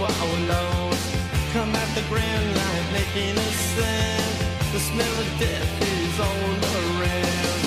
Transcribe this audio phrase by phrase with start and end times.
[0.00, 0.98] our Lord.
[1.52, 4.72] Come at the grand light, making a sound.
[4.72, 6.50] The smell of death is all
[7.00, 7.62] around.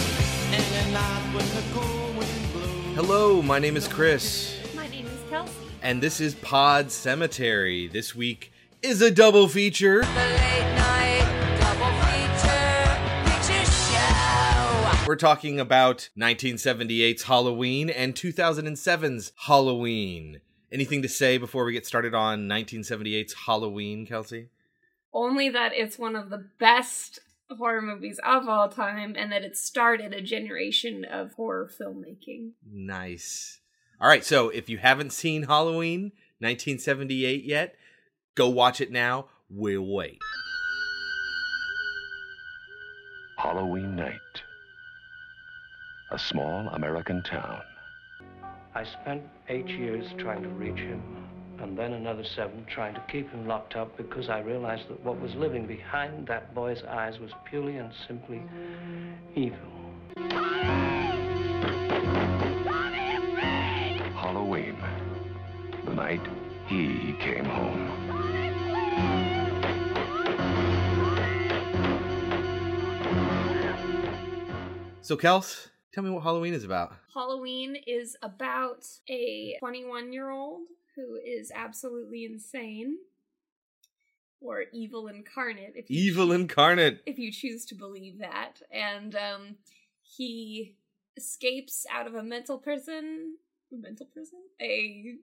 [0.53, 2.95] And at night when the cold wind blows.
[2.95, 5.53] Hello, my name is Chris, My name is Kelsey.
[5.81, 7.87] and this is Pod Cemetery.
[7.87, 8.51] This week
[8.81, 10.01] is a double feature.
[10.01, 15.05] The late night double feature show.
[15.07, 20.39] We're talking about 1978's Halloween and 2007's Halloween.
[20.73, 24.47] Anything to say before we get started on 1978's Halloween, Kelsey?
[25.13, 29.57] Only that it's one of the best horror movies of all time and that it
[29.57, 32.51] started a generation of horror filmmaking.
[32.71, 33.59] Nice.
[33.99, 37.75] All right, so if you haven't seen Halloween 1978 yet,
[38.35, 39.25] go watch it now.
[39.49, 40.19] We'll wait.
[43.37, 44.19] Halloween night.
[46.11, 47.61] A small American town.
[48.73, 51.01] I spent eight years trying to reach him,
[51.59, 55.19] and then another seven trying to keep him locked up because I realized that what
[55.19, 58.41] was living behind that boy's eyes was purely and simply
[59.35, 59.59] evil.
[64.15, 64.77] Halloween.
[65.85, 66.21] The night
[66.67, 67.91] he came home.
[75.01, 76.93] So, Kels, tell me what Halloween is about.
[77.13, 80.61] Halloween is about a 21 year old
[80.95, 82.97] who is absolutely insane
[84.39, 87.01] or evil incarnate if you Evil incarnate.
[87.05, 88.61] if you choose to believe that.
[88.71, 89.55] And um,
[90.01, 90.75] he
[91.15, 93.35] escapes out of a mental prison,
[93.71, 95.15] mental prison, a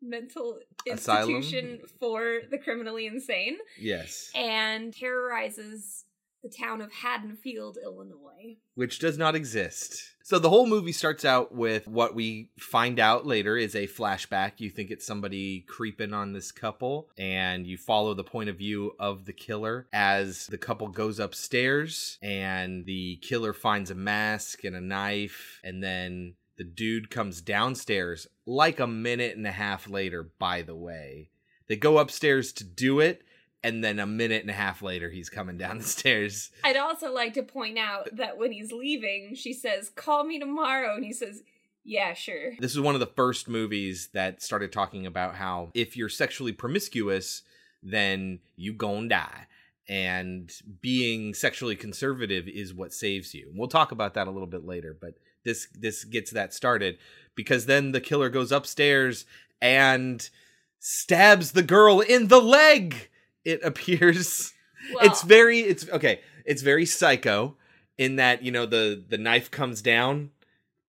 [0.00, 0.58] mental
[0.90, 1.36] Asylum?
[1.36, 4.30] institution for the criminally insane, Yes.
[4.34, 6.04] and terrorizes
[6.46, 8.56] the town of Haddonfield, Illinois.
[8.74, 10.12] which does not exist.
[10.22, 14.52] So the whole movie starts out with what we find out later is a flashback.
[14.58, 18.92] You think it's somebody creeping on this couple, and you follow the point of view
[18.98, 24.76] of the killer as the couple goes upstairs and the killer finds a mask and
[24.76, 30.30] a knife, and then the dude comes downstairs like a minute and a half later,
[30.38, 31.30] by the way.
[31.68, 33.22] They go upstairs to do it.
[33.66, 36.52] And then a minute and a half later, he's coming down the stairs.
[36.62, 40.94] I'd also like to point out that when he's leaving, she says, Call me tomorrow.
[40.94, 41.42] And he says,
[41.84, 42.52] Yeah, sure.
[42.60, 46.52] This is one of the first movies that started talking about how if you're sexually
[46.52, 47.42] promiscuous,
[47.82, 49.48] then you gon' die.
[49.88, 53.50] And being sexually conservative is what saves you.
[53.52, 56.98] We'll talk about that a little bit later, but this this gets that started
[57.34, 59.26] because then the killer goes upstairs
[59.60, 60.30] and
[60.78, 63.08] stabs the girl in the leg.
[63.46, 64.52] It appears
[65.02, 67.56] it's very it's okay it's very psycho
[67.98, 70.30] in that you know the the knife comes down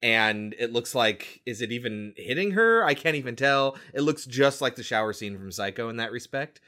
[0.02, 4.26] and it looks like is it even hitting her i can't even tell it looks
[4.26, 6.62] just like the shower scene from psycho in that respect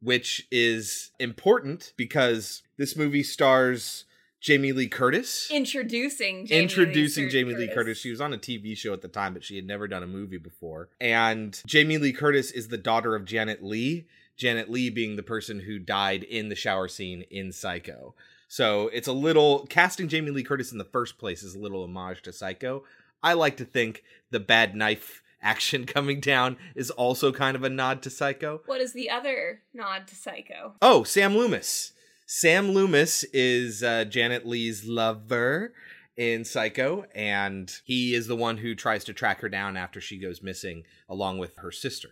[0.00, 4.04] which is important because this movie stars
[4.40, 7.98] jamie lee curtis Introducing Jamie introducing Lee Jamie Lee Curtis.
[7.98, 10.06] She was on a TV show at the time, but she had never done a
[10.06, 10.88] movie before.
[11.00, 14.06] And Jamie Lee Curtis is the daughter of Janet Leigh.
[14.36, 18.14] Janet Leigh being the person who died in the shower scene in Psycho.
[18.48, 21.84] So it's a little casting Jamie Lee Curtis in the first place is a little
[21.84, 22.84] homage to Psycho.
[23.22, 27.70] I like to think the bad knife action coming down is also kind of a
[27.70, 28.60] nod to Psycho.
[28.66, 30.74] What is the other nod to Psycho?
[30.82, 31.92] Oh, Sam Loomis.
[32.26, 35.72] Sam Loomis is uh, Janet Leigh's lover
[36.16, 40.18] in Psycho, and he is the one who tries to track her down after she
[40.18, 42.10] goes missing, along with her sister.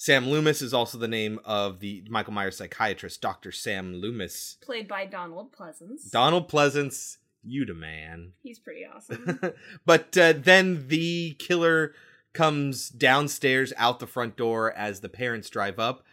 [0.00, 3.50] Sam Loomis is also the name of the Michael Myers psychiatrist, Dr.
[3.50, 4.56] Sam Loomis.
[4.60, 6.08] Played by Donald Pleasence.
[6.12, 8.32] Donald Pleasence, you the man.
[8.42, 9.40] He's pretty awesome.
[9.84, 11.94] but uh, then the killer
[12.32, 16.04] comes downstairs out the front door as the parents drive up,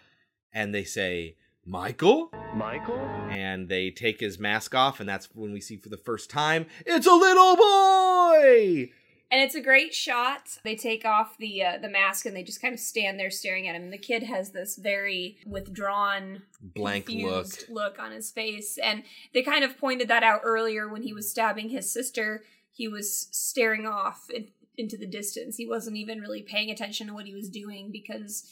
[0.51, 2.31] and they say, Michael?
[2.55, 2.99] Michael?
[3.29, 6.65] and they take his mask off, and that's when we see for the first time
[6.85, 8.89] it's a little boy.
[9.31, 10.59] And it's a great shot.
[10.63, 13.67] They take off the uh, the mask and they just kind of stand there staring
[13.67, 13.83] at him.
[13.83, 17.47] And the kid has this very withdrawn, Blank look.
[17.69, 21.29] look on his face, and they kind of pointed that out earlier when he was
[21.29, 22.43] stabbing his sister.
[22.71, 25.57] He was staring off in, into the distance.
[25.57, 28.45] He wasn't even really paying attention to what he was doing because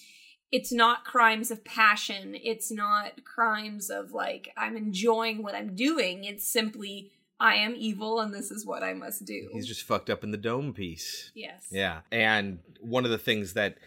[0.51, 2.35] it's not crimes of passion.
[2.41, 6.23] It's not crimes of like I'm enjoying what I'm doing.
[6.23, 7.11] It's simply
[7.43, 9.49] I am evil and this is what I must do.
[9.51, 11.31] He's just fucked up in the dome piece.
[11.35, 11.67] yes.
[11.69, 11.99] Yeah.
[12.11, 13.77] And one of the things that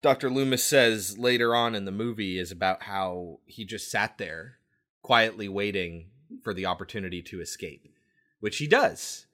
[0.00, 0.30] Dr.
[0.30, 4.58] Loomis says later on in the movie is about how he just sat there
[5.02, 6.10] quietly waiting
[6.42, 7.88] for the opportunity to escape,
[8.40, 9.26] which he does.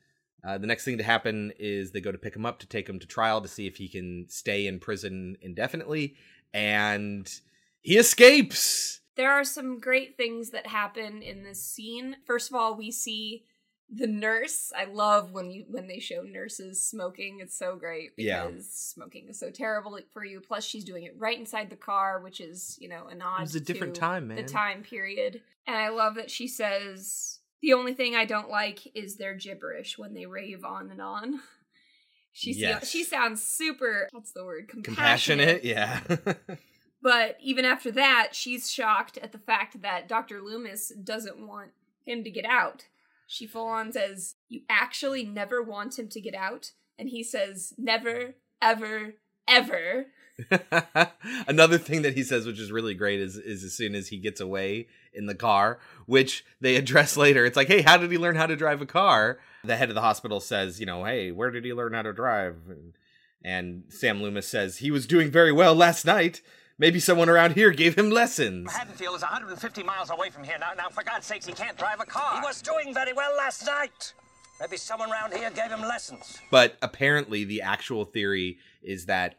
[0.42, 2.88] Uh, the next thing to happen is they go to pick him up to take
[2.88, 6.14] him to trial to see if he can stay in prison indefinitely.
[6.54, 7.40] and
[7.82, 9.00] he escapes.
[9.16, 12.16] There are some great things that happen in this scene.
[12.26, 13.44] First of all, we see
[13.92, 14.72] the nurse.
[14.76, 17.38] I love when you when they show nurses smoking.
[17.40, 18.60] It's so great because Yeah.
[18.62, 20.40] smoking is so terrible for you.
[20.40, 23.40] Plus, she's doing it right inside the car, which is you know a nod.
[23.40, 27.72] was a different to time, The time period, and I love that she says the
[27.74, 31.40] only thing I don't like is their gibberish when they rave on and on.
[32.32, 32.88] She Yes.
[32.88, 34.08] she sounds super.
[34.12, 34.68] What's the word?
[34.68, 36.00] Compassionate, yeah.
[37.02, 40.42] But even after that, she's shocked at the fact that Dr.
[40.42, 41.70] Loomis doesn't want
[42.04, 42.88] him to get out.
[43.30, 46.72] She full on says, You actually never want him to get out?
[46.98, 49.14] And he says, Never, ever,
[49.46, 50.06] ever.
[51.46, 54.18] Another thing that he says, which is really great, is is as soon as he
[54.18, 57.44] gets away in the car, which they address later.
[57.44, 59.38] It's like, hey, how did he learn how to drive a car?
[59.62, 62.12] The head of the hospital says, you know, hey, where did he learn how to
[62.12, 62.56] drive?
[62.68, 62.94] And,
[63.44, 66.42] and Sam Loomis says he was doing very well last night.
[66.80, 68.72] Maybe someone around here gave him lessons.
[68.72, 70.56] Haddonfield is 150 miles away from here.
[70.58, 72.36] Now, now, for God's sakes, he can't drive a car.
[72.36, 74.14] He was doing very well last night.
[74.58, 76.38] Maybe someone around here gave him lessons.
[76.50, 79.36] But apparently, the actual theory is that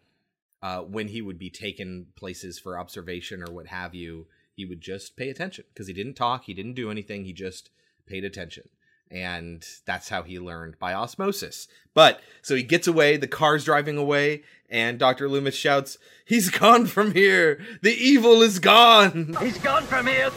[0.61, 4.79] uh, when he would be taken places for observation or what have you, he would
[4.79, 7.71] just pay attention because he didn't talk, he didn't do anything, he just
[8.05, 8.69] paid attention.
[9.09, 11.67] And that's how he learned by osmosis.
[11.95, 15.29] But so he gets away, the car's driving away, and Dr.
[15.29, 17.59] Loomis shouts, He's gone from here!
[17.81, 19.35] The evil is gone!
[19.41, 20.31] He's gone from here.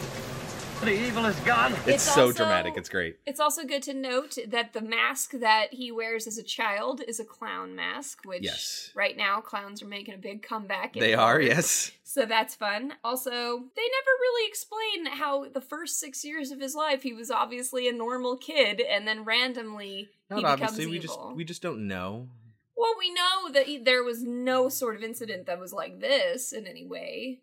[0.81, 1.71] The evil is gone.
[1.71, 3.15] It's, It's so also- dramatic, it's great.
[3.25, 7.19] It's also good to note that the mask that he wears as a child is
[7.19, 8.91] a clown mask, which Yes.
[8.93, 10.95] right now clowns are making a big comeback.
[10.95, 11.91] in They are, yes.
[12.03, 12.93] So that's fun.
[13.03, 17.31] Also, they never really explain how the first six years of his life he was
[17.31, 21.07] obviously a normal kid, and then randomly Not he becomes obviously, we evil.
[21.25, 22.27] just we just don't know.
[22.77, 26.51] Well, we know that he, there was no sort of incident that was like this
[26.51, 27.41] in any way.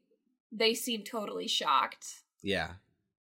[0.51, 2.23] They seem totally shocked.
[2.43, 2.73] Yeah.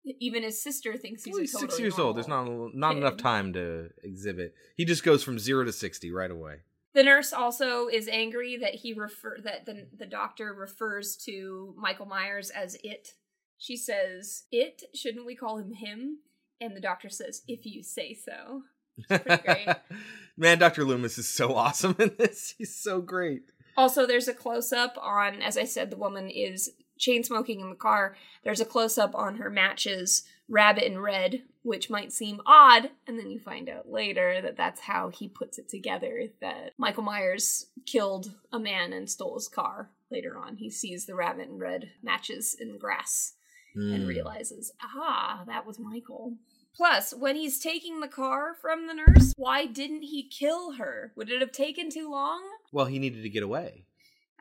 [0.04, 2.16] Even his sister thinks he's Well, he's totally six years old.
[2.16, 4.56] There's not not enough time to exhibit.
[4.76, 6.62] He just goes from zero to sixty right away.
[6.94, 12.08] The nurse also is angry that he refer that the the doctor refers to Michael
[12.08, 13.14] Myers as it.
[13.60, 16.18] She says, "It shouldn't we call him him?"
[16.60, 18.64] And the doctor says, "If you say so."
[19.08, 19.68] Pretty great.
[20.38, 20.84] Man, Dr.
[20.86, 22.56] Loomis is so awesome in this.
[22.58, 23.52] He's so great.
[23.78, 27.70] Also, there's a close up on, as I said, the woman is chain smoking in
[27.70, 28.16] the car.
[28.44, 33.18] There's a close up on her matches, rabbit and red, which might seem odd, and
[33.18, 36.26] then you find out later that that's how he puts it together.
[36.42, 39.90] That Michael Myers killed a man and stole his car.
[40.12, 43.34] Later on, he sees the rabbit and red matches in the grass
[43.74, 44.08] and Mm.
[44.08, 46.36] realizes, ah, that was Michael.
[46.76, 51.12] Plus, when he's taking the car from the nurse, why didn't he kill her?
[51.16, 52.42] Would it have taken too long?
[52.72, 53.86] Well, he needed to get away.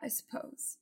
[0.01, 0.77] I suppose.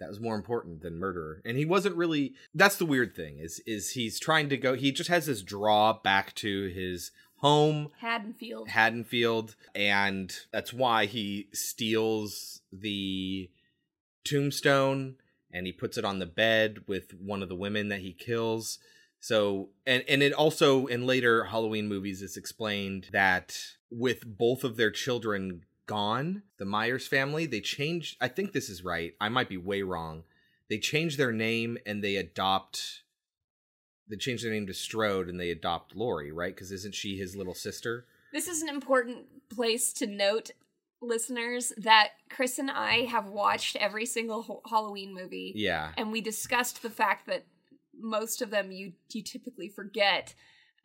[0.00, 1.40] That was more important than murder.
[1.44, 4.92] And he wasn't really that's the weird thing, is is he's trying to go he
[4.92, 8.68] just has this draw back to his home Haddonfield.
[8.68, 13.50] Haddonfield, and that's why he steals the
[14.24, 15.16] tombstone
[15.52, 18.78] and he puts it on the bed with one of the women that he kills.
[19.24, 23.58] So, and and it also in later Halloween movies it's explained that
[23.90, 28.18] with both of their children gone, the Myers family, they change.
[28.20, 29.14] I think this is right.
[29.22, 30.24] I might be way wrong.
[30.68, 33.04] They change their name and they adopt.
[34.10, 36.54] They change their name to Strode and they adopt Laurie, right?
[36.54, 38.04] Because isn't she his little sister?
[38.30, 40.50] This is an important place to note,
[41.00, 45.54] listeners, that Chris and I have watched every single Halloween movie.
[45.56, 45.92] Yeah.
[45.96, 47.46] And we discussed the fact that
[48.00, 50.34] most of them you you typically forget.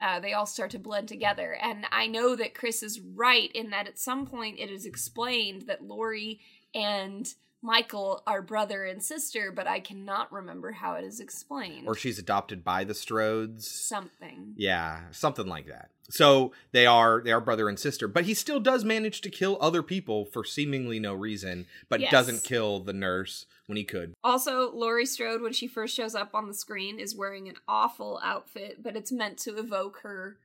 [0.01, 1.57] Uh, they all start to blend together.
[1.61, 5.63] And I know that Chris is right in that at some point it is explained
[5.63, 6.39] that Laurie
[6.73, 7.27] and
[7.61, 11.87] Michael are brother and sister, but I cannot remember how it is explained.
[11.87, 13.63] Or she's adopted by the Strodes.
[13.63, 14.53] something.
[14.55, 15.89] Yeah, something like that.
[16.09, 19.57] So they are they are brother and sister, but he still does manage to kill
[19.61, 22.11] other people for seemingly no reason, but Yes.
[22.11, 24.13] doesn't kill the nurse when he could.
[24.23, 28.19] Also, Laurie Strode, when she first shows up on the screen, is wearing an awful
[28.23, 30.37] outfit, but it's meant to evoke her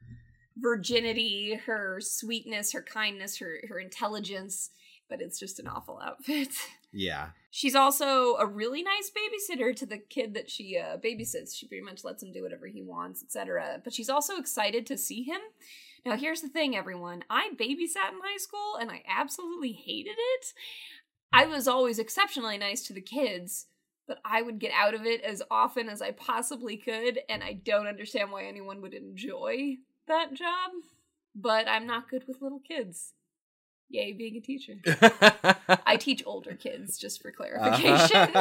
[0.57, 4.71] virginity, her sweetness, her kindness, her, her intelligence,
[5.09, 6.49] but it's just an awful outfit.
[6.95, 7.29] Yeah.
[7.51, 11.55] She's also a really nice babysitter to the kid that she uh, babysits.
[11.55, 13.81] She pretty much lets him do whatever he wants, etc.
[13.83, 15.41] But she's also excited to see him.
[16.05, 17.25] Now, here's the thing, everyone.
[17.31, 20.53] I babysat in high school and I absolutely hated it.
[21.33, 23.67] I was always exceptionally nice to the kids,
[24.07, 27.55] but I would get out of it as often as I possibly could, and I
[27.55, 30.71] don't understand why anyone would enjoy that job.
[31.35, 33.15] But I'm not good with little kids.
[33.91, 34.75] Yay, being a teacher.
[35.87, 38.33] I teach older kids, just for clarification.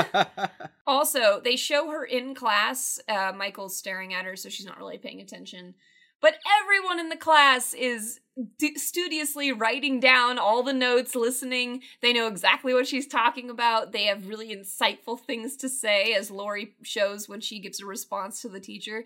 [0.88, 3.00] also, they show her in class.
[3.07, 5.75] Uh, Michael's staring at her, so she's not really paying attention.
[6.21, 8.21] But everyone in the class is
[8.57, 11.81] d- studiously writing down all the notes, listening.
[12.01, 13.91] They know exactly what she's talking about.
[13.91, 18.41] They have really insightful things to say, as Laurie shows when she gives a response
[18.41, 19.03] to the teacher.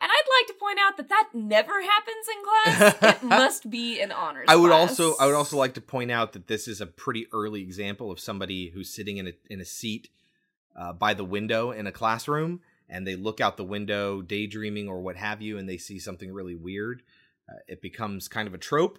[0.00, 3.14] And I'd like to point out that that never happens in class.
[3.16, 4.46] it must be an honors.
[4.48, 4.90] I would class.
[5.00, 8.10] also I would also like to point out that this is a pretty early example
[8.10, 10.10] of somebody who's sitting in a in a seat
[10.76, 15.00] uh, by the window in a classroom and they look out the window daydreaming or
[15.00, 17.02] what have you and they see something really weird.
[17.48, 18.98] Uh, it becomes kind of a trope.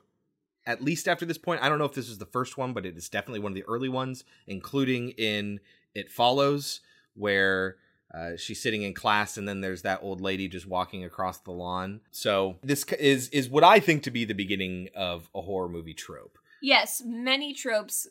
[0.66, 2.86] At least after this point, I don't know if this is the first one, but
[2.86, 5.62] it is definitely one of the early ones, including in
[5.96, 6.82] It Follows,
[7.14, 7.78] where
[8.14, 11.52] uh, she's sitting in class and then there's that old lady just walking across the
[11.52, 12.02] lawn.
[12.12, 15.94] So this is is what I think to be the beginning of a horror movie
[15.94, 16.38] trope.
[16.62, 18.08] Yes, many tropes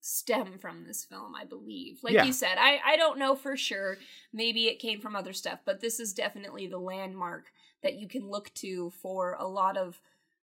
[0.00, 1.98] stem from this film, I believe.
[2.02, 2.24] Like Yeah.
[2.24, 3.96] you said, I, I don't know for sure.
[4.32, 7.46] Maybe it came from other stuff, but this is definitely the landmark
[7.82, 10.00] that you can look to for a lot of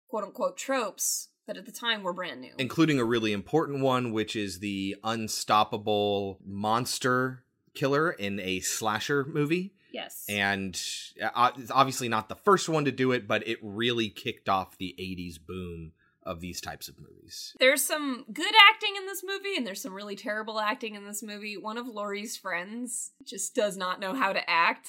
[0.09, 2.53] quote unquote tropes that at the time were brand new.
[2.59, 7.43] including a really important one, which is the unstoppable monster
[7.79, 9.73] killer in a slasher movie.
[9.93, 10.25] yes.
[10.29, 10.79] And
[11.23, 14.77] uh, it's obviously not the first one to do it, but it really kicked off
[14.77, 15.93] the 80s boom
[16.25, 17.55] of these types of movies.
[17.59, 21.23] There's some good acting in this movie, and there's some really terrible acting in this
[21.23, 21.57] movie.
[21.57, 24.89] One of Laurie's friends just does not know how to act.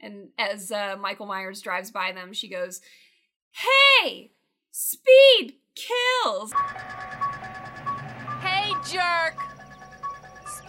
[0.00, 2.80] And as uh, Michael Myers drives by them, she goes,
[3.50, 4.32] Hey,
[4.70, 6.54] speed kills.
[8.40, 9.59] Hey, jerk!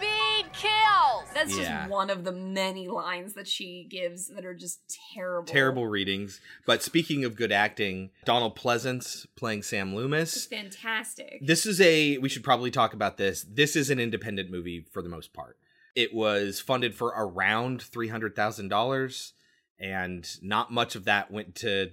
[0.02, 1.28] Speed kills!
[1.34, 1.80] That's Yeah.
[1.82, 4.80] just one of the many lines that she gives that are just
[5.14, 5.46] terrible.
[5.46, 6.40] Terrible readings.
[6.66, 10.46] But speaking of good acting, Donald Pleasence playing Sam It's Loomis.
[10.46, 11.38] fantastic.
[11.42, 13.44] This is a, we should probably talk about this.
[13.48, 15.56] This is an independent movie for the most part.
[15.94, 19.32] It was funded for around $300,000,
[19.78, 21.92] and not much of that went to,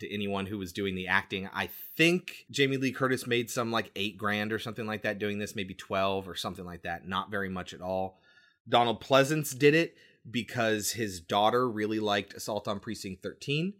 [0.00, 1.48] to anyone who was doing the acting.
[1.52, 5.38] I think Jamie Lee Curtis made some like eight grand or something like that doing
[5.38, 7.06] this, maybe 12 or something like that.
[7.06, 8.20] Not very much at all.
[8.68, 9.96] Donald Pleasence did it
[10.28, 13.74] because his daughter really liked Assault on Precinct 13,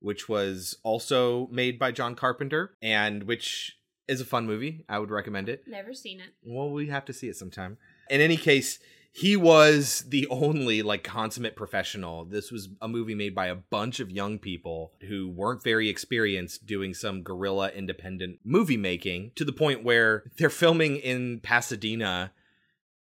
[0.00, 3.76] which was also made by John Carpenter, and which
[4.08, 4.84] is a fun movie.
[4.88, 5.64] I would recommend it.
[5.66, 6.30] Never seen it.
[6.42, 7.78] Well, we have to see it sometime.
[8.10, 8.78] In any case,
[9.14, 12.24] he was the only like consummate professional.
[12.24, 16.64] This was a movie made by a bunch of young people who weren't very experienced
[16.64, 22.32] doing some guerrilla independent movie making to the point where they're filming in Pasadena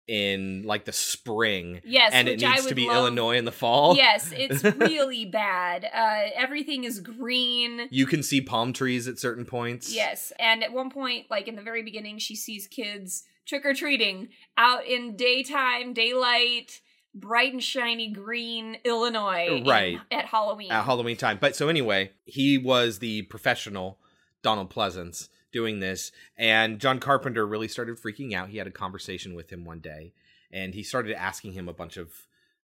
[0.08, 3.96] in like the spring Yes, and it needs to be love- Illinois in the fall.
[3.96, 5.86] Yes, it's really bad.
[5.86, 7.88] Uh, everything is green.
[7.90, 9.96] You can see palm trees at certain points.
[9.96, 13.74] Yes, and at one point, like in the very beginning, she sees kids trick or
[13.74, 16.82] treating out in daytime, daylight,
[17.14, 20.00] bright and shiny green Illinois, in- Right.
[20.12, 20.72] at Halloween.
[20.72, 21.38] at Halloween time.
[21.40, 24.00] But so anyway, he was the professional
[24.42, 28.50] Donald Pleasence doing this, and John Carpenter really started freaking out.
[28.50, 30.14] He had a conversation with him one day,
[30.52, 32.12] and he started asking him a bunch of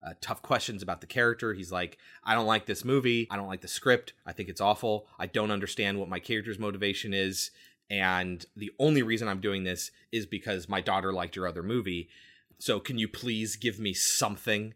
[0.04, 1.54] uh, tough questions about the character.
[1.54, 3.28] He's like, "I don't like this movie.
[3.30, 4.14] I don't like the script.
[4.26, 5.06] I think it's awful.
[5.20, 7.52] I don't understand what my character's motivation is."
[7.92, 12.10] And the only reason I'm doing this is because my daughter liked your other movie.
[12.58, 14.74] So, can you please give me something?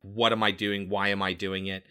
[0.00, 0.88] What am I doing?
[0.88, 1.84] Why am I doing it?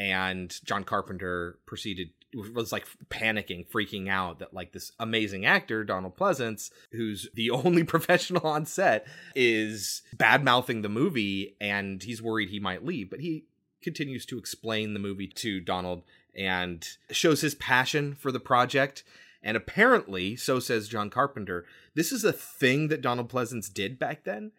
[0.00, 2.08] and John Carpenter proceeded
[2.54, 7.84] was like panicking, freaking out that like this amazing actor Donald Pleasence, who's the only
[7.84, 13.10] professional on set, is bad mouthing the movie, and he's worried he might leave.
[13.10, 13.44] But he
[13.82, 16.02] continues to explain the movie to Donald
[16.34, 19.04] and shows his passion for the project.
[19.42, 24.24] And apparently, so says John Carpenter, this is a thing that Donald Pleasence did back
[24.24, 24.52] then,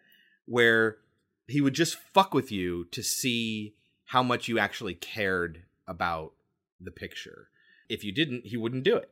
[0.46, 0.98] where
[1.46, 3.74] he would just fuck with you to see
[4.06, 6.32] how much you actually cared about
[6.80, 7.48] the picture.
[7.88, 9.10] If you didn't, he wouldn't do it.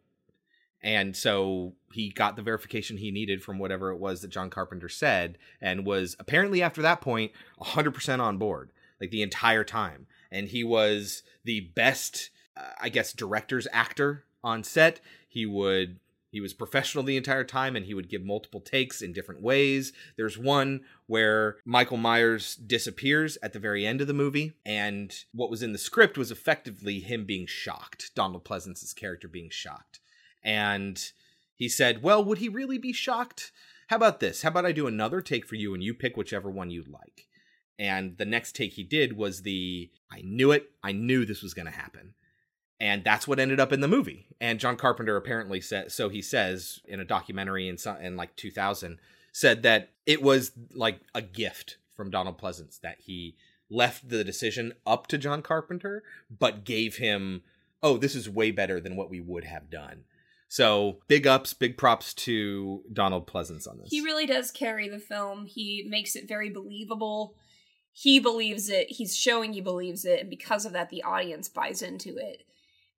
[0.83, 4.89] And so he got the verification he needed from whatever it was that John Carpenter
[4.89, 10.07] said and was apparently after that point 100% on board like the entire time.
[10.31, 15.00] And he was the best uh, I guess director's actor on set.
[15.30, 16.00] He would
[16.32, 19.92] he was professional the entire time and he would give multiple takes in different ways.
[20.16, 25.50] There's one where Michael Myers disappears at the very end of the movie, and what
[25.50, 29.99] was in the script was effectively him being shocked, Donald Pleasence's character being shocked.
[30.42, 31.02] And
[31.56, 33.50] he said, Well, would he really be shocked?
[33.88, 34.42] How about this?
[34.42, 37.26] How about I do another take for you and you pick whichever one you like?
[37.76, 41.54] And the next take he did was the I knew it, I knew this was
[41.54, 42.14] going to happen.
[42.80, 44.26] And that's what ended up in the movie.
[44.40, 48.34] And John Carpenter apparently said, so he says in a documentary in, some, in like
[48.37, 48.99] 2000,
[49.32, 53.37] said that it was like a gift from Donald Pleasence that he
[53.68, 57.42] left the decision up to John Carpenter, but gave him,
[57.82, 60.04] oh, this is way better than what we would have done.
[60.49, 63.90] So big ups, big props to Donald Pleasence on this.
[63.90, 65.46] He really does carry the film.
[65.46, 67.37] He makes it very believable.
[67.92, 68.90] He believes it.
[68.90, 72.44] He's showing he believes it, and because of that, the audience buys into it.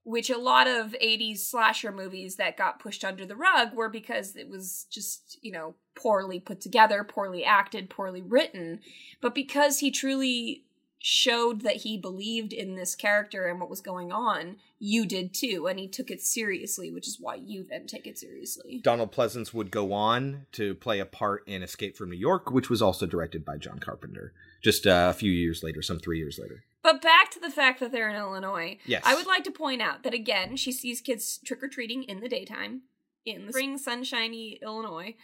[0.05, 4.35] Which a lot of 80s slasher movies that got pushed under the rug were because
[4.35, 8.81] it was just, you know, poorly put together, poorly acted, poorly written.
[9.21, 10.65] But because he truly
[11.03, 15.67] showed that he believed in this character and what was going on, you did too,
[15.67, 18.81] and he took it seriously, which is why you then take it seriously.
[18.83, 22.71] Donald Pleasence would go on to play a part in Escape from New York, which
[22.71, 24.33] was also directed by John Carpenter,
[24.63, 26.65] just uh, a few years later, some three years later.
[26.83, 28.79] But back to the fact that they're in Illinois.
[28.85, 29.03] Yes.
[29.07, 32.21] I would like to point out that again, she sees kids trick or treating in
[32.21, 32.83] the daytime
[33.25, 35.15] in the spring, sunshiny Illinois.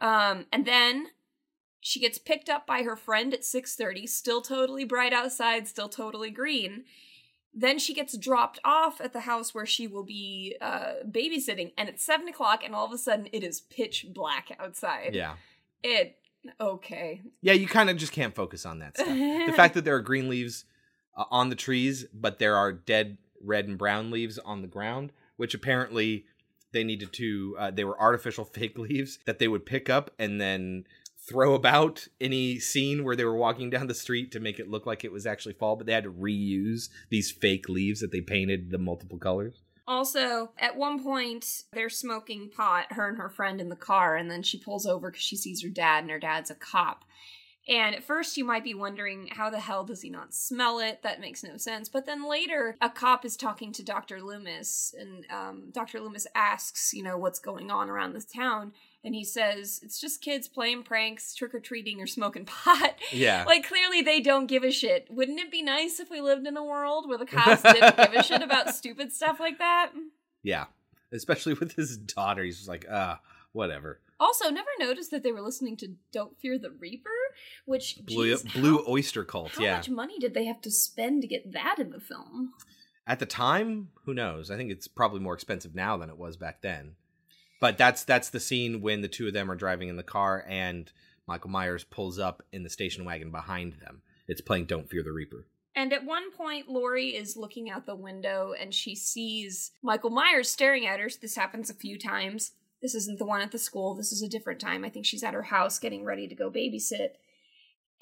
[0.00, 1.08] Um, and then
[1.80, 6.30] she gets picked up by her friend at 6.30 still totally bright outside still totally
[6.30, 6.84] green
[7.54, 11.88] then she gets dropped off at the house where she will be uh, babysitting and
[11.88, 15.36] it's 7 o'clock and all of a sudden it is pitch black outside Yeah.
[15.82, 16.18] it
[16.60, 19.08] okay Yeah, you kind of just can't focus on that stuff.
[19.46, 20.66] the fact that there are green leaves
[21.16, 25.12] uh, on the trees, but there are dead red and brown leaves on the ground,
[25.36, 26.26] which apparently
[26.72, 30.40] they needed to, uh, they were artificial fake leaves that they would pick up and
[30.40, 30.84] then
[31.28, 34.86] throw about any scene where they were walking down the street to make it look
[34.86, 38.20] like it was actually fall, but they had to reuse these fake leaves that they
[38.20, 39.62] painted the multiple colors.
[39.86, 44.30] Also, at one point, they're smoking pot, her and her friend in the car, and
[44.30, 47.04] then she pulls over because she sees her dad, and her dad's a cop.
[47.68, 51.02] And at first, you might be wondering, how the hell does he not smell it?
[51.02, 51.88] That makes no sense.
[51.88, 54.22] But then later, a cop is talking to Dr.
[54.22, 56.00] Loomis, and um, Dr.
[56.00, 58.72] Loomis asks, you know, what's going on around this town.
[59.04, 62.96] And he says, it's just kids playing pranks, trick or treating, or smoking pot.
[63.12, 63.44] Yeah.
[63.46, 65.06] Like, clearly, they don't give a shit.
[65.10, 68.14] Wouldn't it be nice if we lived in a world where the cops didn't give
[68.14, 69.92] a shit about stupid stuff like that?
[70.42, 70.64] Yeah.
[71.12, 72.42] Especially with his daughter.
[72.42, 73.20] He's just like, ah,
[73.52, 74.00] whatever.
[74.20, 77.10] Also, never noticed that they were listening to "Don't Fear the Reaper,"
[77.64, 79.52] which Blue, geez, Blue how, Oyster Cult.
[79.54, 79.58] Yeah.
[79.58, 79.76] How yeah.
[79.78, 82.52] much money did they have to spend to get that in the film?
[83.06, 84.50] At the time, who knows?
[84.50, 86.96] I think it's probably more expensive now than it was back then.
[87.60, 90.44] But that's that's the scene when the two of them are driving in the car
[90.48, 90.92] and
[91.26, 94.02] Michael Myers pulls up in the station wagon behind them.
[94.28, 97.94] It's playing "Don't Fear the Reaper." And at one point, Laurie is looking out the
[97.94, 101.08] window and she sees Michael Myers staring at her.
[101.20, 102.52] This happens a few times.
[102.82, 103.94] This isn't the one at the school.
[103.94, 104.84] This is a different time.
[104.84, 107.10] I think she's at her house getting ready to go babysit.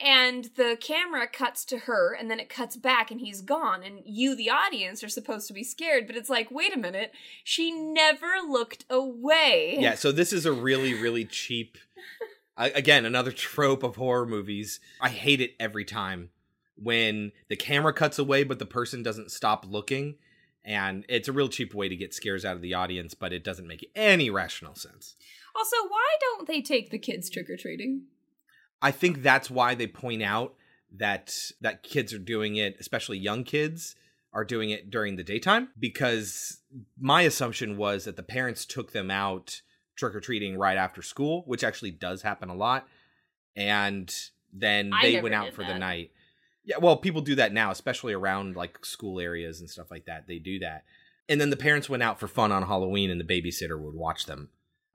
[0.00, 3.82] And the camera cuts to her and then it cuts back and he's gone.
[3.82, 6.06] And you, the audience, are supposed to be scared.
[6.06, 7.12] But it's like, wait a minute.
[7.42, 9.76] She never looked away.
[9.80, 11.78] Yeah, so this is a really really cheap
[12.56, 14.80] again, another trope of horror movies.
[15.00, 16.30] I hate it every time
[16.76, 20.14] when the camera cuts away but the person doesn't stop looking
[20.68, 23.42] and it's a real cheap way to get scares out of the audience but it
[23.42, 25.16] doesn't make any rational sense.
[25.56, 28.02] Also, why don't they take the kids trick or treating?
[28.80, 30.54] I think that's why they point out
[30.92, 33.96] that that kids are doing it, especially young kids
[34.32, 36.60] are doing it during the daytime because
[37.00, 39.62] my assumption was that the parents took them out
[39.96, 42.86] trick or treating right after school, which actually does happen a lot.
[43.56, 44.14] And
[44.52, 46.12] then I they went out for the night.
[46.68, 50.26] Yeah, well, people do that now, especially around like school areas and stuff like that.
[50.26, 50.84] They do that.
[51.26, 54.26] And then the parents went out for fun on Halloween and the babysitter would watch
[54.26, 54.50] them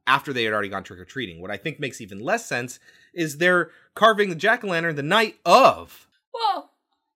[0.05, 1.41] after they had already gone trick or treating.
[1.41, 2.79] What I think makes even less sense
[3.11, 6.07] is they're carving the jack o' lantern the night of.
[6.31, 6.69] Well,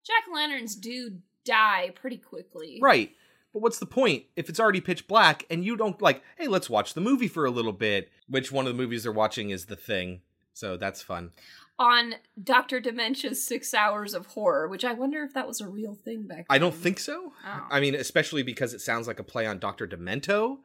[0.03, 2.79] jack o' lanterns do die pretty quickly.
[2.81, 3.11] Right.
[3.53, 6.69] But what's the point if it's already pitch black and you don't like, hey, let's
[6.69, 8.09] watch the movie for a little bit?
[8.27, 10.21] Which one of the movies they're watching is The Thing.
[10.53, 11.31] So that's fun.
[11.79, 12.79] On Dr.
[12.81, 16.37] Dementia's Six Hours of Horror, which I wonder if that was a real thing back
[16.37, 16.45] then.
[16.49, 17.33] I don't think so.
[17.45, 17.67] Oh.
[17.69, 19.87] I mean, especially because it sounds like a play on Dr.
[19.87, 20.57] Demento,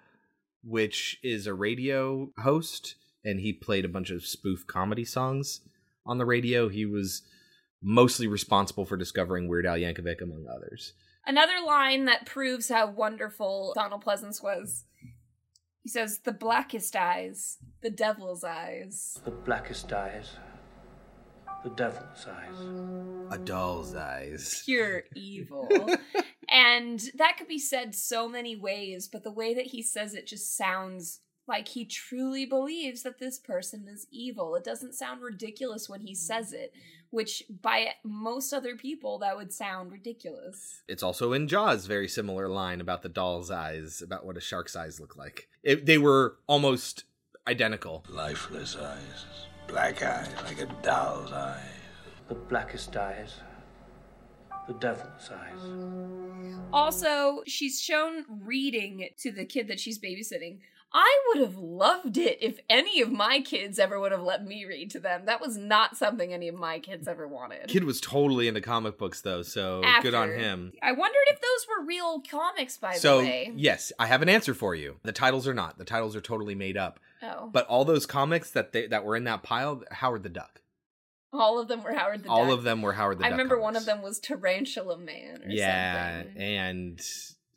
[0.65, 2.95] which is a radio host,
[3.25, 5.61] and he played a bunch of spoof comedy songs
[6.07, 6.69] on the radio.
[6.71, 7.23] He was
[7.83, 10.95] mostly responsible for discovering Weird Al Yankovic, among others.
[11.27, 14.85] Another line that proves how wonderful Donald Pleasence was.
[15.83, 19.21] He says, The blackest eyes, the devil's eyes.
[19.25, 20.37] The blackest eyes,
[21.65, 23.31] the devil's eyes.
[23.31, 24.63] A doll's eyes.
[24.65, 25.69] Pure evil.
[26.49, 30.27] and that could be said so many ways, but the way that he says it
[30.27, 34.55] just sounds like he truly believes that this person is evil.
[34.55, 36.73] It doesn't sound ridiculous when he says it.
[37.11, 40.83] which by most other people that would sound ridiculous.
[40.89, 44.75] It's also in Jaws, very similar line about the doll's eyes, about what a shark's
[44.75, 45.49] eyes look like.
[45.63, 47.05] It, they were almost
[47.47, 48.05] identical.
[48.09, 49.27] Lifeless eyes,
[49.67, 51.59] black eyes like a doll's eyes.
[52.29, 53.35] The blackest eyes.
[54.69, 56.59] The devil's eyes.
[56.73, 60.59] Also, she's shown reading to the kid that she's babysitting.
[60.95, 64.67] I would have loved it if any of my kids ever would have let me
[64.67, 65.23] read to them.
[65.25, 67.67] That was not something any of my kids ever wanted.
[67.69, 70.73] Kid was totally into comic books though, so good on him.
[70.83, 73.53] I wondered if those were real comics, by So, the way.
[73.57, 74.97] yes, I have an answer for you.
[75.03, 75.79] The titles are not.
[75.79, 77.01] The titles are totally made up.
[77.23, 80.61] Oh, But all those comics that they that were in that pile, Howard the Duck.
[81.33, 82.47] all of them were Howard the all Duck.
[82.49, 83.35] All of them were Howard the I Duck.
[83.35, 86.37] I remember one of them was Tarantula Man or Yeah, something.
[86.43, 87.01] and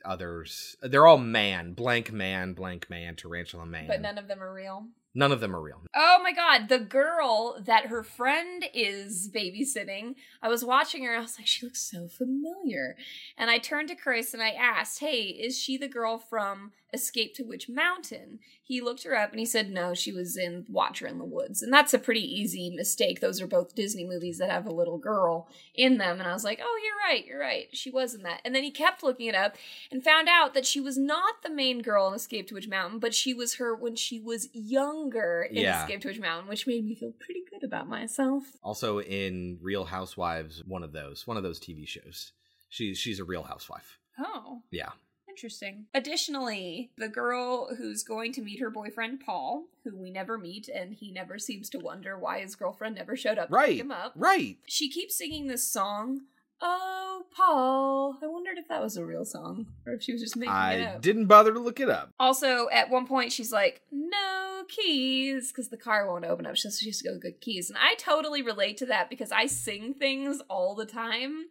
[0.04, 0.76] others.
[0.82, 3.88] They're all man, blank man, blank man, tarantula man.
[3.88, 4.88] But none of them are real.
[5.18, 5.82] None of them are real.
[5.96, 11.22] Oh my god, the girl that her friend is babysitting, I was watching her, I
[11.22, 12.98] was like, she looks so familiar.
[13.38, 17.36] And I turned to Chris and I asked, hey, is she the girl from Escape
[17.36, 18.40] to Witch Mountain?
[18.64, 21.62] He looked her up and he said, no, she was in Watcher in the Woods.
[21.62, 23.20] And that's a pretty easy mistake.
[23.22, 26.20] Those are both Disney movies that have a little girl in them.
[26.20, 27.68] And I was like, oh, you're right, you're right.
[27.74, 28.42] She was in that.
[28.44, 29.56] And then he kept looking it up
[29.92, 32.98] and found out that she was not the main girl in Escape to Witch Mountain,
[32.98, 35.84] but she was her when she was younger in Yeah.
[35.84, 38.44] Escape to Witch Mountain, which made me feel pretty good about myself.
[38.64, 42.32] Also in Real Housewives, one of those, one of those TV shows.
[42.70, 44.00] She's she's a real housewife.
[44.20, 44.90] Oh, Yeah.
[45.36, 45.86] Interesting.
[45.94, 50.94] Additionally, the girl who's going to meet her boyfriend Paul, who we never meet, and
[50.94, 53.78] he never seems to wonder why his girlfriend never showed up to pick Right.
[53.80, 54.14] him up.
[54.16, 54.58] Right.
[54.66, 56.22] She keeps singing this song.
[56.62, 58.18] Oh, Paul.
[58.22, 60.84] I wondered if that was a real song or if she was just making it
[60.84, 60.96] up.
[60.96, 62.12] I didn't bother to look it up.
[62.20, 66.58] Also, at one point, she's like, no keys, because the car won't open up.
[66.58, 67.70] So she has to go get keys.
[67.70, 71.46] And I totally relate to that because I sing things all the time,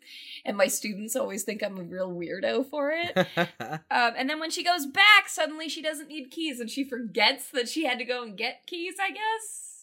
[0.45, 3.17] and my students always think I'm a real weirdo for it.
[3.37, 7.51] um, and then when she goes back, suddenly she doesn't need keys, and she forgets
[7.51, 9.74] that she had to go and get keys, I guess.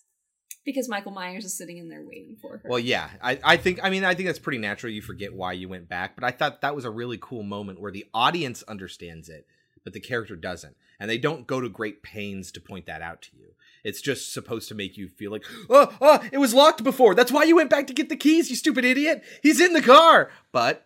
[0.63, 2.69] Because Michael Myers is sitting in there waiting for her.
[2.69, 4.93] Well, yeah, I, I think I mean I think that's pretty natural.
[4.93, 7.81] You forget why you went back, but I thought that was a really cool moment
[7.81, 9.47] where the audience understands it,
[9.83, 13.23] but the character doesn't, and they don't go to great pains to point that out
[13.23, 13.53] to you.
[13.83, 17.15] It's just supposed to make you feel like, oh, oh, it was locked before.
[17.15, 19.23] That's why you went back to get the keys, you stupid idiot.
[19.41, 20.29] He's in the car.
[20.51, 20.85] But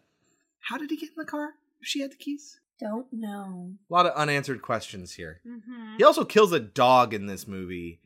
[0.61, 1.55] how did he get in the car?
[1.81, 2.59] If she had the keys.
[2.79, 3.71] Don't know.
[3.89, 5.39] A lot of unanswered questions here.
[5.47, 5.97] Mm-hmm.
[5.97, 8.01] He also kills a dog in this movie,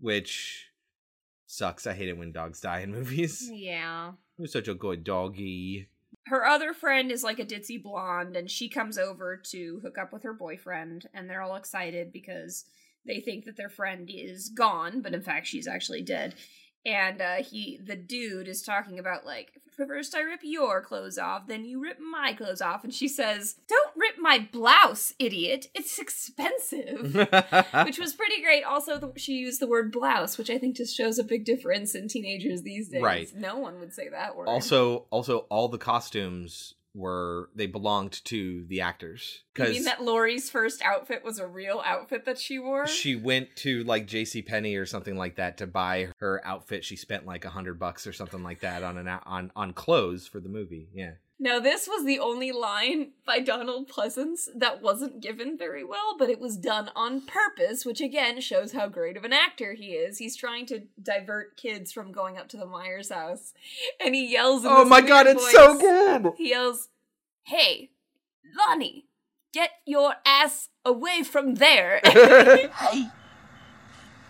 [0.00, 0.66] which
[1.52, 1.86] sucks.
[1.86, 3.48] I hate it when dogs die in movies.
[3.52, 4.12] Yeah.
[4.36, 5.88] He was such a good doggy.
[6.26, 10.12] her other friend is like a ditzy blonde and she comes over to hook up
[10.12, 12.64] with her boyfriend and they're all excited because
[13.04, 16.34] they think that their friend is gone but in fact she's actually dead
[16.84, 21.46] and uh he the dude is talking about like first i rip your clothes off
[21.46, 25.98] then you rip my clothes off and she says don't rip my blouse idiot it's
[25.98, 27.14] expensive
[27.84, 28.64] which was pretty great.
[28.64, 31.94] Also, the, she used the word blouse, which I think just shows a big difference
[31.94, 33.02] in teenagers these days.
[33.02, 33.30] Right.
[33.34, 34.48] No one would say that word.
[34.48, 40.50] also, also, all the costumes were they belonged to the actors you mean that Laurie's
[40.50, 42.86] first outfit was a real outfit that she wore?
[42.86, 44.42] she went to like J.C.
[44.42, 46.84] Penney or something like that to buy her outfit.
[46.84, 50.26] She spent like a hundred bucks or something like that on an on on clothes
[50.26, 50.88] for the movie.
[50.94, 51.12] Yeah.
[51.42, 56.30] Now, this was the only line by Donald Pleasence that wasn't given very well, but
[56.30, 60.18] it was done on purpose, which again shows how great of an actor he is.
[60.18, 63.54] He's trying to divert kids from going up to the Myers house,
[63.98, 64.64] and he yells.
[64.64, 66.32] In Oh my god, it's so good.
[66.36, 66.90] He yells,
[67.42, 67.90] Hey,
[68.56, 69.06] Lonnie,
[69.52, 72.00] get your ass away from there.
[72.04, 73.08] Hey.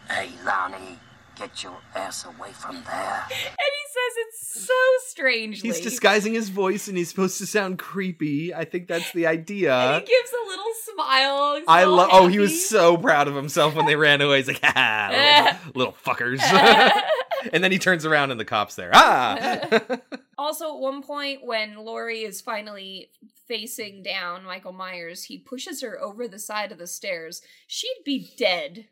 [0.09, 0.99] Hey, Lonnie,
[1.47, 3.25] get your ass away from there.
[3.29, 4.75] And he says it so
[5.09, 5.69] strangely.
[5.69, 8.55] He's disguising his voice and he's supposed to sound creepy.
[8.55, 10.01] I think that's the And idea.
[10.01, 11.63] he gives a little smile.
[11.69, 12.09] I all love.
[12.13, 14.39] Oh, he was so proud of himself when they ran away.
[14.39, 16.41] He's like, ah, little, little fuckers.
[17.53, 18.91] and then he turns around and the cops there.
[18.95, 19.69] Ah.
[20.39, 23.11] Also, at one point when Laurie is finally
[23.47, 27.43] facing down Michael Myers, he pushes her over the side of the stairs.
[27.69, 28.87] She'd be dead.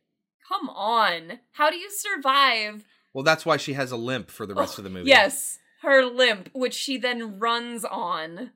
[0.51, 1.41] Come on.
[1.53, 2.85] How do you survive?
[3.13, 5.09] well, that's why she has a limp for the rest oh, of the movie.
[5.09, 8.51] Yes, her limp, which she then runs on,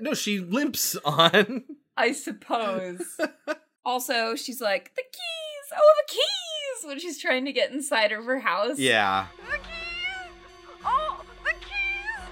[0.00, 1.64] No, she limps on.
[1.96, 3.02] I suppose.
[3.84, 5.72] also, she's like, the keys!
[5.76, 6.88] Oh, the keys!
[6.88, 8.78] When she's trying to get inside of her house.
[8.78, 9.26] yeah.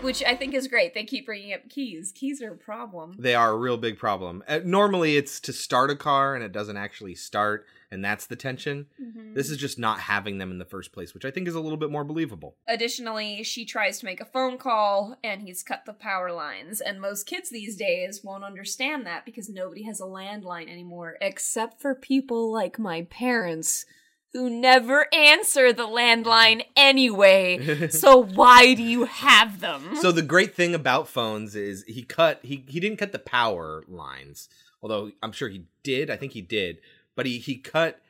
[0.02, 0.94] Which I think is great.
[0.94, 2.12] They keep bringing up keys.
[2.14, 3.16] Keys are a problem.
[3.18, 4.42] They are a real big problem.
[4.48, 8.36] Uh, normally, it's to start a car and it doesn't actually start, and that's the
[8.36, 8.86] tension.
[9.00, 9.34] Mhm.
[9.34, 11.60] This is just not having them in the first place, which I think is a
[11.60, 12.56] little bit more believable.
[12.66, 16.80] Additionally, she tries to make a phone call and he's cut the power lines.
[16.80, 21.80] And most kids these days won't understand that because nobody has a landline anymore, except
[21.80, 23.84] for people like my parents
[24.32, 27.88] who never answer the landline anyway.
[27.90, 29.96] so why do you have them?
[29.96, 33.84] So the great thing about phones is he cut he he didn't cut the power
[33.88, 34.48] lines,
[34.82, 36.10] although I'm sure he did.
[36.10, 36.78] I think he did,
[37.16, 38.00] but he he cut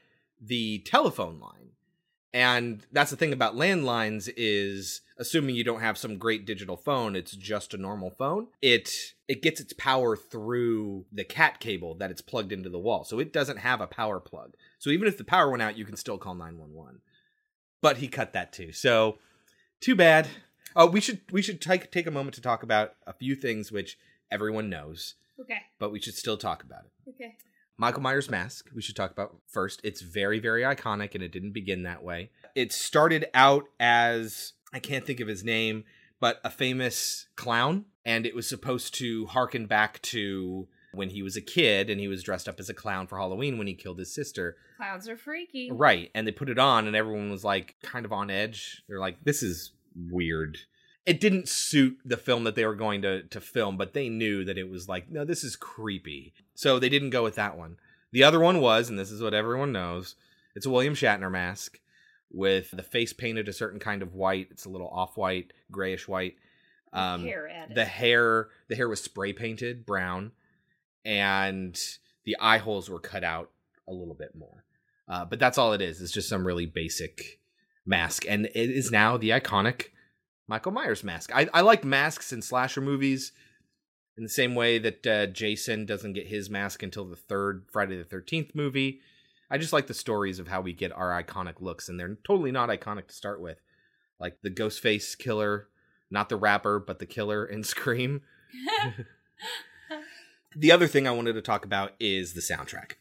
[0.40, 1.70] the telephone line.
[2.32, 7.16] And that's the thing about landlines is assuming you don't have some great digital phone,
[7.16, 8.46] it's just a normal phone.
[8.62, 13.04] It it gets its power through the cat cable that it's plugged into the wall.
[13.04, 14.54] So it doesn't have a power plug.
[14.80, 17.02] So even if the power went out, you can still call 911.
[17.82, 18.72] But he cut that too.
[18.72, 19.18] So
[19.80, 20.26] too bad.
[20.74, 23.70] Oh, we should we should take take a moment to talk about a few things
[23.70, 23.98] which
[24.30, 27.10] everyone knows, okay, but we should still talk about it.
[27.10, 27.36] okay.
[27.76, 29.80] Michael Myers mask, we should talk about first.
[29.82, 32.30] It's very, very iconic and it didn't begin that way.
[32.54, 35.84] It started out as, I can't think of his name,
[36.20, 37.86] but a famous clown.
[38.04, 42.08] And it was supposed to harken back to when he was a kid and he
[42.08, 44.56] was dressed up as a clown for Halloween when he killed his sister.
[44.76, 45.70] Clowns are freaky.
[45.70, 46.10] Right.
[46.14, 48.82] And they put it on and everyone was like kind of on edge.
[48.88, 49.72] They're like, this is
[50.10, 50.58] weird.
[51.06, 54.44] It didn't suit the film that they were going to, to film, but they knew
[54.44, 56.34] that it was like, no, this is creepy.
[56.54, 57.76] So they didn't go with that one.
[58.12, 60.16] The other one was, and this is what everyone knows,
[60.54, 61.80] it's a William Shatner mask
[62.32, 64.48] with the face painted a certain kind of white.
[64.50, 66.36] It's a little off white, grayish white.
[66.92, 70.32] Um, hair the hair, the hair was spray painted brown,
[71.04, 71.78] and
[72.24, 73.50] the eye holes were cut out
[73.88, 74.64] a little bit more.
[75.08, 76.00] Uh, but that's all it is.
[76.00, 77.40] It's just some really basic
[77.84, 79.86] mask, and it is now the iconic
[80.46, 81.34] Michael Myers mask.
[81.34, 83.32] I, I like masks in slasher movies
[84.16, 87.96] in the same way that uh, Jason doesn't get his mask until the third Friday
[87.96, 89.00] the Thirteenth movie.
[89.50, 92.52] I just like the stories of how we get our iconic looks, and they're totally
[92.52, 93.58] not iconic to start with,
[94.20, 95.68] like the Ghostface killer,
[96.10, 98.22] not the rapper, but the killer in Scream.
[100.56, 102.92] the other thing I wanted to talk about is the soundtrack.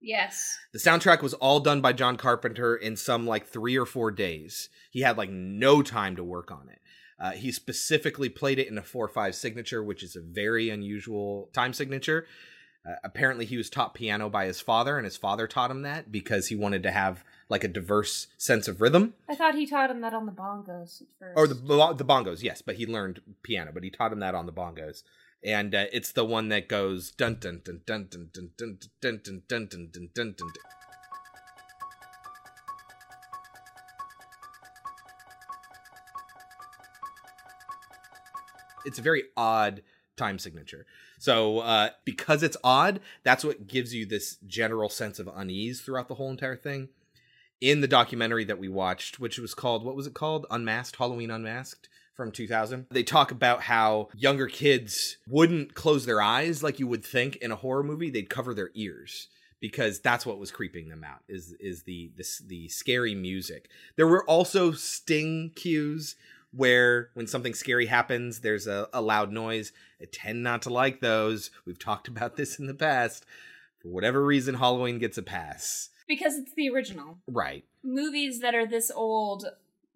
[0.00, 0.58] yes.
[0.72, 4.68] The soundtrack was all done by John Carpenter in some like three or four days.
[4.90, 6.80] He had like no time to work on it.
[7.18, 11.50] Uh, he specifically played it in a 4 5 signature, which is a very unusual
[11.52, 12.26] time signature.
[12.88, 16.10] Uh, apparently, he was taught piano by his father, and his father taught him that
[16.10, 19.12] because he wanted to have like a diverse sense of rhythm.
[19.28, 21.36] I thought he taught him that on the bongos at first.
[21.36, 21.54] Or the
[21.92, 25.02] the bongos, yes, but he learned piano, but he taught him that on the bongos.
[25.42, 29.20] And uh, it's the one that goes dun dun dun dun dun dun dun dun
[29.22, 30.52] dun dun dun dun dun dun.
[38.84, 39.82] It's a very odd
[40.16, 40.84] time signature.
[41.18, 46.08] So uh, because it's odd, that's what gives you this general sense of unease throughout
[46.08, 46.88] the whole entire thing.
[47.60, 50.46] In the documentary that we watched, which was called what was it called?
[50.50, 51.88] Unmasked, Halloween Unmasked
[52.20, 52.86] from 2000.
[52.90, 57.50] They talk about how younger kids wouldn't close their eyes like you would think in
[57.50, 58.10] a horror movie.
[58.10, 59.28] They'd cover their ears
[59.58, 63.70] because that's what was creeping them out is is the the, the scary music.
[63.96, 66.14] There were also sting cues
[66.52, 69.72] where when something scary happens, there's a, a loud noise.
[69.98, 71.50] I tend not to like those.
[71.64, 73.24] We've talked about this in the past.
[73.80, 75.88] For whatever reason, Halloween gets a pass.
[76.06, 77.16] because it's the original.
[77.26, 77.64] Right.
[77.82, 79.46] movies that are this old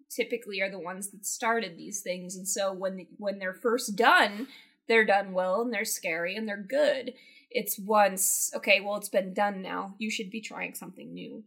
[0.09, 4.47] typically are the ones that started these things and so when when they're first done
[4.87, 7.13] they're done well and they're scary and they're good
[7.49, 11.43] it's once okay well it's been done now you should be trying something new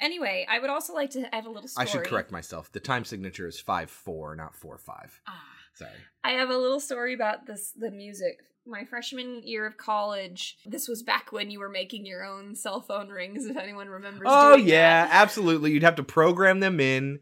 [0.00, 2.72] anyway i would also like to have a little story I should correct myself.
[2.72, 5.20] The time signature is 5 4, not 4 5.
[5.26, 5.42] Ah.
[5.74, 5.90] Sorry.
[6.24, 8.40] I have a little story about this the music.
[8.64, 12.80] My freshman year of college, this was back when you were making your own cell
[12.80, 14.28] phone rings, if anyone remembers.
[14.30, 15.14] Oh, yeah, that.
[15.14, 15.72] absolutely.
[15.72, 17.18] You'd have to program them in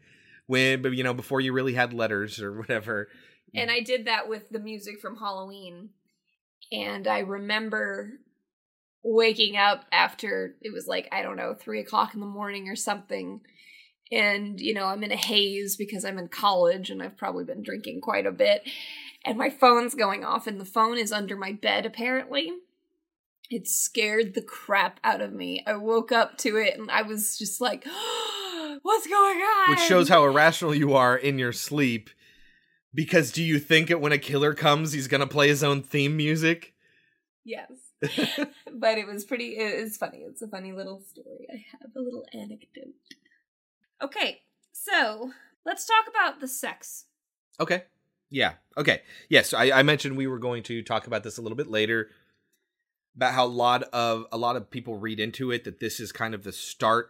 [0.51, 3.07] when, you know, before you really had letters or whatever.
[3.55, 5.91] And I did that with the music from Halloween.
[6.73, 8.11] And I remember
[9.01, 12.75] waking up after it was like, I don't know, three o'clock in the morning or
[12.75, 13.39] something.
[14.11, 17.63] And, you know, I'm in a haze because I'm in college and I've probably been
[17.63, 18.67] drinking quite a bit.
[19.23, 22.51] And my phone's going off, and the phone is under my bed, apparently.
[23.49, 25.63] It scared the crap out of me.
[25.65, 27.85] I woke up to it and I was just like,
[28.81, 29.69] what's going on?
[29.71, 32.09] Which shows how irrational you are in your sleep.
[32.93, 35.81] Because do you think that when a killer comes, he's going to play his own
[35.81, 36.73] theme music?
[37.45, 37.71] Yes.
[38.73, 40.19] but it was pretty it's funny.
[40.19, 41.47] It's a funny little story.
[41.51, 42.95] I have a little anecdote.
[44.01, 44.41] Okay,
[44.71, 45.31] so
[45.65, 47.05] let's talk about the sex.
[47.59, 47.83] Okay.
[48.29, 48.53] Yeah.
[48.77, 49.01] Okay.
[49.29, 52.09] Yes, I, I mentioned we were going to talk about this a little bit later
[53.15, 56.11] about how a lot of a lot of people read into it that this is
[56.11, 57.09] kind of the start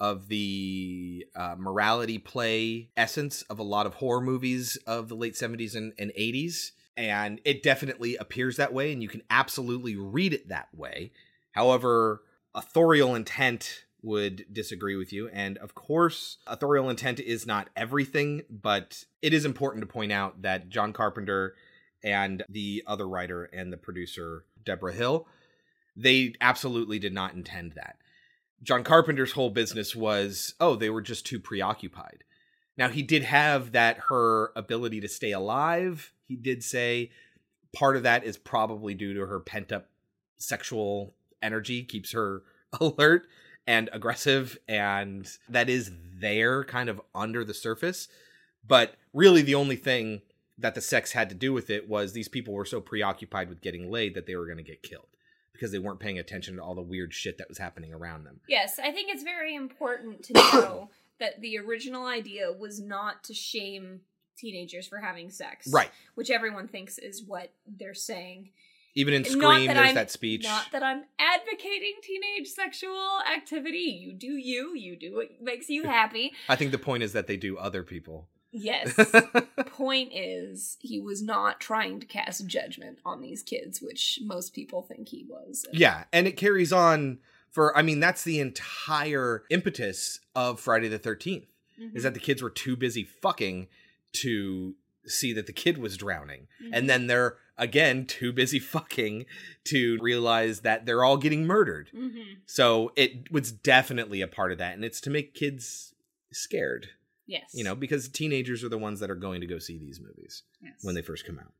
[0.00, 5.34] of the uh, morality play essence of a lot of horror movies of the late
[5.34, 10.34] 70s and, and 80s and it definitely appears that way and you can absolutely read
[10.34, 11.12] it that way.
[11.52, 12.22] However
[12.54, 15.28] authorial intent would disagree with you.
[15.28, 20.42] And of course authorial intent is not everything but it is important to point out
[20.42, 21.54] that john carpenter
[22.02, 25.28] and the other writer and the producer deborah hill
[25.96, 27.96] they absolutely did not intend that
[28.62, 32.24] john carpenter's whole business was oh they were just too preoccupied.
[32.76, 36.12] Now he did have that her ability to stay alive.
[36.26, 37.10] He did say
[37.74, 39.88] part of that is probably due to her pent up
[40.38, 42.42] sexual energy keeps her
[42.80, 43.26] alert
[43.66, 48.08] and aggressive and that is there kind of under the surface.
[48.66, 50.22] But really the only thing
[50.58, 53.60] that the sex had to do with it was these people were so preoccupied with
[53.60, 55.11] getting laid that they were going to get killed
[55.52, 58.40] because they weren't paying attention to all the weird shit that was happening around them
[58.48, 63.34] Yes, I think it's very important to know that the original idea was not to
[63.34, 64.00] shame
[64.36, 65.68] teenagers for having sex.
[65.72, 65.90] Right.
[66.14, 68.50] Which everyone thinks is what they're saying.
[68.94, 73.78] even in scream there's I'm- that speech Not that I'm advocating teenage sexual activity.
[74.02, 74.74] You do you.
[74.74, 76.32] You do what makes you happy.
[76.48, 78.94] i think the point is that they do other people Yes.
[79.66, 84.82] Point is, he was not trying to cast judgment on these kids, which most people
[84.82, 85.64] think he was.
[85.72, 87.18] Yeah, and it carries on
[87.50, 91.46] for I mean that's the entire impetus of Friday the 13th
[91.80, 91.96] Mhm.
[91.96, 93.68] is that the kids were too busy fucking
[94.12, 94.74] to
[95.06, 96.46] see that the kid was drowning.
[96.62, 96.70] Mhm.
[96.74, 99.24] And then they're again too busy fucking
[99.64, 101.90] to realize that they're all getting murdered.
[101.94, 102.36] Mhm.
[102.46, 105.94] So it was definitely a part of that and it's to make kids
[106.30, 106.90] scared,
[107.26, 107.50] Yes.
[107.54, 110.42] you know, because teenagers are the ones that are going to go see these movies
[110.62, 110.74] Yes.
[110.82, 111.52] when they first come out.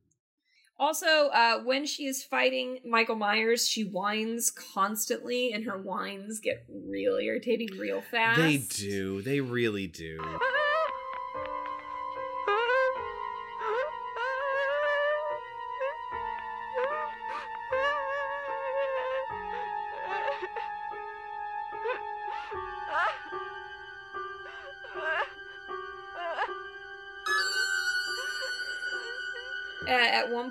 [0.79, 6.65] Also, uh, when she is fighting Michael Myers, she whines constantly, and her whines get
[6.67, 8.39] real irritating real fast.
[8.39, 9.21] They do.
[9.21, 10.19] They really do.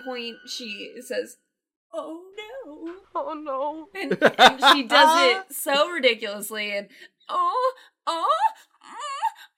[0.05, 1.37] Point, she says,
[1.93, 3.89] "Oh no, Oh no.
[4.01, 6.89] and, and she does it so ridiculously, and
[7.29, 7.73] oh,
[8.07, 8.29] oh,
[8.83, 8.95] mm,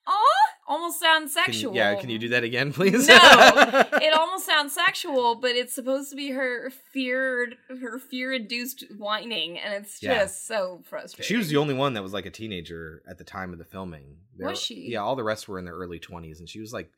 [0.07, 0.25] oh,
[0.67, 1.75] almost sounds Can you- sexual.
[1.75, 3.07] yeah, can you do that again, please?
[3.09, 3.15] No,
[4.03, 9.75] it almost sounds sexual, but it's supposed to be her feared, her fear-induced whining, and
[9.75, 10.19] it's Yeah.
[10.21, 11.27] just so frustrating.
[11.29, 13.65] She was the only one that was like a teenager at the time of the
[13.65, 14.17] filming.
[14.37, 14.91] There- Was she?
[14.91, 16.91] Yeah, all the rest were in their early 20s, and she was like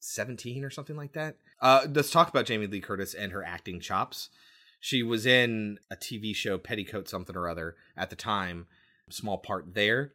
[0.00, 1.36] 17 or something like that.
[1.60, 4.30] Uh, let's talk about Jamie Lee Curtis and her acting chops.
[4.80, 8.66] She was in a TV show, Petticoat something or other, at the time.
[9.10, 10.12] Small part there.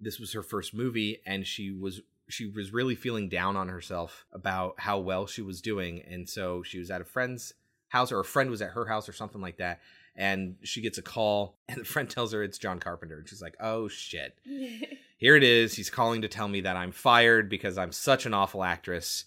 [0.00, 4.24] This was her first movie, and she was she was really feeling down on herself
[4.32, 7.54] about how well she was doing, and so she was at a friend's
[7.88, 9.80] house, or a friend was at her house, or something like that.
[10.16, 13.42] And she gets a call, and the friend tells her it's John Carpenter, and she's
[13.42, 14.38] like, "Oh shit!"
[15.18, 15.74] here it is.
[15.74, 19.24] He's calling to tell me that I'm fired because I'm such an awful actress.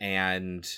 [0.00, 0.68] And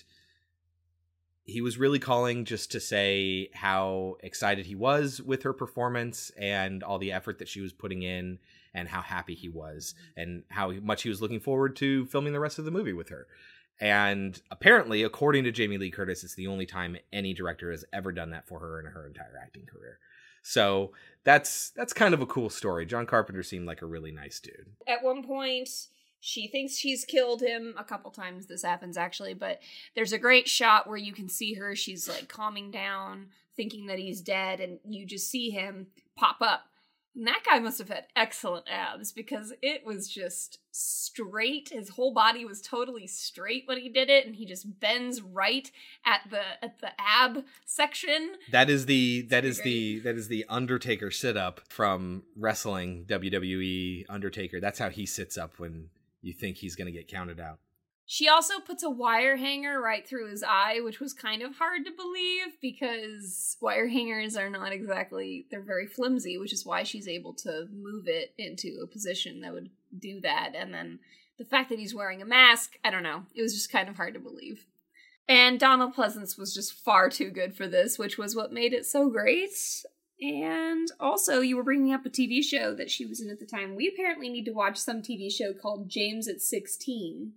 [1.49, 6.83] he was really calling just to say how excited he was with her performance and
[6.83, 8.39] all the effort that she was putting in
[8.75, 12.41] and how happy he was and how much he was looking forward to filming the
[12.41, 13.27] rest of the movie with her.
[13.81, 18.11] And apparently, according to Jamie Lee Curtis, it's the only time any director has ever
[18.11, 19.99] done that for her in her entire acting career.
[20.43, 20.93] So
[21.25, 22.87] that's that's kind of a cool story.
[22.87, 24.67] John Carpenter seemed like a really nice dude.
[24.87, 25.69] At one point,
[26.21, 27.75] she thinks she's killed him.
[27.79, 29.61] A couple times this happens actually, but
[29.95, 31.77] there's a great shot where you can see her.
[31.77, 36.68] She's like calming down, thinking that he's dead, and you just see him pop up.
[37.19, 41.71] And that guy must have had excellent abs because it was just straight.
[41.71, 45.69] His whole body was totally straight when he did it, and he just bends right
[46.07, 48.37] at the at the ab section.
[48.53, 54.05] That is the that is the that is the Undertaker sit up from wrestling WWE
[54.09, 54.61] Undertaker.
[54.61, 55.89] That's how he sits up when
[56.23, 57.59] you think he's going to get counted out.
[58.11, 61.85] She also puts a wire hanger right through his eye, which was kind of hard
[61.85, 67.07] to believe because wire hangers are not exactly, they're very flimsy, which is why she's
[67.07, 70.55] able to move it into a position that would do that.
[70.55, 71.01] And then
[71.37, 73.97] the fact that he's wearing a mask, I don't know, it was just kind of
[73.97, 74.65] hard to believe.
[75.29, 78.87] And Donald Pleasence was just far too good for this, which was what made it
[78.87, 79.85] so great.
[80.19, 83.45] And also, you were bringing up a TV show that she was in at the
[83.45, 83.77] time.
[83.77, 87.35] We apparently need to watch some TV show called James at 16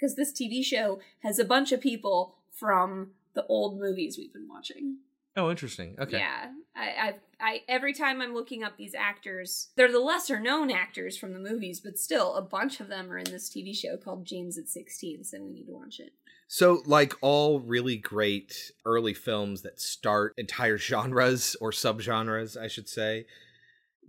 [0.00, 4.48] because this TV show has a bunch of people from the old movies we've been
[4.48, 4.98] watching.
[5.36, 5.94] Oh, interesting.
[5.98, 6.18] Okay.
[6.18, 10.70] Yeah, I, I, I, every time I'm looking up these actors, they're the lesser known
[10.70, 13.96] actors from the movies, but still, a bunch of them are in this TV show
[13.96, 15.24] called James at 16.
[15.24, 16.12] So we need to watch it.
[16.48, 22.88] So, like all really great early films that start entire genres or subgenres, I should
[22.88, 23.26] say,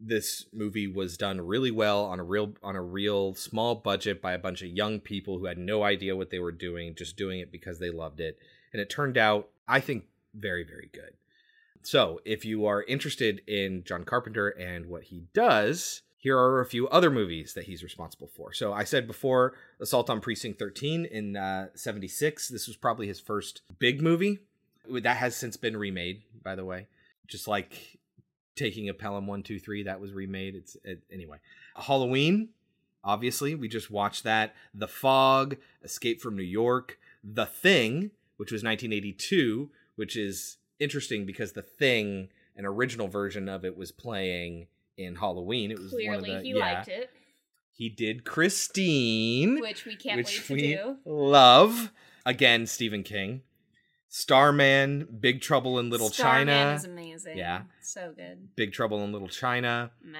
[0.04, 4.34] this movie was done really well on a real on a real small budget by
[4.34, 7.40] a bunch of young people who had no idea what they were doing, just doing
[7.40, 8.40] it because they loved it.
[8.74, 11.14] And it turned out, I think, very, very good.
[11.84, 16.66] So, if you are interested in John Carpenter and what he does, here are a
[16.66, 18.54] few other movies that he's responsible for.
[18.54, 22.50] So, I said before Assault on Precinct 13 in uh, 76.
[22.50, 24.40] This was probably his first big movie.
[24.90, 26.88] That has since been remade, by the way.
[27.28, 28.00] Just like
[28.56, 30.56] taking a Pelham 123, that was remade.
[30.56, 31.38] It's it, Anyway,
[31.76, 32.50] Halloween,
[33.04, 34.54] obviously, we just watched that.
[34.74, 41.54] The Fog, Escape from New York, The Thing, which was 1982, which is interesting because
[41.54, 45.72] The Thing, an original version of it, was playing in Halloween.
[45.72, 46.74] It was Clearly, one of the he yeah.
[46.74, 47.10] liked it,
[47.74, 50.98] He did Christine, which we can't which wait to we do.
[51.06, 51.92] love.
[52.26, 53.42] Again, Stephen King.
[54.14, 56.52] Starman, Big Trouble in Little China.
[56.52, 56.74] Starman China.
[56.76, 57.38] is amazing.
[57.38, 57.62] Yeah.
[57.82, 58.50] so good.
[58.58, 59.92] Big Trouble in Little China.
[60.04, 60.18] Meh.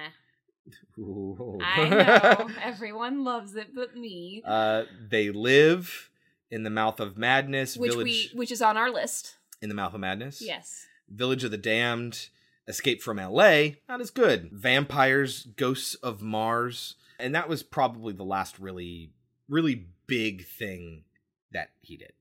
[0.98, 1.58] Ooh.
[1.62, 4.42] I know everyone loves it, but me.
[4.46, 6.08] uh, they live
[6.50, 7.76] in the mouth of madness.
[7.76, 9.36] which Village we, which is on our list.
[9.60, 10.40] in the mouth of madness.
[10.40, 10.86] Yes.
[11.10, 12.30] Village of the Damned,
[12.66, 13.78] Escape from L.A.
[13.90, 14.48] Not as good.
[14.52, 19.10] Vampires, Ghosts of Mars, and that was probably the last really,
[19.50, 21.04] really big thing
[21.52, 22.12] that he did.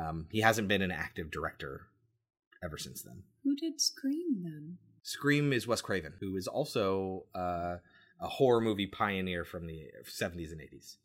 [0.00, 1.86] Um, he hasn't been an active director
[2.62, 3.22] ever since then.
[3.44, 4.78] Who did Scream then?
[5.02, 7.76] Scream is Wes Craven, who is also uh,
[8.20, 10.96] a horror movie pioneer from the 70s and 80s.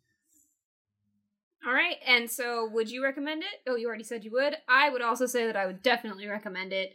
[1.65, 3.67] All right, and so would you recommend it?
[3.67, 4.55] Oh, you already said you would.
[4.69, 6.93] I would also say that I would definitely recommend it.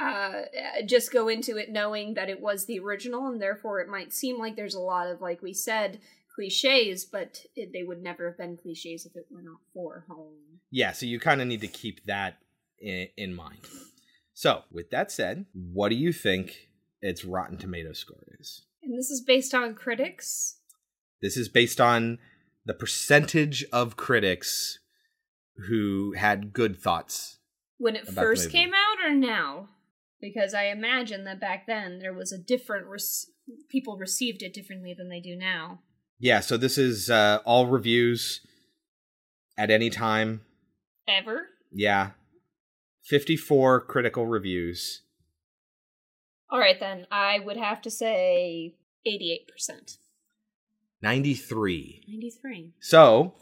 [0.00, 0.42] Uh,
[0.86, 4.38] just go into it knowing that it was the original, and therefore it might seem
[4.38, 6.00] like there's a lot of, like we said,
[6.38, 10.60] cliches, but it, they would never have been cliches if it were not for Halloween.
[10.70, 12.38] Yeah, so you kind of need to keep that
[12.78, 13.58] in, in mind.
[14.34, 16.68] So, with that said, what do you think
[17.02, 18.62] its Rotten Tomato score is?
[18.84, 20.60] And this is based on critics.
[21.20, 22.18] This is based on
[22.64, 24.78] the percentage of critics
[25.68, 27.38] who had good thoughts.
[27.78, 29.70] When it first came out, or now?
[30.20, 32.86] Because I imagine that back then there was a different.
[32.86, 33.34] Rec-
[33.68, 35.80] people received it differently than they do now.
[36.20, 38.40] Yeah, so this is uh, all reviews
[39.56, 40.42] at any time.
[41.08, 41.46] Ever?
[41.72, 42.10] Yeah.
[43.04, 45.02] 54 critical reviews.
[46.50, 47.06] All right, then.
[47.10, 48.74] I would have to say
[49.06, 49.98] 88%.
[51.02, 52.04] 93.
[52.08, 52.72] 93.
[52.80, 53.34] So,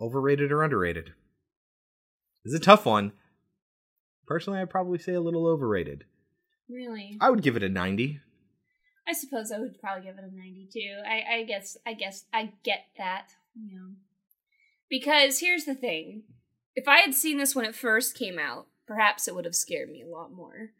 [0.00, 1.12] overrated or underrated?
[2.44, 3.12] This is a tough one.
[4.26, 6.04] Personally, I'd probably say a little overrated.
[6.68, 7.16] Really?
[7.20, 8.20] I would give it a 90.
[9.06, 10.80] I suppose I would probably give it a 92.
[11.06, 13.28] I, I guess, I guess, I get that.
[13.54, 13.88] You know.
[14.88, 16.22] Because here's the thing.
[16.74, 19.90] If I had seen this when it first came out, perhaps it would have scared
[19.90, 20.70] me a lot more.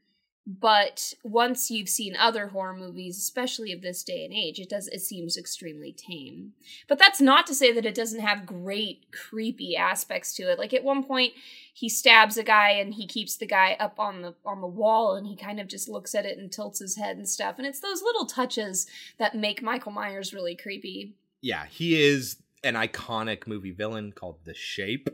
[0.46, 4.88] But once you've seen other horror movies, especially of this day and age, it does
[4.88, 6.52] it seems extremely tame.
[6.88, 10.58] But that's not to say that it doesn't have great creepy aspects to it.
[10.58, 11.34] Like at one point
[11.72, 15.16] he stabs a guy and he keeps the guy up on the on the wall
[15.16, 17.56] and he kind of just looks at it and tilts his head and stuff.
[17.58, 18.86] And it's those little touches
[19.18, 21.14] that make Michael Myers really creepy.
[21.40, 25.08] Yeah, he is an iconic movie villain called The Shape,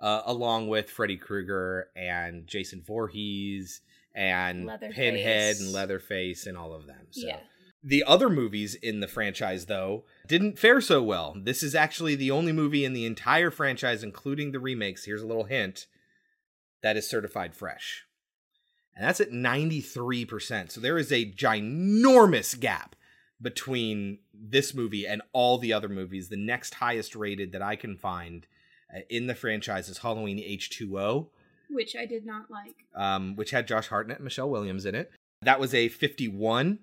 [0.00, 3.80] uh, along with Freddy Krueger and Jason Voorhees
[4.14, 4.96] and Leatherface.
[4.96, 7.06] Pinhead and Leatherface and all of them.
[7.10, 7.26] So.
[7.26, 7.40] Yeah.
[7.82, 11.36] The other movies in the franchise, though, didn't fare so well.
[11.40, 15.04] This is actually the only movie in the entire franchise, including the remakes.
[15.04, 15.86] Here's a little hint
[16.82, 18.04] that is certified fresh.
[18.96, 20.72] And that's at 93%.
[20.72, 22.96] So there is a ginormous gap
[23.40, 26.28] between this movie and all the other movies.
[26.28, 28.46] The next highest rated that I can find
[28.94, 31.28] uh, in the franchise is Halloween H2O,
[31.70, 32.74] Which I did not like.
[32.96, 35.12] um, which had Josh Hartnett and Michelle Williams in it.
[35.42, 36.80] That was a 51.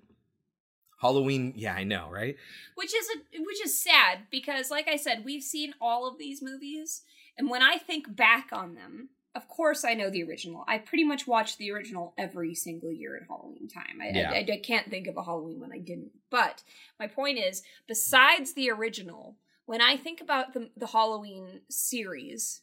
[1.00, 2.36] Halloween, yeah, I know, right?
[2.74, 6.42] which is a, which is sad because like i said we've seen all of these
[6.42, 7.02] movies
[7.36, 11.04] and when i think back on them of course i know the original i pretty
[11.04, 14.30] much watch the original every single year at halloween time I, Yeah.
[14.30, 16.62] I, I can't think of a halloween when i didn't but
[17.00, 22.60] my point is besides the original when i think about the, the halloween series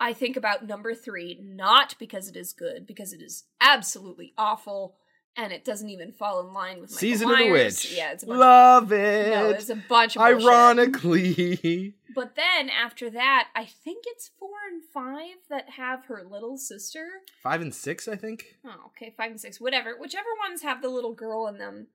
[0.00, 4.96] i think about number three not because it is good because it is absolutely awful
[5.38, 7.94] and it doesn't even fall in line with Michael Season of the Witch.
[7.96, 9.30] Yeah, it's a bunch Love of, it.
[9.30, 10.46] no, it's a bunch of bullshit.
[10.46, 11.94] Ironically.
[12.14, 17.06] But then after that, I think it's four and five that have her little sister.
[17.44, 18.56] Five and six, I think.
[18.64, 19.94] Oh, okay, five and six, whatever.
[19.96, 21.88] Whichever ones have the little girl in them.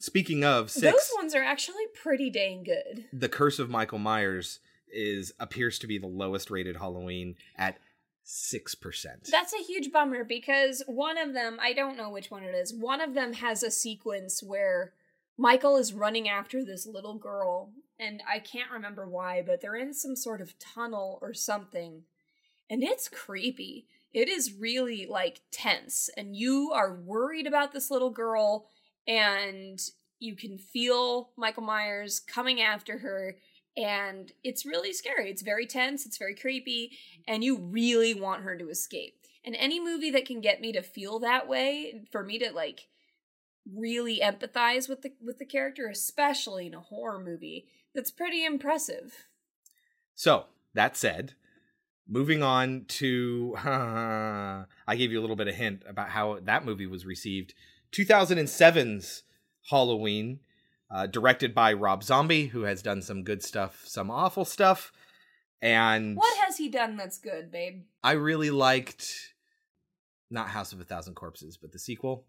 [0.00, 3.04] Speaking of six, Those ones are actually pretty dang good.
[3.12, 4.58] The Curse of Michael Myers
[4.92, 7.78] is appears to be the lowest rated Halloween at
[8.24, 9.28] six percent.
[9.30, 12.74] That's a huge bummer because one of them, I don't know which one it is,
[12.74, 14.94] one of them has a sequence where
[15.36, 19.92] Michael is running after this little girl, and I can't remember why, but they're in
[19.92, 22.02] some sort of tunnel or something,
[22.70, 23.86] and it's creepy.
[24.12, 28.66] It is really like tense, and you are worried about this little girl,
[29.08, 29.80] and
[30.20, 33.36] you can feel Michael Myers coming after her,
[33.76, 35.30] and it's really scary.
[35.30, 36.92] It's very tense, it's very creepy,
[37.26, 39.16] and you really want her to escape.
[39.44, 42.88] And any movie that can get me to feel that way, for me to like
[43.72, 49.26] really empathize with the with the character, especially in a horror movie, that's pretty impressive.
[50.14, 50.44] So
[50.74, 51.34] that said,
[52.08, 56.86] moving on to I gave you a little bit of hint about how that movie
[56.86, 57.54] was received.
[57.92, 59.22] 2007's
[59.70, 60.40] Halloween,
[60.94, 64.92] uh, directed by Rob Zombie, who has done some good stuff, some awful stuff,
[65.60, 67.82] and What has he done that's good, babe?
[68.02, 69.34] I really liked
[70.30, 72.24] not House of a Thousand Corpses, but the sequel.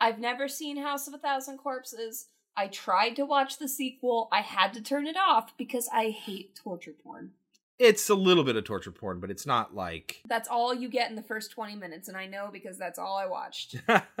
[0.00, 2.28] I've never seen House of a Thousand Corpses.
[2.56, 4.28] I tried to watch the sequel.
[4.32, 7.32] I had to turn it off because I hate torture porn.
[7.78, 11.10] It's a little bit of torture porn, but it's not like That's all you get
[11.10, 13.76] in the first 20 minutes, and I know because that's all I watched.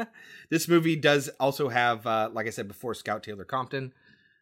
[0.50, 3.92] this movie does also have, uh, like I said before, Scout Taylor Compton,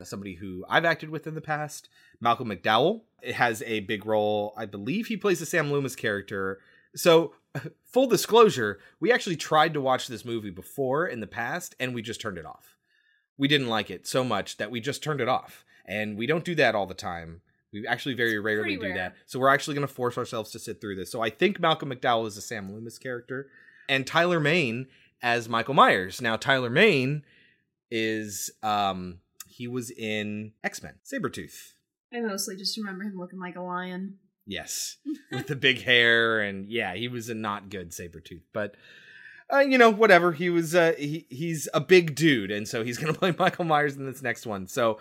[0.03, 1.89] somebody who I've acted with in the past.
[2.21, 4.55] Malcolm McDowell it has a big role.
[4.57, 6.61] I believe he plays the Sam Loomis character.
[6.95, 7.35] So,
[7.85, 12.03] full disclosure, we actually tried to watch this movie before in the past, and we
[12.03, 12.77] just turned it off.
[13.37, 16.45] We didn't like it so much that we just turned it off, and we don't
[16.45, 17.43] do that all the time.
[17.73, 18.95] We actually very rarely do rare.
[18.95, 19.17] that.
[19.27, 21.11] So we're actually going to force ourselves to sit through this.
[21.11, 23.49] So I think Malcolm McDowell is a Sam Loomis character,
[23.89, 24.87] and Tyler Mane
[25.23, 26.21] as Michael Myers.
[26.21, 27.23] Now Tyler Mane
[27.91, 31.73] is um he was in X Men Sabretooth.
[32.12, 34.19] I mostly just remember him looking like a lion.
[34.47, 34.97] Yes,
[35.33, 38.75] with the big hair and yeah, he was a not good Sabretooth, but.
[39.49, 40.33] Uh, you know, whatever.
[40.33, 43.95] He was uh he, he's a big dude, and so he's gonna play Michael Myers
[43.95, 44.67] in this next one.
[44.67, 44.99] So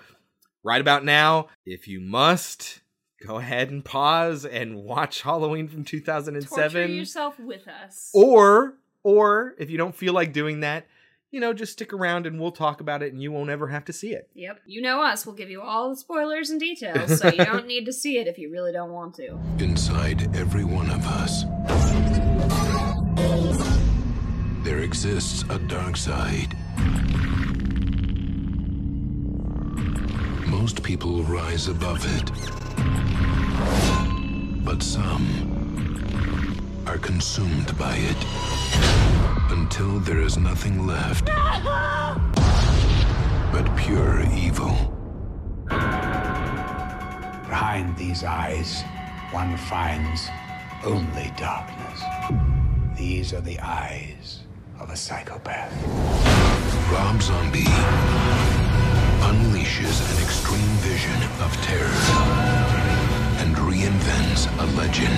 [0.66, 2.82] right about now, if you must,
[3.26, 6.94] go ahead and pause and watch Halloween from Torture 2007.
[6.94, 8.12] yourself with us.
[8.14, 10.88] Or or if you don't feel like doing that,
[11.32, 13.86] you know, just stick around and we'll talk about it and you won't ever have
[13.86, 14.30] to see it.
[14.34, 14.62] Yep.
[14.66, 15.26] You know us.
[15.26, 18.28] We'll give you all the spoilers and details, so you don't need to see it
[18.28, 19.38] if you really don't want to.
[19.60, 21.44] Inside every one of us,
[24.64, 26.58] there exists a dark side.
[30.66, 32.32] Most people rise above it,
[34.66, 35.28] but some
[36.88, 38.18] are consumed by it
[39.52, 41.28] until there is nothing left
[43.52, 44.74] but pure evil.
[47.48, 48.82] Behind these eyes,
[49.30, 50.30] one finds
[50.84, 52.02] only darkness.
[52.98, 54.40] These are the eyes
[54.80, 55.72] of a psychopath.
[56.92, 58.55] Rob Zombie
[59.26, 61.90] unleashes an extreme vision of terror
[63.42, 65.14] and reinvents a legend.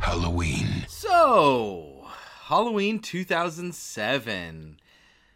[0.00, 0.86] Halloween.
[0.88, 2.06] So,
[2.44, 4.80] Halloween 2007.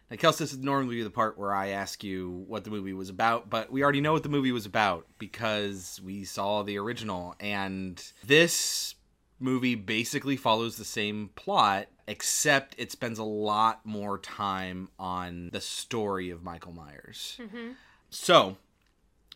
[0.09, 3.09] Now, Kels, this is normally the part where I ask you what the movie was
[3.09, 7.35] about, but we already know what the movie was about because we saw the original.
[7.39, 8.95] And this
[9.39, 15.61] movie basically follows the same plot, except it spends a lot more time on the
[15.61, 17.39] story of Michael Myers.
[17.39, 17.71] Mm-hmm.
[18.09, 18.57] So,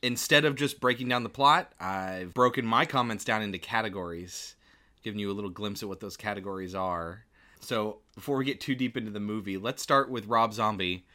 [0.02, 4.56] instead of just breaking down the plot, I've broken my comments down into categories,
[5.04, 7.24] giving you a little glimpse at what those categories are.
[7.62, 11.06] So, before we get too deep into the movie, let's start with Rob Zombie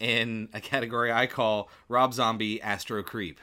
[0.00, 3.38] in a category I call Rob Zombie Astro Creep.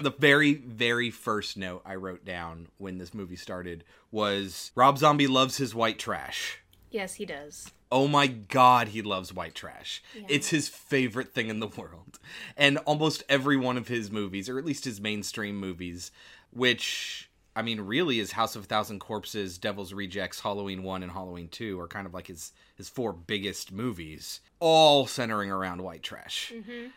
[0.00, 5.26] The very, very first note I wrote down when this movie started was Rob Zombie
[5.26, 6.60] loves his white trash.
[6.90, 7.70] Yes, he does.
[7.90, 10.02] Oh my god, he loves white trash.
[10.28, 12.18] It's his favorite thing in the world.
[12.56, 16.10] And almost every one of his movies, or at least his mainstream movies,
[16.50, 21.12] which I mean really is House of a Thousand Corpses, Devil's Rejects, Halloween 1 and
[21.12, 26.02] Halloween 2 are kind of like his his four biggest movies, all centering around white
[26.02, 26.52] trash.
[26.54, 26.88] Mm-hmm.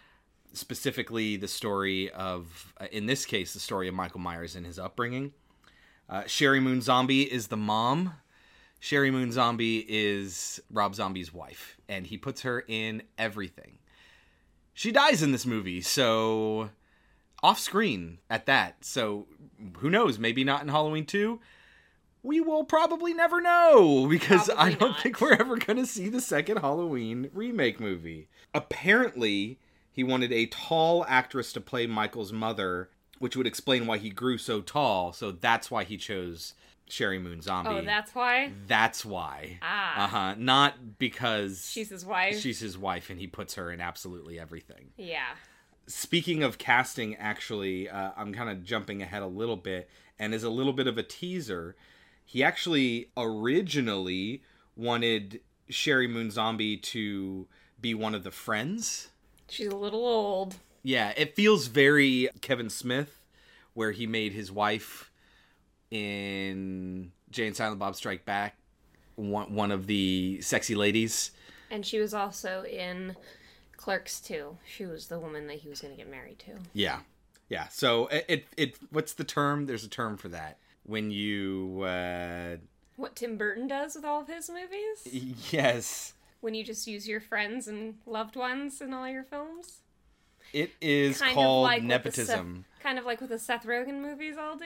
[0.54, 4.78] Specifically the story of, uh, in this case, the story of Michael Myers and his
[4.78, 5.34] upbringing.
[6.10, 8.14] Uh, Sheri Moon Zombie is the mom.
[8.82, 13.78] Sheri Moon Zombie is Rob Zombie's wife, and he puts her in everything.
[14.74, 16.72] She dies in this movie, so
[17.44, 18.84] off screen at that.
[18.84, 19.28] So
[19.78, 20.20] who knows?
[20.20, 21.40] Maybe not in Halloween 2.
[22.24, 25.00] We will probably never know because I don't not.
[25.00, 28.28] think we're ever going to see the second Halloween remake movie.
[28.54, 29.60] Apparently,
[29.92, 32.90] he wanted a tall actress to play Michael's mother,
[33.20, 35.14] which would explain why he grew so tall.
[35.14, 36.54] So that's why he chose
[36.90, 37.70] Sheri Moon Zombie.
[37.70, 38.52] Oh, that's why?
[38.68, 39.60] That's why.
[39.62, 40.04] Ah.
[40.04, 40.36] Uh huh.
[40.38, 42.40] Not because She's his wife?
[42.40, 44.92] She's his wife, and he puts her in absolutely everything.
[44.98, 45.36] Yeah.
[45.88, 49.90] Speaking of casting, actually, uh, I'm kind of jumping ahead a little bit,
[50.20, 51.76] and as a little bit of a teaser,
[52.26, 54.44] he actually originally
[54.76, 57.48] wanted Sheri Moon Zombie to
[57.80, 59.10] be one of the friends.
[59.52, 60.56] She's a little old.
[60.82, 63.22] Yeah, it feels very Kevin Smith,
[63.74, 65.12] where he made his wife
[65.92, 68.56] in Jay and Silent Bob Strike Back
[69.16, 71.32] one one of the sexy ladies.
[71.70, 73.16] And she was also in
[73.78, 74.58] Clerks 2.
[74.66, 76.52] She was the woman that he was going to get married to.
[76.74, 77.00] Yeah,
[77.50, 77.68] yeah.
[77.70, 79.66] So it, it it what's the term?
[79.66, 82.58] There's a term for that when you uh,
[82.96, 85.36] What Tim Burton does with all of his movies?
[85.52, 89.82] yes, When you just use your friends and loved ones in all your films?
[90.54, 92.66] it is Kind of called like nepotism.
[92.74, 94.66] Seth, kind of like what the Seth Rogen movies all do,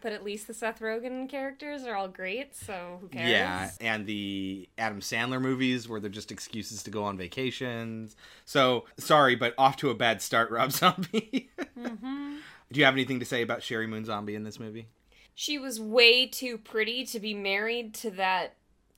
[0.00, 3.28] but at least the Seth Rogen characters are all great, so who cares?
[3.28, 8.16] Yeah, and the Adam Sandler movies where they're just excuses to go on vacations.
[8.46, 11.50] So sorry, but off to a bad start, Rob Zombie.
[11.78, 12.36] hmm
[12.72, 14.86] Do you have anything to say about Sheri Moon Zombie in this movie?
[15.34, 18.54] She was way too pretty to be married to that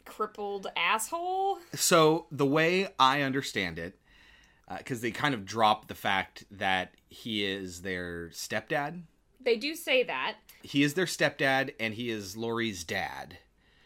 [0.09, 1.59] crippled asshole.
[1.75, 3.99] So the way I understand it,
[4.67, 9.03] uh, because they kind of drop the fact that he is their stepdad.
[9.41, 10.37] They do say that.
[10.63, 13.39] He is their stepdad, and he is Laurie's dad.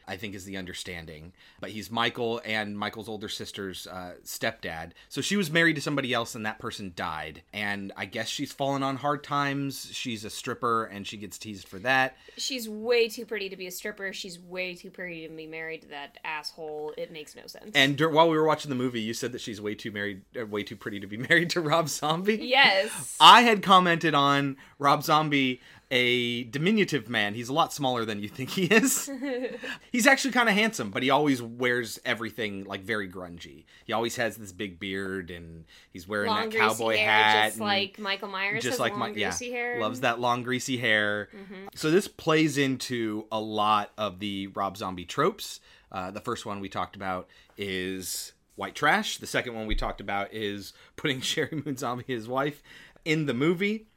[0.06, 1.32] I think is the understanding.
[1.60, 4.92] But he's Michael and Michael's older sister's uh, stepdad.
[5.08, 7.42] So she was married to somebody else, and that person died.
[7.52, 9.88] And I guess she's fallen on hard times.
[9.92, 12.16] She's a stripper, and she gets teased for that.
[12.36, 14.12] She's way too pretty to be a stripper.
[14.12, 16.94] She's way too pretty to be married to that asshole.
[16.96, 17.70] It makes no sense.
[17.74, 20.22] And dur- while we were watching the movie, you said that she's way too married,
[20.38, 22.36] uh, way too pretty to be married to Rob Zombie.
[22.42, 23.16] Yes.
[23.20, 25.60] I had commented on Rob Zombie,
[25.92, 27.34] a diminutive man.
[27.34, 29.10] He's a lot smaller than you think he is.
[29.92, 33.64] He's actually kind of handsome, but he always wears everything like very grungy.
[33.84, 37.60] He always has this big beard, and he's wearing long that cowboy hair, hat, just
[37.60, 39.78] like Michael Myers just has like long my yeah, greasy hair.
[39.80, 41.28] loves that long greasy hair.
[41.34, 41.68] Mhm.
[41.74, 45.60] So this plays into a lot of the Rob Zombie tropes.
[45.92, 47.28] Uh, the first one we talked about
[47.58, 49.18] is white trash.
[49.18, 52.62] The second one we talked about is putting Sheri Moon Zombie, his wife,
[53.04, 53.88] in the movie.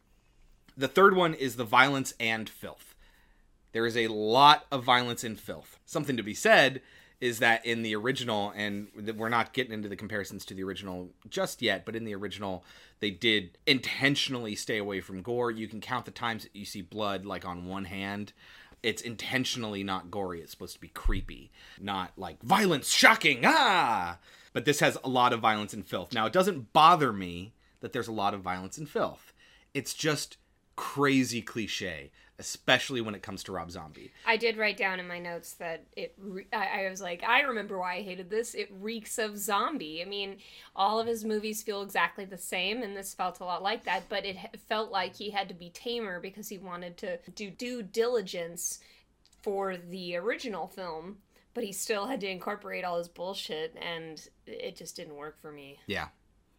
[0.78, 2.95] The third one is the violence and filth.
[3.71, 5.80] There is a lot of violence and filth.
[5.86, 6.82] Something to be said
[7.21, 11.09] is that in the original, and we're not getting into the comparisons to the original
[11.30, 12.63] just yet, but in the original,
[12.99, 15.51] they did intentionally stay away from gore.
[15.51, 18.34] You can count the times that you see blood like on one hand.
[18.84, 20.41] It's intentionally not gory.
[20.41, 24.19] It's supposed to be creepy, not like violence, shocking, ah!
[24.53, 26.13] But this has a lot of violence and filth.
[26.13, 29.34] Now, it doesn't bother me that there's a lot of violence and filth.
[29.73, 30.38] It's just
[30.76, 34.11] crazy cliche, especially when it comes to Rob Zombie.
[34.26, 36.13] I did write down in my notes that it.
[36.17, 38.53] Re- I, I was like, I remember why I hated this.
[38.53, 40.01] It reeks of zombie.
[40.01, 40.38] I mean,
[40.76, 44.09] all of his movies feel exactly the same, and this felt a lot like that.
[44.09, 47.82] But it felt like he had to be tamer because he wanted to do due
[47.82, 48.80] diligence
[49.41, 51.17] for the original film,
[51.53, 55.51] but he still had to incorporate all his bullshit, and it just didn't work for
[55.51, 55.78] me.
[55.86, 56.07] Yeah.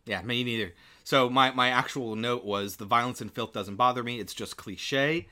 [0.06, 0.72] Yeah, me neither.
[1.04, 4.18] So my, my actual note was the violence and filth doesn't bother me.
[4.18, 5.28] It's just cliche.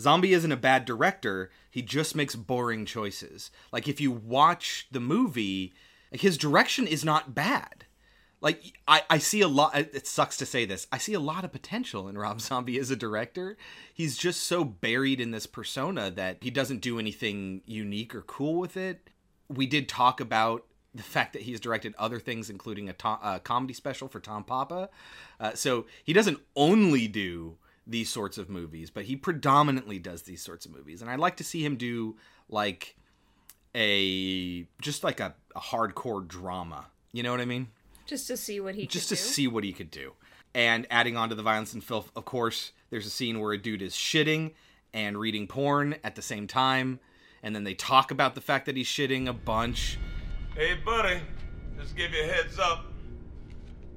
[0.00, 1.50] Zombie isn't a bad director.
[1.70, 3.50] He just makes boring choices.
[3.72, 5.74] Like if you watch the movie,
[6.10, 7.84] his direction is not bad.
[8.40, 9.76] Like I, I see a lot.
[9.76, 10.86] It sucks to say this.
[10.92, 13.56] I see a lot of potential in Rob Zombie as a director.
[13.92, 18.58] He's just so buried in this persona that he doesn't do anything unique or cool
[18.58, 19.08] with it.
[19.48, 23.40] We did talk about the fact that he's directed other things, including a, to- a
[23.42, 24.88] comedy special for Tom Papa.
[25.40, 30.40] Uh, so he doesn't only do these sorts of movies, but he predominantly does these
[30.42, 31.02] sorts of movies.
[31.02, 32.16] And I'd like to see him do
[32.48, 32.96] like
[33.74, 36.86] a just like a, a hardcore drama.
[37.12, 37.68] You know what I mean?
[38.06, 39.20] Just to see what he just to do.
[39.20, 40.12] see what he could do.
[40.54, 43.58] And adding on to the violence and filth, of course, there's a scene where a
[43.58, 44.52] dude is shitting
[44.92, 47.00] and reading porn at the same time,
[47.42, 49.98] and then they talk about the fact that he's shitting a bunch.
[50.56, 51.20] Hey, buddy,
[51.76, 52.84] just give you a heads up.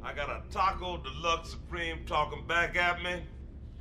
[0.01, 3.21] I got a Taco Deluxe Supreme talking back at me,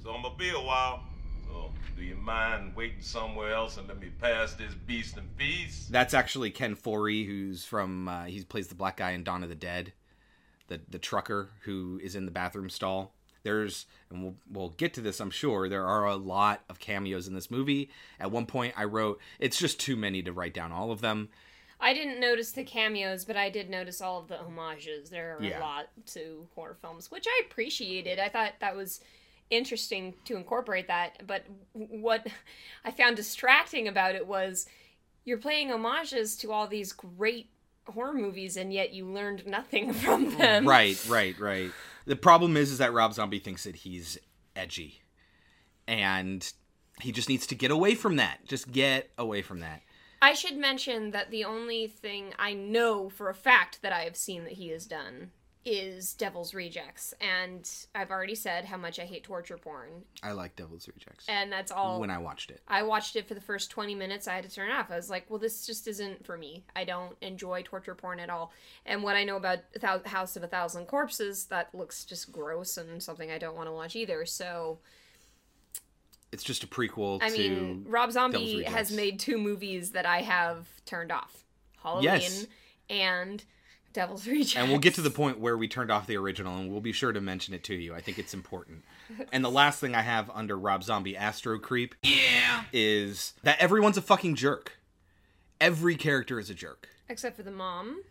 [0.03, 1.03] so I'm gonna be a while.
[1.47, 5.89] So, do you mind waiting somewhere else and let me pass this beast in peace?
[5.91, 9.49] That's actually Ken Foree, who's from uh, he plays the black guy in Dawn of
[9.49, 9.95] the Dead,
[10.69, 13.15] the the trucker who is in the bathroom stall.
[13.43, 15.71] There's and we'll we'll get to this, I'm sure.
[15.71, 17.89] There are a lot of cameos in this movie.
[18.21, 21.31] At one point, I wrote it's just too many to write down all of them.
[21.81, 25.11] I didn't notice the cameos, but I did notice all of the homages.
[25.11, 25.59] There are Yeah.
[25.59, 28.19] a lot to horror films, which I appreciated.
[28.19, 29.01] I thought that was
[29.51, 31.27] interesting to incorporate that.
[31.27, 32.27] But what
[32.85, 34.67] I found distracting about it was
[35.25, 37.51] you're playing homages to all these great
[37.87, 40.67] horror movies, and yet you learned nothing from mm, them.
[40.67, 41.71] Right, right, right.
[42.07, 44.19] The problem is, is that Rob Zombie thinks that he's
[44.55, 45.03] edgy,
[45.87, 46.51] and
[47.01, 48.47] he just needs to get away from that.
[48.47, 49.83] Just get away from that.
[50.23, 54.17] I should mention that the only thing I know for a fact that I have
[54.17, 55.31] seen that he has done
[55.69, 60.55] is Devil's Rejects, and I've already said how much I hate torture porn, I like
[60.55, 61.25] Devil's Rejects.
[61.29, 61.99] and that's all.
[61.99, 62.61] when I watched it.
[62.69, 64.29] I watched it for the first 20 minutes.
[64.29, 64.93] I had to turn it off.
[64.93, 66.65] I was like, well, this just isn't for me.
[66.77, 68.53] I don't enjoy torture porn at all.
[68.87, 72.77] And what I know about Thou- House of a Thousand Corpses, that looks just gross
[72.77, 74.25] and something I don't want to watch either.
[74.25, 74.79] So,
[76.37, 80.21] It's just a prequel I to mean, Rob Zombie has made two movies that I
[80.21, 81.45] have turned off
[81.83, 82.47] Halloween Yes.
[82.91, 83.43] and
[83.95, 84.55] Devil's Rejects.
[84.55, 86.93] And we'll get to the point where we turned off the original, and we'll be
[86.93, 87.95] sure to mention it to you.
[87.95, 88.85] I think it's important.
[89.33, 92.65] And the last thing I have under Rob Zombie Astro Creep yeah.
[92.71, 94.79] is that everyone's a fucking jerk.
[95.59, 96.91] Every character is a jerk.
[97.09, 98.03] Except for the mom.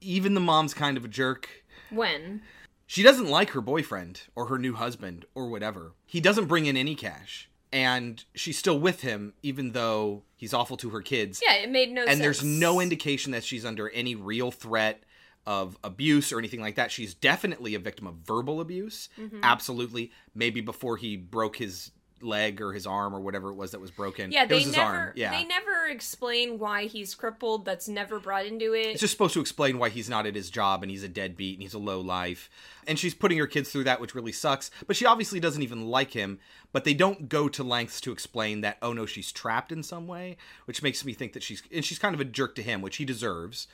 [0.00, 1.48] Even the mom's kind of a jerk.
[1.90, 2.42] When?
[2.86, 5.92] She doesn't like her boyfriend or her new husband or whatever.
[6.06, 7.47] He doesn't bring in any cash.
[7.72, 11.42] And she's still with him, even though he's awful to her kids.
[11.46, 12.20] Yeah, it made no and sense.
[12.20, 15.02] there's no indication that she's under any real threat
[15.46, 16.90] of abuse or anything like that.
[16.90, 19.08] She's definitely a victim of verbal abuse.
[19.18, 19.40] Mhm.
[19.42, 20.10] Absolutely.
[20.34, 21.90] Maybe before he broke his
[22.22, 24.32] leg or his arm or whatever it was that was broken.
[24.32, 25.12] Yeah, it they was his never arm.
[25.16, 25.30] Yeah.
[25.30, 27.64] they never explain why he's crippled.
[27.64, 28.86] That's never brought into it.
[28.86, 31.54] It's just supposed to explain why he's not at his job and he's a deadbeat
[31.54, 32.50] and he's a low life.
[32.86, 34.70] And she's putting her kids through that, which really sucks.
[34.86, 36.38] But she obviously doesn't even like him.
[36.72, 40.06] But they don't go to lengths to explain that, oh no, she's trapped in some
[40.06, 41.62] way, which makes me think that she's.
[41.72, 43.66] And she's kind of a jerk to him, which he deserves.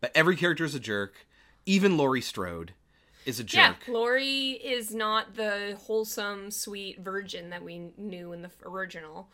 [0.00, 1.26] But every character is a jerk.
[1.66, 2.72] Even Laurie Strode
[3.26, 3.74] is a Yeah.
[3.88, 9.30] Laurie is not the wholesome, sweet virgin that we knew in the original.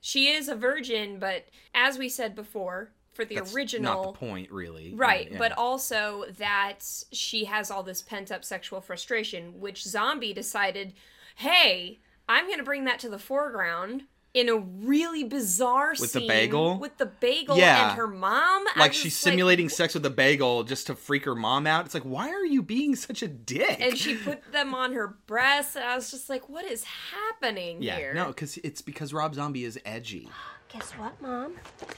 [0.00, 4.18] She is a virgin, but as we said before, for the That's original, Not the
[4.18, 4.94] point, really.
[4.94, 5.38] Right, Yeah.
[5.38, 6.78] but also that
[7.12, 10.94] she has all this pent up sexual frustration, which Zombie decided,
[11.36, 16.26] hey, I'm going to bring that to the foreground in a really bizarre With the
[16.26, 16.78] bagel?
[16.78, 17.88] with the bagel Yeah.
[17.90, 18.64] and her mom.
[18.76, 21.84] Like she's just simulating sex with a bagel just to freak her mom out.
[21.84, 23.78] It's like, why are you being such a dick?
[23.80, 27.82] and she put them on her breasts, and I was just like, what is happening
[27.82, 28.14] yeah, here?
[28.14, 30.28] no, because it's because Rob Zombie is edgy.
[30.72, 31.54] Guess what, Mom?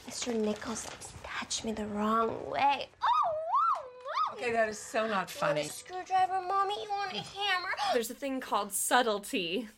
[0.09, 0.35] Mr.
[0.35, 0.87] Nichols
[1.22, 2.89] touched me the wrong way.
[3.03, 5.64] Oh, okay, that is so not funny.
[5.64, 7.68] Screwdriver, Mommy, you want a hammer?
[7.93, 9.68] There's a thing called subtlety,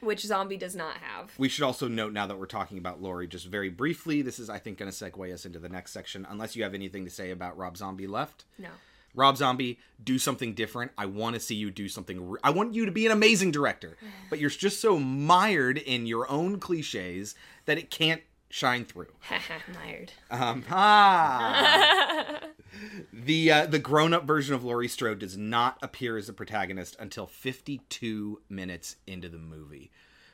[0.00, 1.32] which Zombie does not have.
[1.38, 4.22] We should also note now that we're talking about Laurie, just very briefly.
[4.22, 6.26] This is, I think, going to segue us into the next section.
[6.28, 8.44] Unless you have anything to say about Rob Zombie left.
[8.58, 8.68] No.
[9.14, 10.92] Rob Zombie, do something different.
[10.96, 12.30] I want to see you do something.
[12.30, 13.96] Re- I want you to be an amazing director,
[14.30, 17.34] but you're just so mired in your own cliches
[17.64, 19.12] that it can't shine through.
[19.74, 20.12] Mired.
[20.30, 22.40] Um, ah.
[23.12, 26.96] the uh, the grown up version of Laurie Strode does not appear as a protagonist
[26.98, 29.90] until 52 minutes into the movie.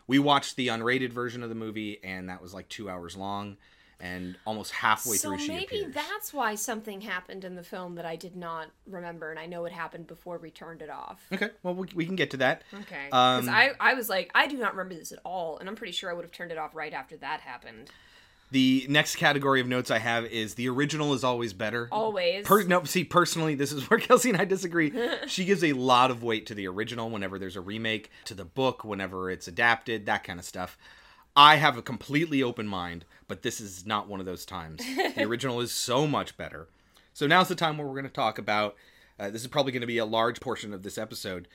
[0.07, 3.57] We watched the unrated version of the movie, and that was like two hours long.
[4.01, 5.95] And almost halfway so through, she maybe appears.
[5.95, 9.65] that's why something happened in the film that I did not remember, and I know
[9.65, 11.25] it happened before we turned it off.
[11.33, 12.63] Okay, well, we, we can get to that.
[12.75, 13.07] Okay.
[13.07, 15.77] Because Um, I, I was like, I do not remember this at all, and I'm
[15.77, 17.91] pretty sure I would have turned it off right after that happened.
[18.51, 21.89] The next category of notes I have is the original is always better.
[21.91, 22.47] Always.
[22.47, 24.93] Per- no, see, personally, this is where Kelsey and I disagree.
[25.27, 28.45] she gives a lot of weight to the original whenever there's a remake, to the
[28.45, 30.77] book whenever it's adapted, that kind of stuff.
[31.37, 34.80] I have a completely open mind, but this is not one of those times.
[35.14, 36.68] the original is so much better.
[37.12, 38.76] So now's the time where we're going to talk about.
[39.18, 41.49] Uh, this is probably going to be a large portion of this episode.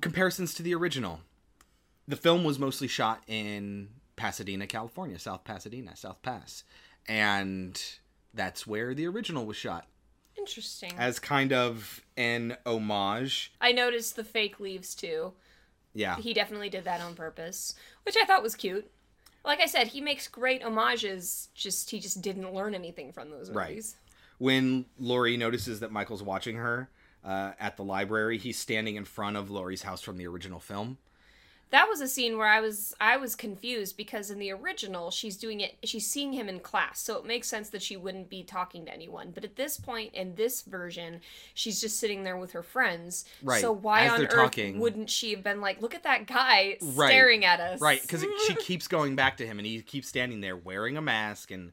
[0.00, 1.20] Comparisons to the original.
[2.06, 6.64] The film was mostly shot in Pasadena, California, South Pasadena, South Pass.
[7.06, 7.82] And
[8.32, 9.86] that's where the original was shot
[10.36, 10.92] Interesting.
[10.98, 13.52] as kind of an homage.
[13.60, 15.32] I noticed the fake leaves too.
[15.94, 16.16] Yeah.
[16.16, 17.74] He definitely did that on purpose,
[18.04, 18.90] which I thought was cute.
[19.44, 21.48] Like I said, he makes great homages.
[21.54, 23.68] Just he just didn't learn anything from those Right.
[23.70, 23.96] movies.
[24.38, 26.88] When Laurie notices that Michael's watching her,
[27.24, 28.38] uh, at the library.
[28.38, 30.98] He's standing in front of Laurie's house from the original film.
[31.70, 35.36] That was a scene where I was I was confused because in the original she's
[35.36, 38.42] doing it she's seeing him in class, so it makes sense that she wouldn't be
[38.44, 39.32] talking to anyone.
[39.34, 41.20] But at this point in this version,
[41.52, 43.24] she's just sitting there with her friends.
[43.42, 43.60] Right.
[43.60, 44.78] So why As on earth talking.
[44.78, 47.08] wouldn't she have been like, "Look at that guy Right.
[47.08, 47.80] staring at us"?
[47.80, 51.02] Right, because she keeps going back to him, and he keeps standing there wearing a
[51.02, 51.72] mask and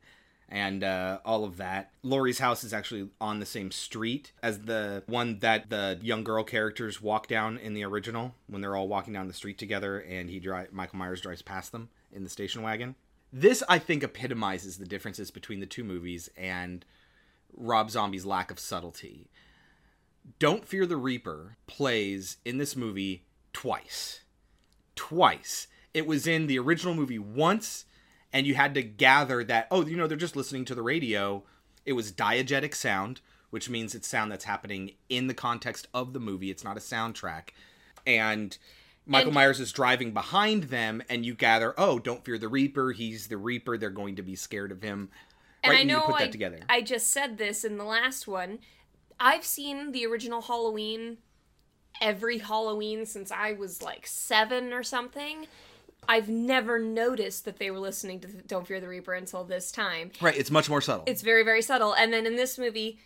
[0.51, 1.91] and uh, all of that.
[2.03, 6.43] Laurie's house is actually on the same street as the one that the young girl
[6.43, 10.29] characters walk down in the original when they're all walking down the street together, and
[10.29, 12.95] he drive Michael Myers drives past them in the station wagon.
[13.33, 16.83] This, I think, epitomizes the differences between the two movies and
[17.55, 19.29] Rob Zombie's lack of subtlety.
[20.37, 23.23] Don't Fear the Reaper plays in this movie
[23.53, 24.21] twice.
[24.95, 25.67] Twice.
[25.93, 27.85] It was in the original movie once,
[28.33, 31.43] and you had to gather that, oh, you know, they're just listening to the radio.
[31.85, 36.19] It was diegetic sound, which means it's sound that's happening in the context of the
[36.19, 36.49] movie.
[36.49, 37.49] It's not a soundtrack.
[38.05, 38.57] And
[39.05, 42.91] Michael And- Myers is driving behind them, and you gather, oh, don't fear the Reaper.
[42.91, 43.77] He's the Reaper.
[43.77, 45.09] They're going to be scared of him.
[45.63, 45.81] And right?
[45.81, 46.63] I know you put that I.
[46.69, 48.59] I just said this in the last one.
[49.19, 51.17] I've seen the original Halloween
[51.99, 55.45] every Halloween since I was like seven or something.
[56.07, 60.11] I've never noticed that they were listening to Don't Fear the Reaper until this time.
[60.19, 61.03] Right, it's much more subtle.
[61.07, 61.93] It's very, very subtle.
[61.93, 62.99] And then in this movie,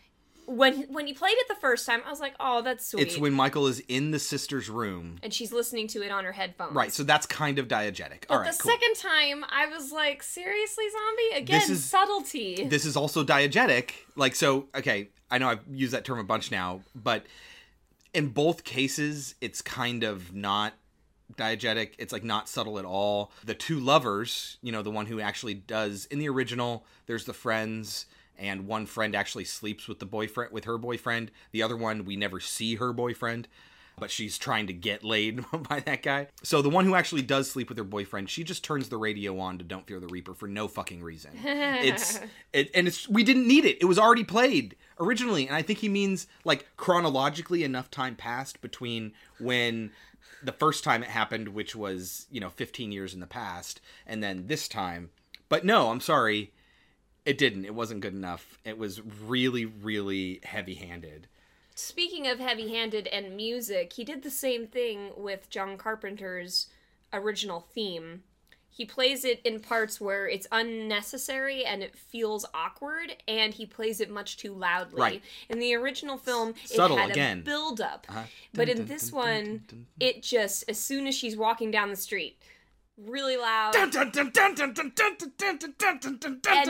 [0.48, 3.18] when when he played it the first time, I was like, "Oh, that's sweet." It's
[3.18, 5.18] when Michael is in the sister's room.
[5.24, 6.74] and she's listening to it on her headphones.
[6.76, 8.26] Right, so that's kind of diegetic.
[8.28, 8.72] But All right, the cool.
[8.72, 11.60] second time, I was like, "Seriously, zombie again?
[11.60, 13.92] This is- subtlety." This is also diegetic.
[14.16, 17.26] Like, so, okay, I know I've used that term a bunch now, but
[18.14, 20.74] in both cases, it's kind of not
[21.34, 21.92] diegetic.
[21.98, 23.32] It's like not subtle at all.
[23.44, 27.34] The two lovers, you know, the one who actually does, in the original, there's the
[27.34, 28.06] friends.
[28.38, 31.32] And one friend actually sleeps with the boyfriend, with her boyfriend.
[31.52, 33.48] The other one, we never see her boyfriend,
[33.98, 36.28] but she's trying to get laid by that guy.
[36.44, 39.40] So the one who actually does sleep with her boyfriend, she just turns the radio
[39.40, 41.32] on to "Don't Fear the Reaper" for no fucking reason.
[41.46, 42.20] it's
[42.54, 43.78] it, and it's we didn't need it.
[43.80, 48.60] It was already played originally, and I think he means like chronologically enough time passed
[48.60, 49.92] between when
[50.46, 54.24] the first time it happened, which was you know 15 years in the past, and
[54.24, 55.10] then this time.
[55.50, 56.54] But no, I'm sorry,
[57.26, 57.66] it didn't.
[57.66, 58.58] It wasn't good enough.
[58.64, 61.28] It was really, really heavy-handed.
[61.76, 66.68] Speaking of heavy handed and music, he did the same thing with John Carpenter's
[67.12, 68.24] original theme.
[68.76, 74.02] He plays it in parts where it's unnecessary and it feels awkward, and he plays
[74.02, 75.00] it much too loudly.
[75.02, 75.24] Right.
[75.48, 77.40] In the original film, Subtle it had again.
[77.40, 78.06] a build up.
[78.10, 78.24] Uh-huh.
[78.54, 79.64] But Dun, in dun, this dun, one,
[80.02, 82.38] it just, as soon as she's walking down the street,
[82.98, 83.76] really loud.
[83.78, 83.94] and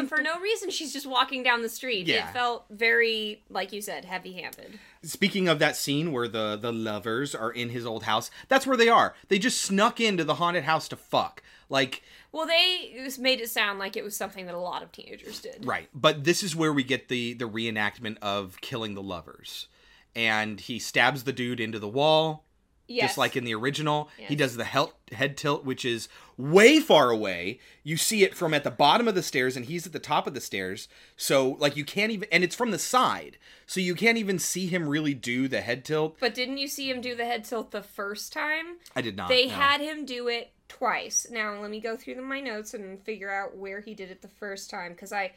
[0.08, 2.06] for no reason, she's just walking down the street.
[2.06, 2.30] Yeah.
[2.30, 4.78] It felt very, like you said, heavy handed.
[5.02, 8.78] Speaking of that scene where the the lovers are in his old house, that's where
[8.78, 9.16] they are.
[9.28, 11.42] They just snuck into the haunted house to fuck.
[11.70, 15.40] Like Well, they made it sound like it was something that a lot of teenagers
[15.40, 15.66] did.
[15.66, 15.90] Right.
[15.94, 19.68] But this is where we get the the reenactment of killing the lovers.
[20.16, 22.46] And he stabs the dude into the wall.
[22.88, 23.10] Yes.
[23.10, 24.10] Just like in the original.
[24.16, 26.08] He does the hel- head tilt, which is
[26.38, 27.60] way far away.
[27.84, 30.28] You see it from at the bottom of the stairs, and he's at the top
[30.28, 30.88] of the stairs.
[31.18, 33.38] So, like, you can't even, and it's from the side.
[33.66, 36.18] So you can't even see him really do the head tilt.
[36.20, 38.78] But didn't you see him do the head tilt the first time?
[38.96, 39.30] I did not.
[39.30, 39.54] They no.
[39.54, 41.28] had him do it twice.
[41.30, 44.28] Now let me go through my notes and figure out where he did it the
[44.28, 45.32] first time because I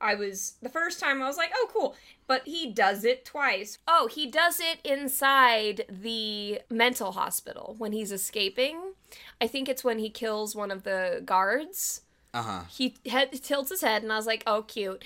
[0.00, 1.96] I was the first time I was like, "Oh, cool."
[2.26, 3.78] But he does it twice.
[3.88, 8.94] Oh, he does it inside the mental hospital when he's escaping.
[9.40, 12.02] I think it's when he kills one of the guards.
[12.32, 12.60] Uh huh.
[12.68, 15.04] He head, tilts his head, and I was like, "Oh, cute."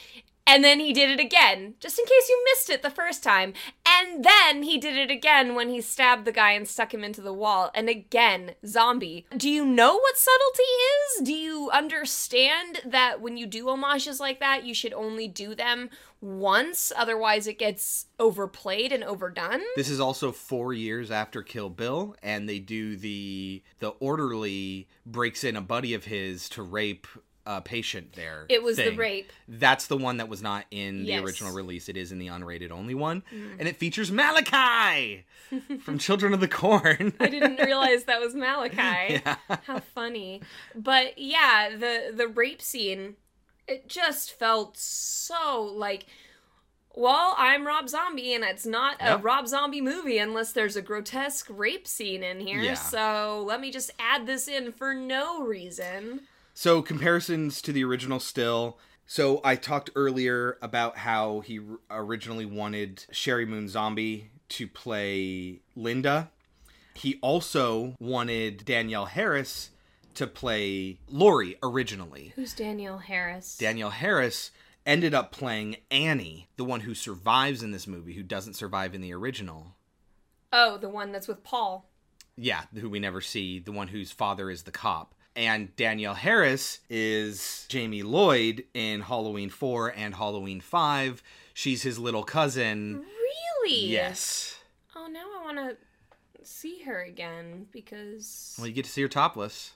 [0.48, 3.52] And then he did it again, just in case you missed it the first time.
[3.86, 7.20] And then he did it again when he stabbed the guy and stuck him into
[7.20, 7.70] the wall.
[7.74, 9.26] And again, zombie.
[9.36, 11.26] Do you know what subtlety is?
[11.26, 15.90] Do you understand that when you do homages like that, you should only do them
[16.22, 16.92] once?
[16.96, 19.60] Otherwise, it gets overplayed and overdone?
[19.76, 25.44] This is also four years after Kill Bill, and they do the the orderly breaks
[25.44, 27.06] in a buddy of his to rape
[27.50, 28.44] a patient there.
[28.50, 29.32] It was the rape.
[29.48, 31.18] That's the one that was not in Yes.
[31.20, 31.88] the original release.
[31.88, 33.56] It is in the unrated only one, Mhm.
[33.58, 35.24] and it features Malachi
[35.82, 37.14] from Children of the Corn.
[37.18, 39.22] I didn't realize that was Malachi.
[39.24, 39.36] Yeah.
[39.64, 40.42] How funny.
[40.74, 43.16] But yeah, the the rape scene
[43.66, 46.06] it just felt so like
[46.94, 49.18] well, I'm Rob Zombie and it's not a Yeah.
[49.22, 52.60] Rob Zombie movie unless there's a grotesque rape scene in here.
[52.60, 52.74] Yeah.
[52.74, 56.22] So, let me just add this in for no reason.
[56.60, 58.80] So comparisons to the original still.
[59.06, 66.32] So I talked earlier about how he originally wanted Sheri Moon Zombie to play Linda.
[66.94, 69.70] He also wanted Danielle Harris
[70.14, 72.32] to play Laurie originally.
[72.34, 73.56] Who's Danielle Harris?
[73.56, 74.50] Danielle Harris
[74.84, 79.00] ended up playing Annie, the one who survives in this movie, who doesn't survive in
[79.00, 79.76] the original.
[80.52, 81.88] Oh, the one that's with Paul.
[82.36, 85.14] Yeah, who we never see, the one whose father is the cop.
[85.38, 91.22] And Danielle Harris is Jamie Lloyd in Halloween 4 and Halloween 5.
[91.54, 93.04] She's his little cousin.
[93.62, 93.86] Really?
[93.86, 94.56] Yes.
[94.96, 99.08] Oh, now I want to see her again because Well, you get to see her
[99.08, 99.74] topless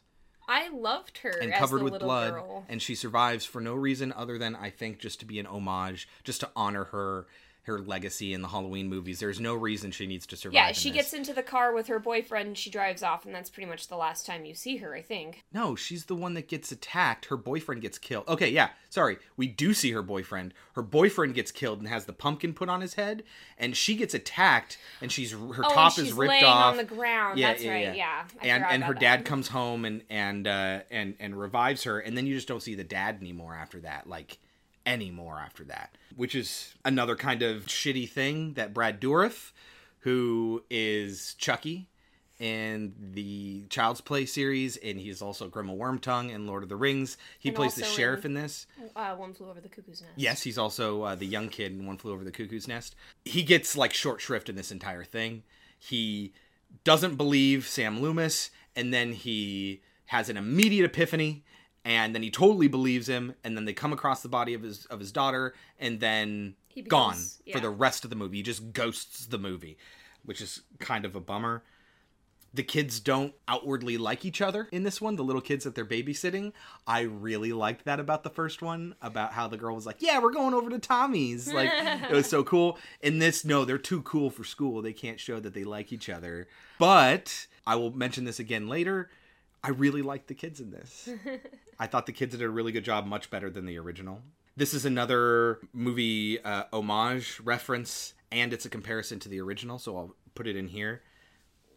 [0.48, 2.32] I loved her and covered with little blood.
[2.32, 2.66] girl.
[2.68, 6.08] And she survives for no reason other than, I think, just to be an homage,
[6.24, 7.28] just to honor her
[7.64, 9.20] her legacy in the Halloween movies.
[9.20, 10.54] There's no reason she needs to survive.
[10.54, 10.96] Yeah, in she this.
[10.96, 12.58] gets into the car with her boyfriend.
[12.58, 14.94] She drives off, and that's pretty much the last time you see her.
[14.94, 15.44] I think.
[15.52, 17.26] No, she's the one that gets attacked.
[17.26, 18.26] Her boyfriend gets killed.
[18.28, 19.18] Okay, yeah, sorry.
[19.36, 20.54] We do see her boyfriend.
[20.74, 23.22] Her boyfriend gets killed and has the pumpkin put on his head,
[23.56, 26.72] and she gets attacked, and she's her Oh, top and is she's ripped laying off
[26.72, 27.40] on the ground.
[27.40, 28.24] That's right, yeah.
[28.40, 29.24] I and and her dad that.
[29.24, 32.74] comes home and and uh, and and revives her, and then you just don't see
[32.74, 34.08] the dad anymore after that.
[34.08, 34.38] Like
[34.86, 39.52] anymore after that, which is another kind of shitty thing that Brad Dourif,
[40.00, 41.88] who is Chucky
[42.40, 47.16] in the Child's Play series, and he's also Grima Wormtongue in Lord of the Rings.
[47.38, 48.66] He And plays the sheriff in this.
[48.96, 50.12] Uh, One flew over the cuckoo's nest.
[50.16, 52.96] Yes, he's also uh, the young kid in One Flew Over the Cuckoo's Nest.
[53.24, 55.44] He gets like short shrift in this entire thing.
[55.78, 56.32] He
[56.82, 61.44] doesn't believe Sam Loomis, and then he has an immediate epiphany,
[61.84, 64.86] and then he totally believes him, and then they come across the body of his
[64.86, 68.38] of his daughter, and then He gone becomes- for the rest of the movie.
[68.38, 69.76] He just ghosts the movie,
[70.24, 71.62] which is kind of a bummer.
[72.54, 75.86] The kids don't outwardly like each other in this one, the little kids that they're
[75.86, 76.52] babysitting.
[76.86, 80.18] I really liked that about the first one, about how the girl was like, Yeah,
[80.18, 81.50] we're going over to Tommy's.
[81.50, 82.78] Like, it was so cool.
[83.00, 84.82] In this, no, they're too cool for school.
[84.82, 86.46] They can't show that they like each other.
[86.78, 89.08] But I will mention this again later.
[89.64, 91.08] I really liked the kids in this.
[91.78, 94.22] I thought the kids did a really good job, much better than the original.
[94.56, 99.96] This is another movie uh, homage reference, and it's a comparison to the original, so
[99.96, 101.02] I'll put it in here.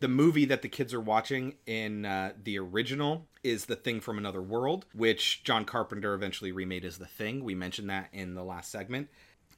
[0.01, 4.17] The movie that the kids are watching in uh, the original is The Thing from
[4.17, 7.43] Another World, which John Carpenter eventually remade as The Thing.
[7.43, 9.07] We mentioned that in the last segment.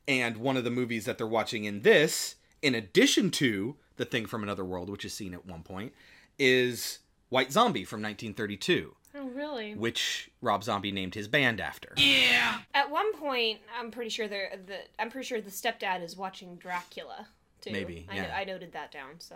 [0.07, 4.25] And one of the movies that they're watching in this, in addition to The Thing
[4.25, 5.93] from Another World, which is seen at one point,
[6.37, 6.99] is
[7.29, 9.73] White Zombie from 1932 Oh, really?
[9.75, 11.93] which Rob Zombie named his band after.
[11.97, 12.59] Yeah.
[12.73, 16.55] At one point, I'm pretty sure the the I'm pretty sure the stepdad is watching
[16.57, 17.27] Dracula
[17.61, 17.71] too.
[17.71, 18.35] Maybe, I, yeah.
[18.35, 19.15] I noted that down.
[19.19, 19.35] So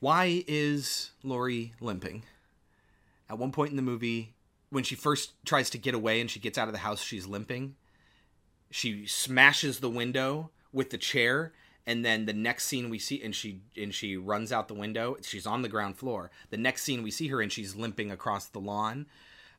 [0.00, 2.22] Why is Laurie limping?
[3.28, 4.34] At one point in the movie,
[4.70, 7.26] when she first tries to get away and she gets out of the house, she's
[7.26, 7.74] limping.
[8.70, 11.52] She smashes the window with the chair,
[11.86, 15.16] and then the next scene we see, and she and she runs out the window.
[15.22, 16.30] She's on the ground floor.
[16.50, 19.06] The next scene we see her, and she's limping across the lawn.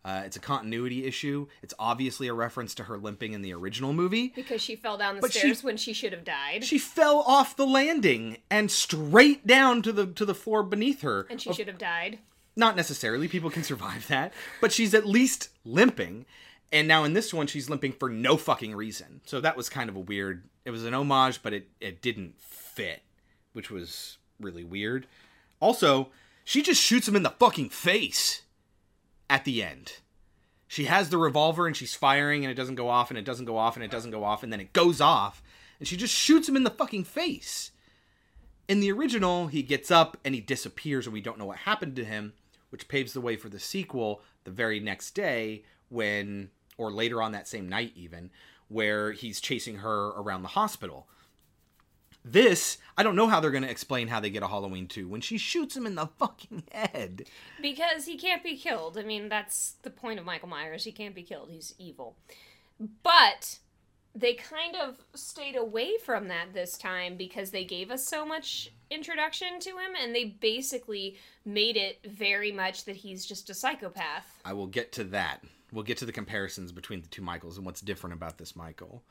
[0.05, 1.47] Uh, it's a continuity issue.
[1.61, 4.29] It's obviously a reference to her limping in the original movie.
[4.35, 7.19] because she fell down the But she- stairs when she should have died, She fell
[7.27, 11.27] off the landing and straight down to the to the floor beneath her.
[11.29, 12.19] and she Of- should have died.
[12.55, 13.27] Not necessarily.
[13.27, 16.25] People can survive that, but she's at least limping.
[16.71, 19.21] And now in this one, she's limping for no fucking reason.
[19.25, 20.43] So that was kind of a weird.
[20.67, 23.01] It was an homage, but it it didn't fit,
[23.53, 25.07] which was really weird.
[25.61, 26.09] Also,
[26.43, 28.41] she just shoots him in the fucking face
[29.29, 29.99] at the end.
[30.67, 33.45] She has the revolver and she's firing and it doesn't go off and it doesn't
[33.45, 35.41] go off and it doesn't go off and then it goes off
[35.79, 37.71] and she just shoots him in the fucking face.
[38.67, 41.95] In the original, he gets up and he disappears and we don't know what happened
[41.95, 42.33] to him,
[42.71, 47.31] which paves the way for the sequel the very next day when or later on
[47.31, 48.31] that same night even
[48.67, 51.07] where he's chasing her around the hospital.
[52.23, 55.07] This, I don't know how they're going to explain how they get a Halloween 2
[55.07, 57.23] when she shoots him in the fucking head.
[57.61, 58.97] Because he can't be killed.
[58.97, 60.83] I mean, that's the point of Michael Myers.
[60.83, 61.49] He can't be killed.
[61.49, 62.17] He's evil.
[63.01, 63.59] But
[64.13, 68.73] they kind of stayed away from that this time because they gave us so much
[68.89, 74.41] introduction to him and they basically made it very much that he's just a psychopath.
[74.43, 75.43] I will get to that.
[75.71, 79.03] We'll get to the comparisons between the two Michaels and what's different about this Michael.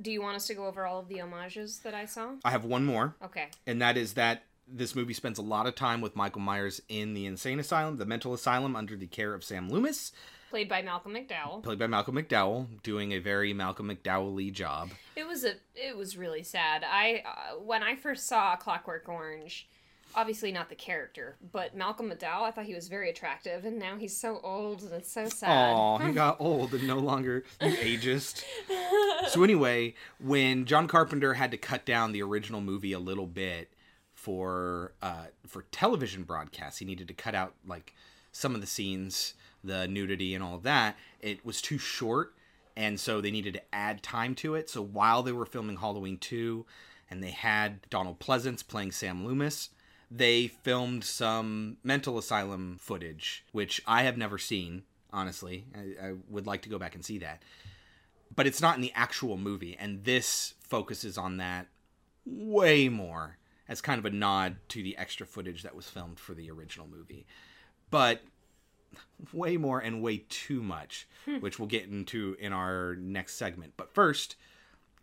[0.00, 2.32] Do you want us to go over all of the homages that I saw?
[2.44, 3.14] I have one more.
[3.22, 3.48] Okay.
[3.66, 7.12] And that is that this movie spends a lot of time with Michael Myers in
[7.12, 10.12] the insane asylum, the mental asylum, under the care of Sam Loomis,
[10.50, 11.62] Played by Malcolm McDowell.
[11.62, 14.90] played by Malcolm McDowell, doing a very Malcolm McDowell y job.
[15.14, 16.84] It was a it was really sad.
[16.84, 19.68] I uh, when I first saw Clockwork Orange,
[20.14, 23.96] obviously not the character, but Malcolm McDowell, I thought he was very attractive, and now
[23.96, 25.50] he's so old and it's so sad.
[25.50, 28.44] Aw, he got old and no longer you ageist.
[29.28, 33.70] So anyway, when John Carpenter had to cut down the original movie a little bit
[34.20, 36.78] for uh, for television broadcasts.
[36.78, 37.94] He needed to cut out like
[38.32, 39.32] some of the scenes,
[39.64, 40.96] the nudity and all of that.
[41.20, 42.34] It was too short,
[42.76, 44.68] and so they needed to add time to it.
[44.68, 46.66] So while they were filming Halloween two,
[47.10, 49.70] and they had Donald Pleasence playing Sam Loomis,
[50.10, 54.82] they filmed some mental asylum footage, which I have never seen.
[55.12, 57.42] Honestly, I, I would like to go back and see that.
[58.34, 61.66] But it's not in the actual movie and this focuses on that
[62.24, 63.38] way more
[63.68, 66.86] as kind of a nod to the extra footage that was filmed for the original
[66.86, 67.26] movie.
[67.90, 68.22] But
[69.32, 71.36] way more and way too much hmm.
[71.36, 73.74] which we'll get into in our next segment.
[73.76, 74.36] But first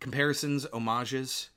[0.00, 1.50] comparisons homages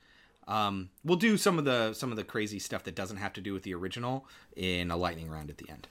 [0.51, 3.41] um, we'll do some of the some of the crazy stuff that doesn't have to
[3.41, 4.25] do with the original
[4.55, 5.87] in a lightning round at the end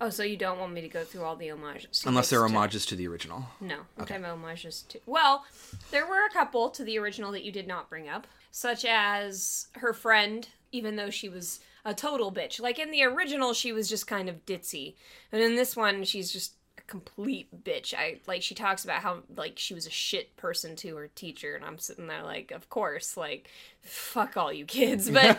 [0.00, 2.04] Oh, so you don't want me to go through all the homages?
[2.06, 4.20] unless they're Just to- homages to the original No, I'm Okay.
[4.22, 5.00] homages to.
[5.06, 5.44] Well,
[5.90, 9.66] there were a couple to the original that you did not bring up, such as
[9.74, 12.60] her friend, even though she was a total bitch.
[12.60, 14.94] Like in the original, she was just kind of ditzy,
[15.32, 16.52] and in this one, she's just
[16.88, 17.94] complete bitch.
[17.94, 21.54] I like she talks about how like she was a shit person to her teacher,
[21.54, 23.48] and I'm sitting there like, of course, like
[23.82, 25.08] fuck all you kids.
[25.18, 25.38] But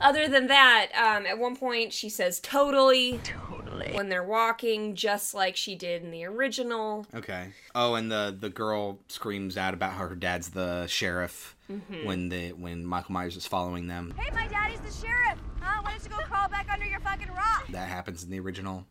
[0.00, 5.34] other than that, um, at one point she says totally, totally when they're walking, just
[5.34, 7.06] like she did in the original.
[7.14, 7.50] Okay.
[7.74, 12.04] Oh, and the the girl screams out about how her dad's the sheriff Mhm.
[12.04, 14.12] when the when Michael Myers is following them.
[14.18, 15.38] Hey, my daddy's the sheriff.
[15.60, 15.80] Huh?
[15.82, 17.66] Why don't you go crawl back under your fucking rock?
[17.68, 18.86] That happens in the original.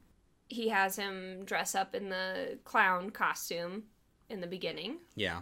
[0.50, 3.84] He has him dress up in the clown costume
[4.30, 4.98] in the beginning.
[5.16, 5.42] Yeah.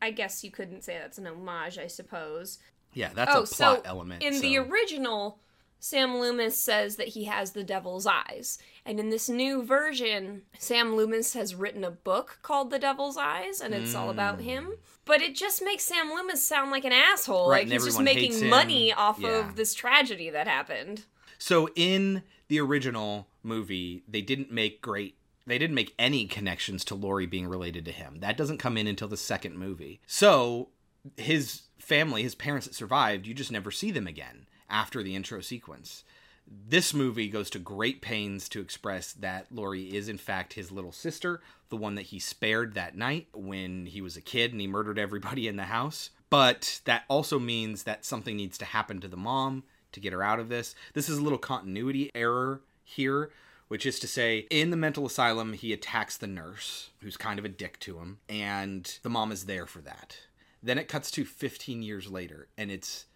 [0.00, 2.58] I guess you couldn't say that's an homage, I suppose.
[2.94, 4.22] Yeah, that's oh, a plot so element.
[4.22, 5.38] In the original,
[5.78, 8.58] Sam Loomis says that he has the devil's eyes.
[8.84, 13.60] And in this new version, Sam Loomis has written a book called The Devil's Eyes,
[13.60, 14.42] and it's all about Mm.
[14.42, 14.78] him.
[15.04, 17.48] But it just makes Sam Loomis sound like an asshole.
[17.50, 19.30] Right, like he's just making money off Yeah.
[19.48, 21.06] of this tragedy that happened.
[21.38, 25.16] So in the original movie, they didn't make great
[25.46, 28.18] they didn't make any connections to Laurie being related to him.
[28.20, 30.00] That doesn't come in until the second movie.
[30.06, 30.68] So
[31.16, 35.40] his family, his parents that survived, you just never see them again after the intro
[35.40, 36.04] sequence.
[36.46, 40.92] This movie goes to great pains to express that Laurie is in fact his little
[40.92, 41.40] sister,
[41.70, 44.98] the one that he spared that night when he was a kid and he murdered
[44.98, 46.10] everybody in the house.
[46.30, 50.22] But that also means that something needs to happen to the mom to get her
[50.22, 50.74] out of this.
[50.94, 52.62] This is a little continuity error
[52.92, 53.30] here,
[53.68, 57.44] which is to say, in the mental asylum, he attacks the nurse, who's kind of
[57.44, 60.16] a dick to him, and the mom is there for that.
[60.62, 63.06] Then it cuts to 15 years later, and it's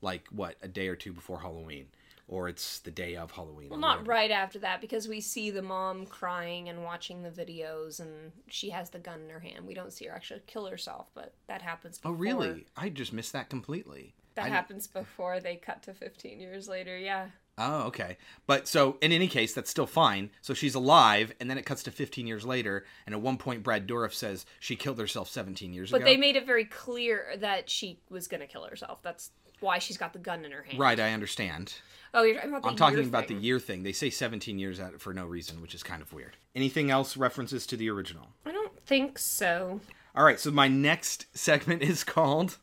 [0.00, 1.86] like, what, a day or two before Halloween,
[2.28, 3.68] or it's the day of Halloween.
[3.70, 8.00] Well, not right after that because we see the mom crying and watching the videos,
[8.00, 9.66] and she has the gun in her hand.
[9.66, 12.00] We don't see her actually kill herself, but that happens.
[12.04, 12.66] Oh, really?
[12.76, 14.14] I just missed that completely.
[14.34, 16.98] That I didn't- happens before they cut to 15 years later.
[16.98, 17.28] Yeah.
[17.58, 18.18] Oh, okay.
[18.46, 20.30] But so in any case, that's still fine.
[20.42, 23.62] So she's alive, and then it cuts to 15 years later, and at one point,
[23.62, 26.04] Brad Dourif says she killed herself 17 years But ago.
[26.04, 29.02] But they made it very clear that she was going to kill herself.
[29.02, 29.30] That's
[29.60, 30.78] why she's got the gun in her hand.
[30.78, 31.74] Right, I understand.
[32.12, 33.82] Oh, you're talking about the I'm talking about the year thing.
[33.82, 36.36] They say 17 years at it for no reason, which is kind of weird.
[36.54, 38.28] Anything else references to the original?
[38.44, 39.80] I don't think so.
[40.14, 42.58] All right, so my next segment is called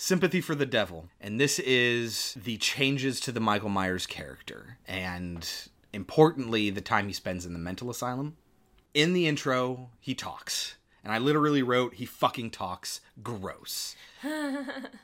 [0.00, 1.08] Sympathy for the Devil.
[1.20, 4.78] And this is the changes to the Michael Myers character.
[4.86, 5.44] And
[5.92, 8.36] importantly, the time he spends in the mental asylum.
[8.94, 10.76] In the intro, he talks.
[11.02, 13.00] And I literally wrote, he fucking talks.
[13.24, 13.96] Gross.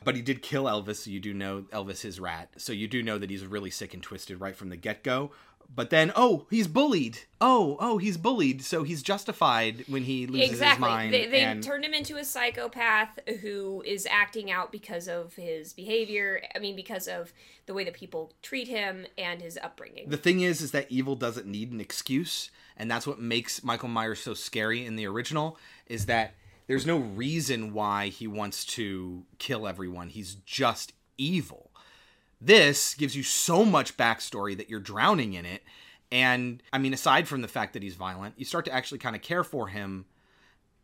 [0.05, 2.49] But he did kill Elvis, so you do know Elvis is rat.
[2.57, 5.31] So you do know that he's really sick and twisted right from the get go.
[5.73, 7.19] But then, oh, he's bullied.
[7.41, 8.63] Oh, oh, he's bullied.
[8.63, 10.87] So he's justified when he loses his exactly.
[10.87, 11.13] mind.
[11.13, 15.73] They, they and- turned him into a psychopath who is acting out because of his
[15.73, 16.41] behavior.
[16.55, 17.33] I mean, because of
[17.65, 20.09] the way that people treat him and his upbringing.
[20.09, 23.89] The thing is, is that evil doesn't need an excuse, and that's what makes Michael
[23.89, 25.57] Myers so scary in the original.
[25.87, 26.35] Is that
[26.67, 30.09] there's no reason why he wants to kill everyone.
[30.09, 31.71] He's just evil.
[32.45, 35.63] This gives you so much backstory that you're drowning in it,
[36.11, 39.15] and I mean, aside from the fact that he's violent, you start to actually kind
[39.15, 40.05] of care for him.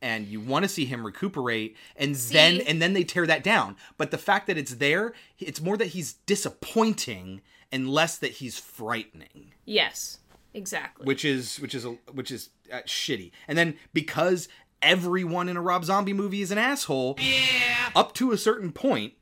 [0.03, 3.75] And you want to see him recuperate, and then and then they tear that down.
[3.99, 8.57] But the fact that it's there, it's more that he's disappointing and less that he's
[8.57, 10.19] frightening yes,
[10.53, 11.05] exactly.
[11.05, 13.31] which is which is a, which is uh, shitty.
[13.47, 14.47] And then because
[14.81, 17.89] everyone in a Rob Zombie movie is an asshole, yeah.
[17.95, 19.13] up to a certain point,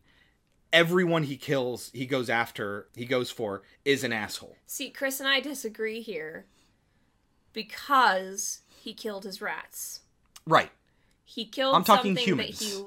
[0.71, 4.55] everyone he kills, he goes after, he goes for is an asshole.
[4.67, 6.45] See, Chris and I disagree here
[7.53, 10.01] because he killed his rats.
[10.45, 10.71] Right.
[11.23, 12.59] He killed I'm talking something humans.
[12.59, 12.83] that he.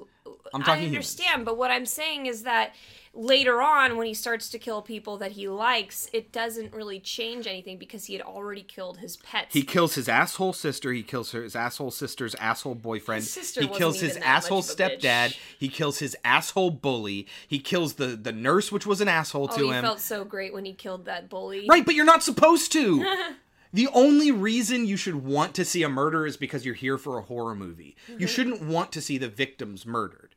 [0.54, 0.94] I'm talking I humans.
[0.96, 2.74] understand, but what I'm saying is that
[3.14, 7.46] later on when he starts to kill people that he likes, it doesn't really change
[7.46, 9.52] anything because he had already killed his pets.
[9.52, 10.92] He kills his asshole sister.
[10.92, 13.24] He kills his asshole sister's asshole boyfriend.
[13.24, 15.00] Sister he kills his asshole much of a bitch.
[15.00, 15.36] stepdad.
[15.58, 17.26] He kills his asshole bully.
[17.46, 19.82] He kills the the nurse, which was an asshole oh, to he him.
[19.82, 21.66] felt so great when he killed that bully.
[21.68, 23.04] Right, but you're not supposed to.
[23.74, 27.18] the only reason you should want to see a murder is because you're here for
[27.18, 27.96] a horror movie.
[28.08, 28.28] You Mhm.
[28.28, 30.34] shouldn't want to see the victims murdered.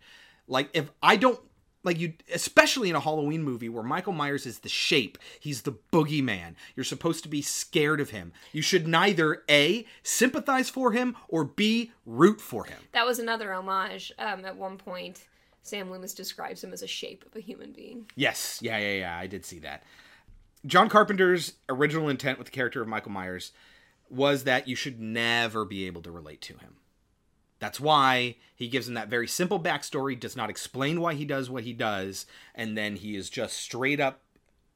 [0.48, 1.40] Like if I don't
[1.86, 5.76] like you especially in a Halloween movie where Michael Myers is the shape, he's the
[5.92, 6.56] boogeyman.
[6.76, 8.34] You're supposed to be scared of him.
[8.52, 12.80] You should neither A sympathize for him or B root for him.
[12.92, 14.12] That was another homage.
[14.20, 15.24] Um, at one point,
[15.62, 18.10] Sam Loomis describes him as a shape of a human being.
[18.16, 19.18] Yes, yeah, yeah, yeah.
[19.18, 19.84] I did see that.
[20.66, 23.52] John Carpenter's original intent with the character of Michael Myers
[24.10, 26.76] was that you should never be able to relate to him.
[27.66, 31.50] That's why he gives him that very simple backstory, does not explain why he does
[31.50, 34.22] what he does, and then he is just straight up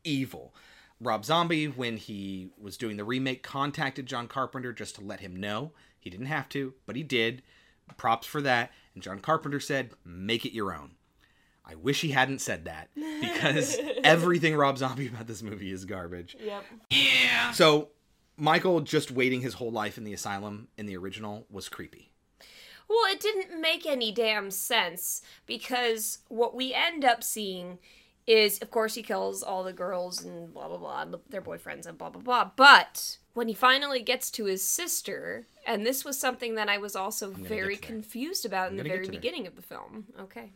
[0.03, 0.55] evil.
[0.99, 5.35] Rob Zombie, when he was doing the remake, contacted John Carpenter just to let him
[5.35, 5.71] know.
[5.99, 7.43] He didn't have to, but he did.
[7.95, 8.71] Props for that.
[8.95, 10.95] And John Carpenter said, make it your own.
[11.63, 16.35] I wish he hadn't said that because everything Rob Zombie about this movie is garbage.
[16.43, 16.63] Yep.
[16.89, 17.51] Yeah.
[17.51, 17.89] So,
[18.35, 22.08] Michael just waiting his whole life in the asylum in the original was creepy.
[22.89, 27.77] Well, it didn't make any damn sense because what we end up seeing
[28.25, 31.97] is, of course, he kills all the girls and blah blah blah, their boyfriends and
[31.97, 32.51] blah blah blah.
[32.55, 36.95] But when he finally gets to his sister, and this was something that I was
[36.95, 39.19] also very confused about in the very to there.
[39.19, 40.05] beginning of the film.
[40.19, 40.51] Okay.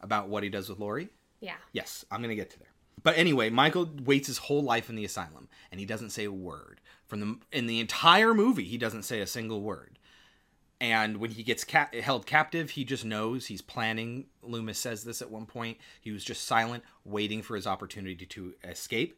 [0.00, 1.08] About what he does with Laurie?
[1.40, 1.56] Yeah.
[1.72, 2.68] Yes, I'm going to get to there.
[3.02, 6.32] But anyway, Michael waits his whole life in the asylum and he doesn't say a
[6.32, 6.80] word.
[7.06, 9.98] From the in the entire movie, he doesn't say a single word.
[10.82, 14.26] And when he gets ca- held captive, he just knows he's planning.
[14.42, 15.78] Loomis says this at one point.
[16.00, 19.16] He was just silent, waiting for his opportunity to escape.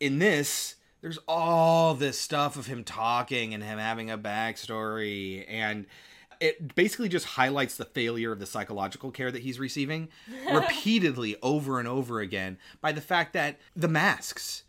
[0.00, 5.44] In this, there's all this stuff of him talking and him having a backstory.
[5.46, 5.84] And
[6.40, 10.08] it basically just highlights the failure of the psychological care that he's receiving
[10.50, 14.62] repeatedly over and over again by the fact that the masks.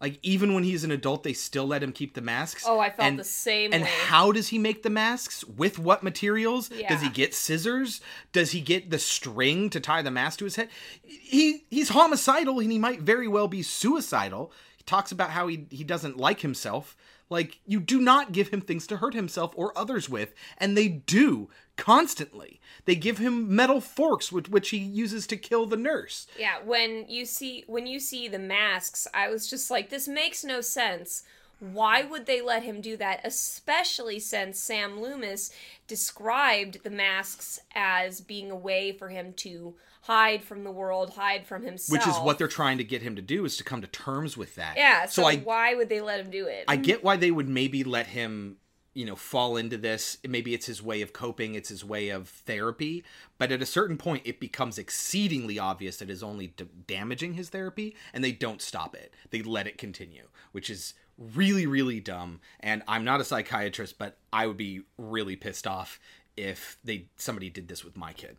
[0.00, 2.64] Like even when he's an adult, they still let him keep the masks.
[2.66, 3.88] Oh, I felt And- the same And way.
[3.88, 5.42] how does he make the masks?
[5.44, 6.68] With what materials?
[6.68, 8.02] Does he get scissors?
[8.32, 10.68] Does he get the string to tie the mask to his head?
[11.02, 14.52] He he's homicidal and he might very well be suicidal.
[14.76, 16.94] He talks about how he he doesn't like himself.
[17.28, 20.88] Like you do not give him things to hurt himself or others with, and they
[20.88, 22.60] do constantly.
[22.84, 26.26] They give him metal forks with which he uses to kill the nurse.
[26.38, 30.44] Yeah, when you see when you see the masks, I was just like, this makes
[30.44, 31.24] no sense.
[31.58, 33.20] Why would they let him do that?
[33.24, 35.50] Especially since Sam Loomis
[35.86, 41.46] described the masks as being a way for him to hide from the world, hide
[41.46, 41.98] from himself.
[41.98, 44.36] Which is what they're trying to get him to do is to come to terms
[44.36, 44.76] with that.
[44.76, 46.64] Yeah, so, I why would they let him do it?
[46.68, 48.58] I get why they would maybe let him,
[48.94, 50.18] you know, fall into this.
[50.28, 53.02] Maybe it's his way of coping, it's his way of therapy.
[53.38, 57.34] But at a certain point, it becomes exceedingly obvious that it is only d- damaging
[57.34, 59.12] his therapy, and they don't stop it.
[59.30, 62.40] They let it continue, which is really, really dumb.
[62.60, 65.98] And I'm not a psychiatrist, but I would be really pissed off
[66.36, 68.36] if they somebody did this with my kid.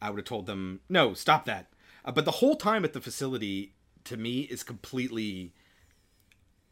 [0.00, 1.66] I would have told them, no, stop that.
[2.04, 3.72] Uh, but the whole time at the facility,
[4.04, 5.52] to me, is completely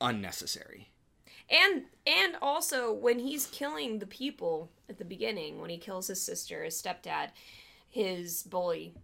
[0.00, 0.90] unnecessary.
[1.50, 6.22] And and also when he's killing the people at the beginning, when he kills his
[6.22, 7.30] sister, his stepdad,
[7.88, 8.94] his bully,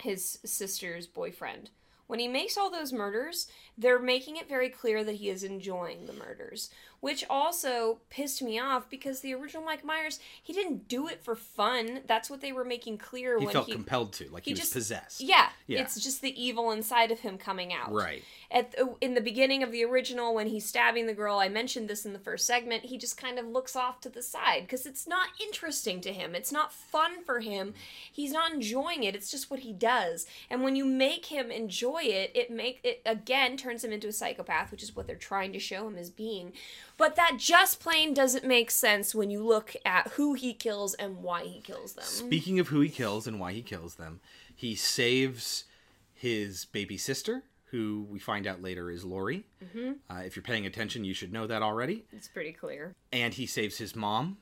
[0.00, 1.70] his sister's boyfriend.
[2.06, 3.46] When he makes all those murders,
[3.78, 6.70] they're making it very clear that he is enjoying the murders,
[7.00, 11.34] which also pissed me off because the original Mike Myers, he didn't do it for
[11.34, 12.00] fun.
[12.06, 14.60] That's what they were making clear He when felt he compelled to, like he, was
[14.60, 15.20] just- possessed.
[15.20, 15.80] Yeah, Yeah.
[15.80, 17.92] it's just the evil inside of him coming out.
[17.92, 18.22] Right.
[18.50, 21.88] At the, in the beginning of the original, when he's stabbing the girl, I mentioned
[21.88, 22.84] this in the first segment.
[22.84, 26.34] He just kind of looks off to the side because it's not interesting to him.
[26.34, 27.72] It's not fun for him.
[28.12, 29.16] He's not enjoying it.
[29.16, 30.26] It's just what he does.
[30.50, 34.12] And when you make him enjoy it, it make it again turns him into a
[34.12, 36.52] psychopath, which is what they're trying to show him as being.
[36.96, 41.22] But that just plain doesn't make sense when you look at who he kills and
[41.22, 42.04] why he kills them.
[42.04, 44.20] Speaking of who he kills and why he kills them,
[44.54, 45.64] he saves
[46.14, 49.44] his baby sister, who we find out later is Laurie.
[49.64, 49.96] Mhm.
[50.10, 52.04] Uh, if you're paying attention, you should know that already.
[52.12, 52.94] It's pretty clear.
[53.12, 54.36] And he saves his mom.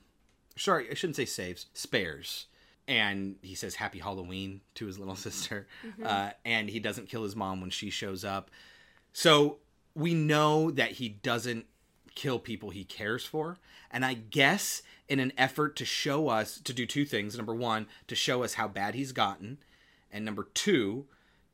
[0.57, 2.47] Sorry, I shouldn't say saves, spares.
[2.87, 5.67] And he says Happy Halloween to his little sister.
[5.83, 6.05] Mhm.
[6.05, 8.51] Uh, and he doesn't kill his mom when she shows up.
[9.13, 9.57] So
[9.93, 11.65] we know that he doesn't
[12.15, 13.57] kill people he cares for.
[13.89, 17.35] And I guess in an effort to show us, to do two things.
[17.35, 19.57] Number one, to show us how bad he's gotten.
[20.11, 21.05] And number two,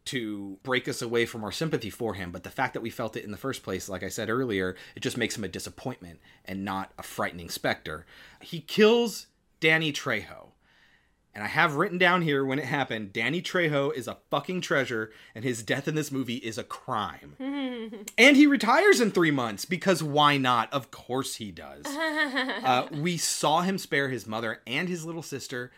[0.05, 3.17] to break us away from our sympathy for him, but the fact that we felt
[3.17, 6.19] it in the first place, like I said earlier, it just makes him a disappointment
[6.45, 8.05] and not a frightening specter.
[8.41, 9.27] He kills
[9.59, 10.51] Danny Trejo.
[11.37, 15.11] And I have written down here when it happened Danny Trejo is a fucking treasure,
[15.35, 17.35] and his death in this movie is a crime.
[18.17, 20.73] and he retires in three months because why not?
[20.73, 21.85] Of course he does.
[22.67, 25.71] Uh, we saw him spare his mother and his little sister,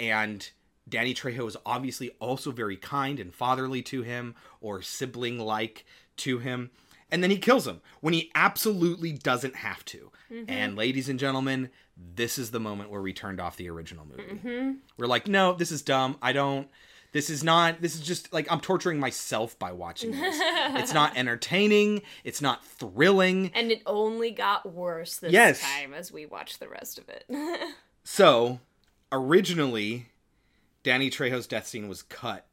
[0.00, 0.50] and
[0.88, 5.84] Danny Trejo is obviously also very kind and fatherly to him or sibling like
[6.18, 6.70] to him.
[7.10, 10.10] And then he kills him when he absolutely doesn't have to.
[10.30, 10.44] Mhm.
[10.48, 14.36] And ladies and gentlemen, this is the moment where we turned off the original movie.
[14.36, 16.16] hmm We're like, no, this is dumb.
[16.20, 16.68] I don't.
[17.12, 17.80] This is not.
[17.80, 20.36] This is just like I'm torturing myself by watching this.
[20.40, 22.02] it's not entertaining.
[22.24, 23.50] It's not thrilling.
[23.54, 25.60] And it only got worse this Yes.
[25.62, 27.24] time as we watched the rest of it.
[28.08, 28.60] So,
[29.10, 30.06] originally,
[30.84, 32.46] Danny Trejo's death scene was cut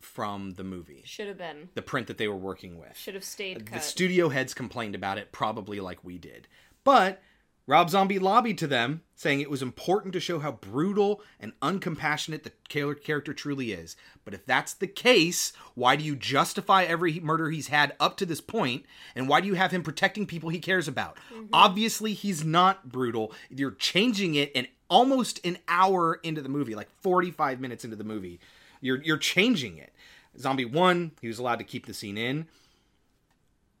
[0.00, 1.02] from the movie.
[1.04, 1.68] Should have been.
[1.74, 2.96] The print that they were working with.
[2.96, 3.82] Should have stayed The cut.
[3.84, 6.48] studio heads complained about it, probably like we did.
[6.82, 7.22] But
[7.68, 12.44] Rob Zombie lobbied to them, saying it was important to show how brutal and uncompassionate
[12.44, 13.96] the character truly is.
[14.24, 18.26] But if that's the case, why do you justify every murder he's had up to
[18.26, 18.86] this point?
[19.16, 21.16] And why do you have him protecting people he cares about?
[21.34, 21.46] Mm-hmm.
[21.52, 23.32] Obviously, he's not brutal.
[23.50, 28.04] You're changing it and almost an hour into the movie, like 45 minutes into the
[28.04, 28.38] movie.
[28.80, 29.92] You're you're changing it.
[30.38, 32.46] Zombie 1, he was allowed to keep the scene in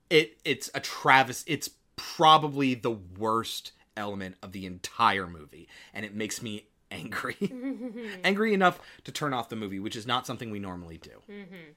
[0.08, 6.14] it it's a Travis it's probably the worst element of the entire movie and it
[6.14, 7.36] makes me angry
[8.24, 11.72] angry enough to turn off the movie which is not something we normally do Mm-hmm.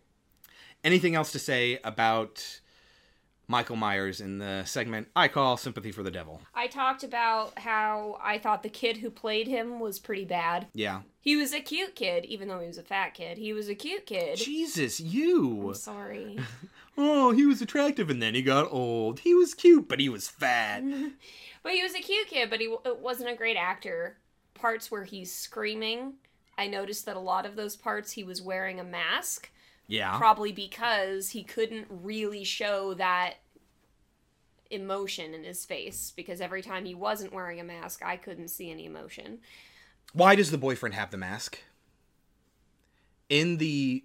[0.83, 2.59] anything else to say about
[3.49, 8.17] michael myers in the segment i call sympathy for the devil I talked about how
[8.21, 10.67] I thought the kid who played him was pretty bad.
[10.73, 13.37] yeah He was a cute kid, even though he was a fat kid.
[13.37, 14.37] He was a cute kid.
[14.37, 16.39] jesus you I'm sorry.
[16.97, 20.27] oh he was attractive and then he got old he was cute but he was
[20.29, 20.83] fat
[21.63, 24.15] But he was a cute kid, but he w- wasn't a great actor.
[24.53, 26.13] Parts where he's screaming,
[26.57, 29.49] I noticed that a lot of those parts he was wearing a mask.
[29.89, 33.39] Yeah Probably because he couldn't really show that
[34.69, 36.13] emotion in his face.
[36.15, 39.39] Because every time he wasn't wearing a mask, I couldn't see any emotion.
[40.13, 41.59] Why does the boyfriend have the mask?
[43.29, 44.03] In the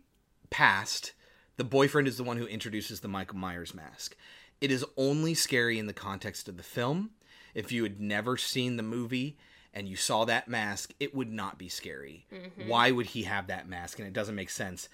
[0.50, 1.12] past,
[1.56, 4.16] the boyfriend is the one who introduces the Michael Myers mask.
[4.60, 7.10] It is only scary in the context of the film.
[7.54, 9.36] If you had never seen the movie
[9.72, 12.26] and you saw that mask, it would not be scary.
[12.32, 12.66] Mhm.
[12.68, 13.98] Why would he have that mask?
[13.98, 14.88] And it doesn't make sense.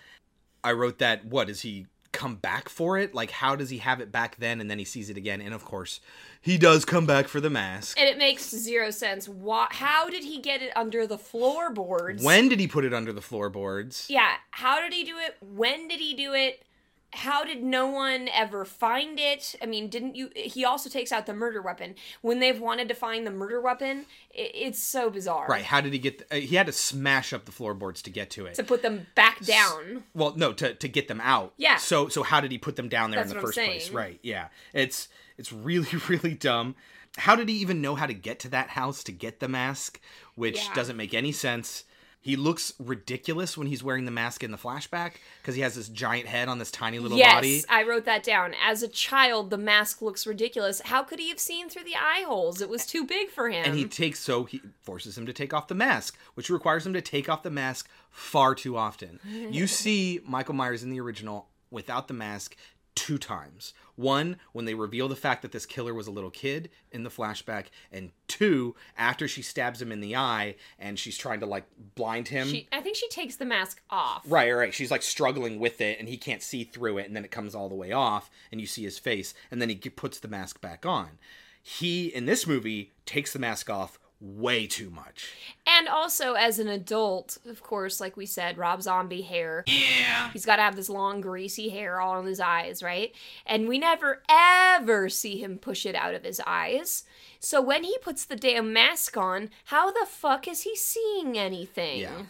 [0.63, 3.15] I wrote that, what, does he come back for it?
[3.15, 5.41] Like, how does he have it back then and then he sees it again?
[5.41, 6.01] And of course,
[6.41, 7.99] he does come back for the mask.
[7.99, 9.29] And it makes zero sense.
[9.29, 12.23] Why, how did he get it under the floorboards?
[12.23, 14.07] When did he put it under the floorboards?
[14.09, 15.37] Yeah, how did he do it?
[15.41, 16.65] When did he do it?
[17.13, 19.57] How did no one ever find it?
[19.61, 20.31] I mean, didn't you?
[20.37, 21.97] He also takes out the murder weapon.
[22.23, 25.47] When they've wanted to find the murder weapon, it, it's so bizarre.
[25.49, 25.65] Right.
[25.65, 26.19] How did he get?
[26.29, 28.55] The, uh, he had to smash up the floorboards to get to it.
[28.55, 30.05] To put them back down.
[30.15, 31.53] well, no, to to get them out.
[31.57, 31.77] Yeah.
[31.79, 33.67] So so how did he put them down there That's in the what I'm first
[33.69, 33.91] place?
[33.91, 34.21] Right.
[34.23, 34.49] Yeah.
[34.73, 36.77] It's it's really really dumb.
[37.17, 39.99] How did he even know how to get to that house to get the mask?
[40.37, 40.75] Which Yeah.
[40.75, 41.83] doesn't make any sense.
[42.23, 45.89] He looks ridiculous when he's wearing the mask in the flashback because he has this
[45.89, 47.65] giant head on this tiny little yes, body.
[47.69, 48.55] I wrote that down.
[48.63, 50.83] As a child, the mask looks ridiculous.
[50.83, 52.61] How could he have seen through the eye holes?
[52.61, 53.65] It was too big for him.
[53.65, 56.93] And he takes so he forces him to take off the mask, which requires him
[56.93, 59.19] to take off the mask far too often.
[59.25, 62.55] you see Michael Myers in the original without the mask
[62.95, 63.73] two times.
[64.01, 67.11] One, when they reveal the fact that this killer was a little kid in the
[67.11, 71.65] flashback, and two, after she stabs him in the eye and she's trying to like
[71.95, 72.49] blind him.
[72.49, 74.23] She, I think she takes the mask off.
[74.27, 74.73] Right, right.
[74.73, 77.55] She's like struggling with it, and he can't see through it, and then it comes
[77.55, 80.63] all the way off, and you see his face, and then he puts the mask
[80.63, 81.19] back on.
[81.63, 85.33] He in this movie takes the mask off way too much.
[85.67, 89.65] And also, as an adult, of course, like we said, Rob Zombie hair.
[89.67, 90.31] Yeah.
[90.33, 93.15] He's got to have this long, greasy hair all in his eyes, right?
[93.47, 97.05] And we never, ever see him push it out of his eyes.
[97.39, 102.01] So when he puts the damn mask on, how the fuck is he seeing anything?
[102.01, 102.23] Yeah.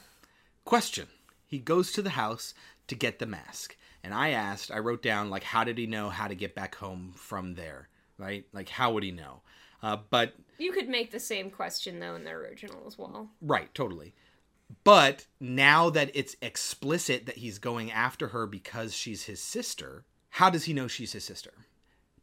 [0.64, 1.08] Question:
[1.46, 2.54] He goes to the house
[2.86, 6.10] to get the mask, and I asked, I wrote down like, how did he know
[6.10, 7.88] how to get back home from there?
[8.18, 8.44] Right?
[8.52, 9.40] Like, how would he know?
[9.82, 13.30] Uh, but You could make the same question, though, in the original as well.
[13.40, 14.14] Right, totally.
[14.84, 20.50] But now that it's explicit that he's going after her because she's his sister, how
[20.50, 21.52] does he know she's his sister?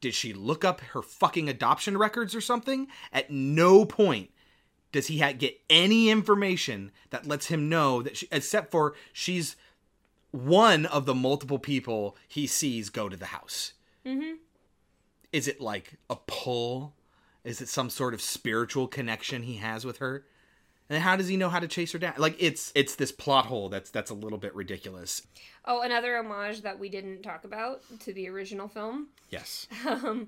[0.02, 2.88] Did she look up her fucking adoption records or something?
[3.12, 4.30] At no point
[4.92, 9.56] does he ha- get any information that lets him know that she, except for she's
[10.32, 13.74] one of the multiple people he sees go to the house.
[14.06, 14.36] Mm-hmm.
[15.34, 16.94] Is it like a pull?
[17.48, 20.26] Is it some sort of spiritual connection he has with her?
[20.90, 22.14] And how does he know how to chase her down?
[22.18, 25.22] Like it's it's this plot hole that's that's a little bit ridiculous.
[25.66, 29.08] Oh, another homage that we didn't talk about to the original film.
[29.30, 29.68] Yes.
[29.86, 30.28] Um,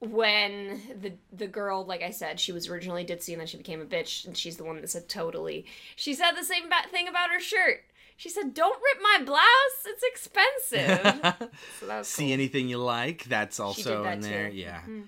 [0.00, 3.80] when the the girl, like I said, she was originally ditzy and then she became
[3.80, 5.66] a bitch, and she's the one that said totally.
[5.96, 7.84] She said the same ba- thing about her shirt.
[8.16, 11.50] She said, "Don't rip my blouse; it's expensive."
[11.80, 13.24] so See anything you like?
[13.24, 14.50] That's also that in there.
[14.50, 14.56] too.
[14.56, 14.80] Yeah.
[14.88, 15.04] Mhm.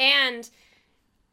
[0.00, 0.48] And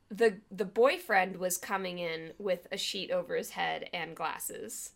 [0.10, 4.92] the the boyfriend was coming in with a sheet over his head and glasses.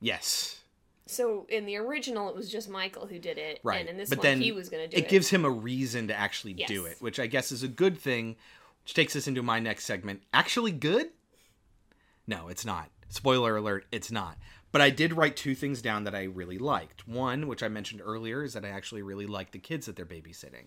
[0.00, 0.60] Yes.
[1.06, 3.80] So in the original, it was just Michael who did it, Right.
[3.80, 5.08] and in this but one, then he was going to do it it.
[5.08, 8.36] gives him a reason to actually do it, which I guess is a good thing.
[8.82, 10.22] Which takes us into my next segment.
[10.32, 11.08] Actually good?
[12.26, 12.90] No, it's not.
[13.08, 14.36] Spoiler alert, it's not.
[14.70, 17.06] But I did write two things down that I really liked.
[17.08, 20.04] One, which I mentioned earlier, is that I actually really liked the kids that they're
[20.06, 20.66] babysitting.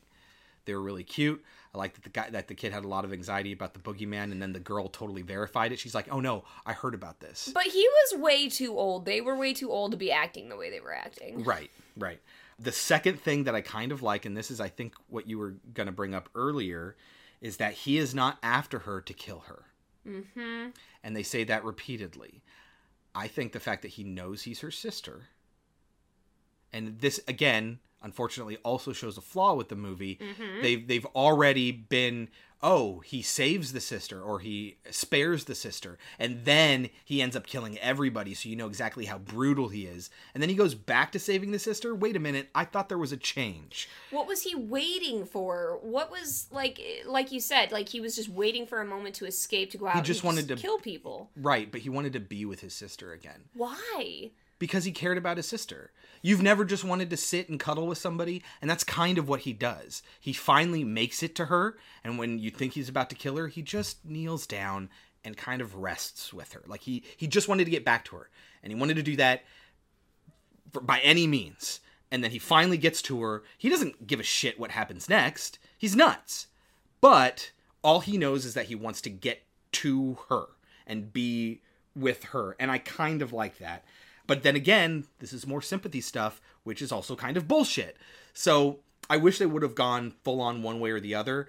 [0.65, 1.43] They were really cute.
[1.73, 3.79] I like that the guy that the kid had a lot of anxiety about the
[3.79, 5.79] boogeyman, and then the girl totally verified it.
[5.79, 9.05] She's like, "Oh no, I heard about this." But he was way too old.
[9.05, 11.43] They were way too old to be acting the way they were acting.
[11.43, 12.19] Right, right.
[12.57, 15.37] The second thing that I kind of like, and this is, I think, what you
[15.37, 16.97] were going to bring up earlier,
[17.39, 19.65] is that he is not after her to kill her.
[20.05, 20.69] Mm-hmm.
[21.03, 22.41] And they say that repeatedly.
[23.15, 25.29] I think the fact that he knows he's her sister,
[26.73, 30.17] and this, again, unfortunately, also shows a flaw with the movie.
[30.21, 30.61] Mhm.
[30.61, 32.29] They've, they've already been,
[32.63, 37.45] oh, he saves the sister or he spares the sister, and then he ends up
[37.45, 40.09] killing everybody, so you know exactly how brutal he is.
[40.33, 41.93] And then he goes back to saving the sister.
[41.93, 43.89] Wait a minute, I thought there was a change.
[44.11, 45.79] What was he waiting for?
[45.81, 49.25] What was like, like you said, like he was just waiting for a moment to
[49.25, 49.93] escape to go out.
[49.93, 51.31] He and just wanted to kill people.
[51.35, 53.45] Right, but he wanted to be with his sister again.
[53.53, 54.31] Why?
[54.59, 55.91] Because he cared about his sister.
[56.21, 59.41] You've never just wanted to sit and cuddle with somebody, and that's kind of what
[59.41, 60.03] he does.
[60.19, 63.47] He finally makes it to her, and when you think he's about to kill her,
[63.47, 64.89] he just kneels down
[65.23, 66.61] and kind of rests with her.
[66.67, 68.29] Like he he just wanted to get back to her,
[68.61, 69.43] and he wanted to do that
[70.71, 71.79] for, by any means.
[72.11, 73.43] And then he finally gets to her.
[73.57, 75.59] He doesn't give a shit what happens next.
[75.77, 76.47] He's nuts.
[77.01, 77.51] But
[77.83, 80.47] all he knows is that he wants to get to her
[80.87, 81.61] and be
[81.95, 82.55] with her.
[82.59, 83.85] And I kind of like that.
[84.29, 87.97] But then again, this is more sympathy stuff, which is also kind of bullshit.
[88.31, 88.77] So
[89.09, 91.47] I wish they would have gone full on one way or the other.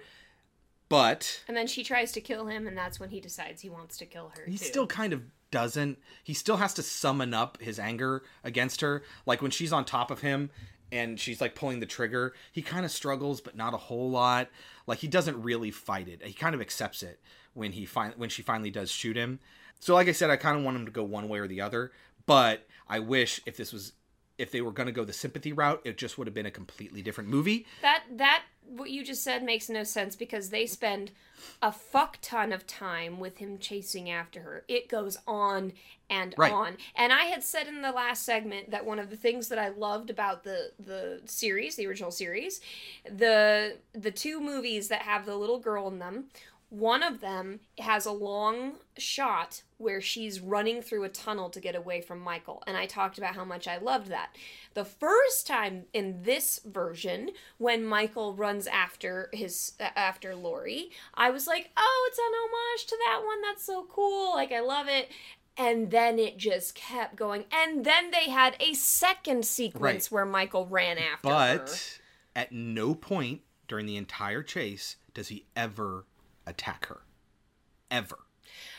[0.89, 3.97] But And then she tries to kill him, and that's when he decides he wants
[3.97, 4.45] to kill her.
[4.47, 4.65] he too.
[4.65, 5.21] still kind of
[5.51, 5.99] doesn't.
[6.23, 9.03] He still has to summon up his anger against her.
[9.27, 10.49] Like when she's on top of him
[10.91, 14.49] and she's like pulling the trigger, he kind of struggles, but not a whole lot.
[14.87, 16.23] Like he doesn't really fight it.
[16.23, 17.19] He kind of accepts it
[17.53, 19.39] when he fin- when she finally does shoot him.
[19.79, 21.61] So like I said, I kind of want him to go one way or the
[21.61, 21.91] other.
[22.25, 23.93] But I wish if this was
[24.37, 26.51] if they were going to go the sympathy route, it just would have been a
[26.51, 27.65] completely different movie.
[27.81, 31.11] That that what you just said makes no sense because they spend
[31.61, 34.63] a fuck ton of time with him chasing after her.
[34.67, 35.73] It goes on
[36.09, 36.53] and Right.
[36.53, 36.77] on.
[36.95, 39.69] And I had said in the last segment that one of the things that I
[39.69, 42.61] loved about the the series, the original series,
[43.05, 46.25] the the two movies that have the little girl in them,
[46.71, 51.75] one of them has a long shot where she's running through a tunnel to get
[51.75, 52.63] away from Michael.
[52.65, 54.37] And I talked about how much I loved that.
[54.73, 61.29] The first time in this version, when Michael runs after his uh, after Laurie, I
[61.29, 63.41] was like, "Oh, it's an homage to that one.
[63.41, 64.33] That's so cool.
[64.33, 65.11] Like I love it."
[65.57, 67.43] And then it just kept going.
[67.51, 70.15] And then they had a second sequence Right.
[70.15, 71.57] where Michael ran after her.
[71.57, 71.99] But
[72.33, 76.05] at no point during the entire chase does he ever
[76.45, 77.01] attack her.
[77.89, 78.19] Ever.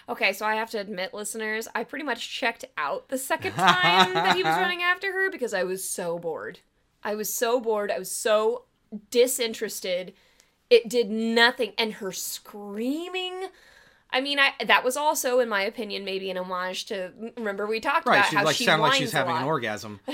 [0.08, 4.14] Okay, so I have to admit, listeners, I pretty much checked out the second time
[4.14, 6.60] that he was running after her because I was so bored.
[7.04, 7.90] I was so bored.
[7.90, 8.64] I was so
[9.10, 10.12] disinterested.
[10.70, 11.72] It did nothing.
[11.78, 13.48] And her screaming.
[14.10, 17.12] I mean, I that was also, in my opinion, maybe an homage to.
[17.36, 20.00] Remember, we talked Right, about how like she sounded like she was having an orgasm.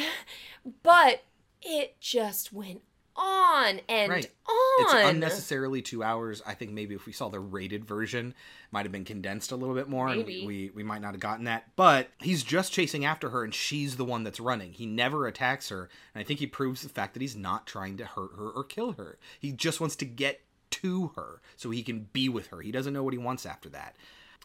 [0.82, 1.22] But
[1.62, 2.82] it just went
[3.18, 4.30] on and right.
[4.48, 4.54] on.
[4.80, 6.40] It's unnecessarily two hours.
[6.46, 8.34] I think maybe if we saw the rated version,
[8.70, 10.38] might have been condensed a little bit more, Maybe.
[10.38, 11.64] and we, we might not have gotten that.
[11.74, 14.72] But he's just chasing after her, and she's the one that's running.
[14.72, 17.96] He never attacks her, and I think he proves the fact that he's not trying
[17.96, 19.18] to hurt her or kill her.
[19.40, 20.40] He just wants to get
[20.70, 22.60] to her so he can be with her.
[22.60, 23.96] He doesn't know what he wants after that.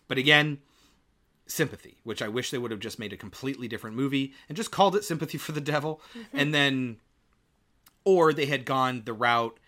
[0.07, 0.59] But again,
[1.45, 4.71] sympathy, which I wish they would have just made a completely different movie and just
[4.71, 6.37] called it Sympathy for the Devil, mm-hmm.
[6.37, 6.97] and then
[8.05, 9.59] or they had gone the route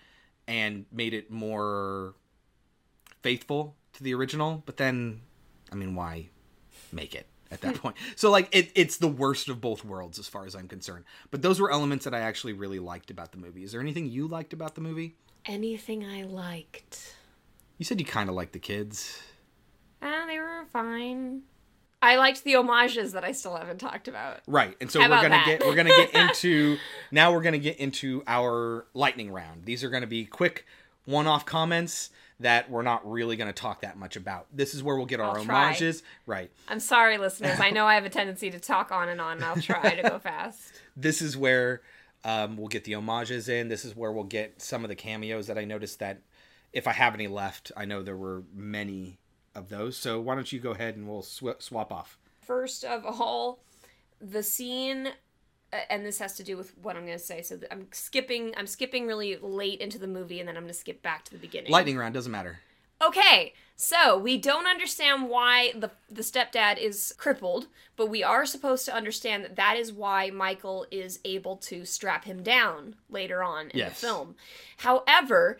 [0.47, 2.13] and made it more
[3.21, 5.21] faithful to the original but then
[5.71, 6.27] i mean why
[6.91, 7.95] make it at that point.
[8.15, 11.05] So like it, it's the worst of both worlds as far as I'm concerned.
[11.31, 13.63] But those were elements that I actually really liked about the movie.
[13.63, 15.15] Is there anything you liked about the movie?
[15.45, 17.15] Anything I liked.
[17.77, 19.21] You said you kind of liked the kids.
[20.01, 21.41] Ah, they were fine.
[22.05, 24.39] I liked the homages that I still haven't talked about.
[24.47, 24.75] Right.
[24.79, 25.45] And so How we're gonna that?
[25.59, 26.77] get we're gonna get into
[27.11, 29.65] now we're gonna get into our lightning round.
[29.65, 30.65] These are gonna be quick
[31.05, 32.09] one off comments
[32.39, 34.47] that we're not really gonna talk that much about.
[34.53, 35.65] This is where we'll get our I'll try.
[35.65, 36.03] homages.
[36.25, 36.51] Right.
[36.67, 37.59] I'm sorry, listeners.
[37.59, 39.37] I know I have a tendency to talk on and on.
[39.37, 40.73] and I'll try to go fast.
[40.97, 41.81] This is where
[42.23, 43.67] um, we'll get the homages in.
[43.67, 46.21] This is where we'll get some of the cameos that I noticed that
[46.71, 49.17] if I have any left, I know there were many
[49.55, 49.97] of those.
[49.97, 52.17] So why don't you go ahead and we'll sw- swap off.
[52.41, 53.59] First of all,
[54.21, 55.09] the scene
[55.89, 57.41] and this has to do with what I'm going to say.
[57.41, 60.79] So I'm skipping I'm skipping really late into the movie and then I'm going to
[60.79, 61.71] skip back to the beginning.
[61.71, 62.59] Lightning round doesn't matter.
[63.05, 67.67] Okay, so we don't understand why the the stepdad is crippled,
[67.97, 72.23] but we are supposed to understand that that is why Michael is able to strap
[72.23, 73.99] him down later on in Yes.
[73.99, 74.35] the film.
[74.77, 75.57] However,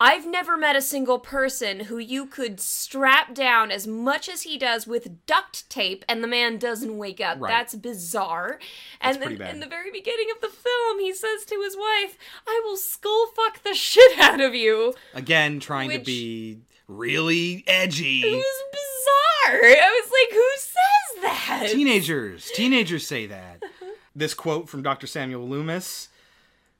[0.00, 4.56] I've never met a single person who you could strap down as much as he
[4.56, 7.40] does with duct tape and the man doesn't wake up.
[7.40, 7.50] Right.
[7.50, 8.60] That's bizarre.
[9.00, 12.16] and then in the very beginning of the film, he says to his wife,
[12.46, 14.94] I will skull fuck the shit out of you.
[15.14, 18.20] Again, trying to be really edgy.
[18.20, 19.60] It was bizarre.
[19.64, 21.68] I was like, who says that?
[21.72, 23.62] Teenagers, teenagers say that.
[24.16, 25.06] This quote from Dr.
[25.06, 26.08] Samuel Loomis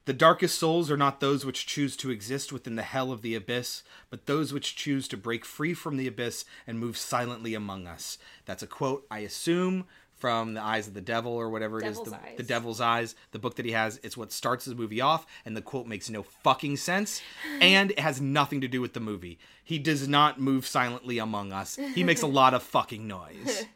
[0.09, 3.35] The darkest souls are not those which choose to exist within the hell of the
[3.35, 7.87] abyss, but those which choose to break free from the abyss and move silently among
[7.87, 8.17] us.
[8.47, 12.01] That's a quote, I assume, from The Eyes of the Devil or whatever it is.
[12.01, 14.01] The, the Devil's Eyes, the book that he has.
[14.03, 17.21] It's what starts the movie off, and the quote makes no fucking sense,
[17.61, 19.39] and it has nothing to do with the movie.
[19.63, 21.77] He does not move silently among us.
[21.77, 23.67] He makes a lot of fucking noise.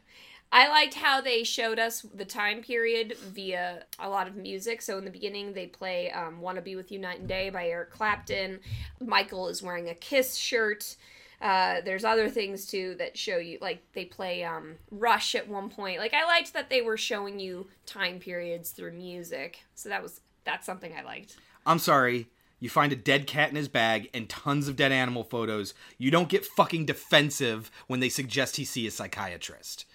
[0.53, 4.83] I liked how they showed us the time period via a lot of music.
[4.83, 7.67] So in the beginning, they play um, "Wanna Be with You Night and Day" by
[7.67, 8.59] Eric Clapton.
[9.01, 10.95] Michael is wearing a Kiss shirt.
[11.41, 15.69] Uh, there's other things too that show you, like they play um, Rush at one
[15.69, 15.99] point.
[15.99, 19.63] Like I liked that they were showing you time periods through music.
[19.73, 21.35] So that was that's something I liked.
[21.65, 22.27] I'm sorry.
[22.59, 25.73] You find a dead cat in his bag and tons of dead animal photos.
[25.97, 29.85] You don't get fucking defensive when they suggest he see a psychiatrist.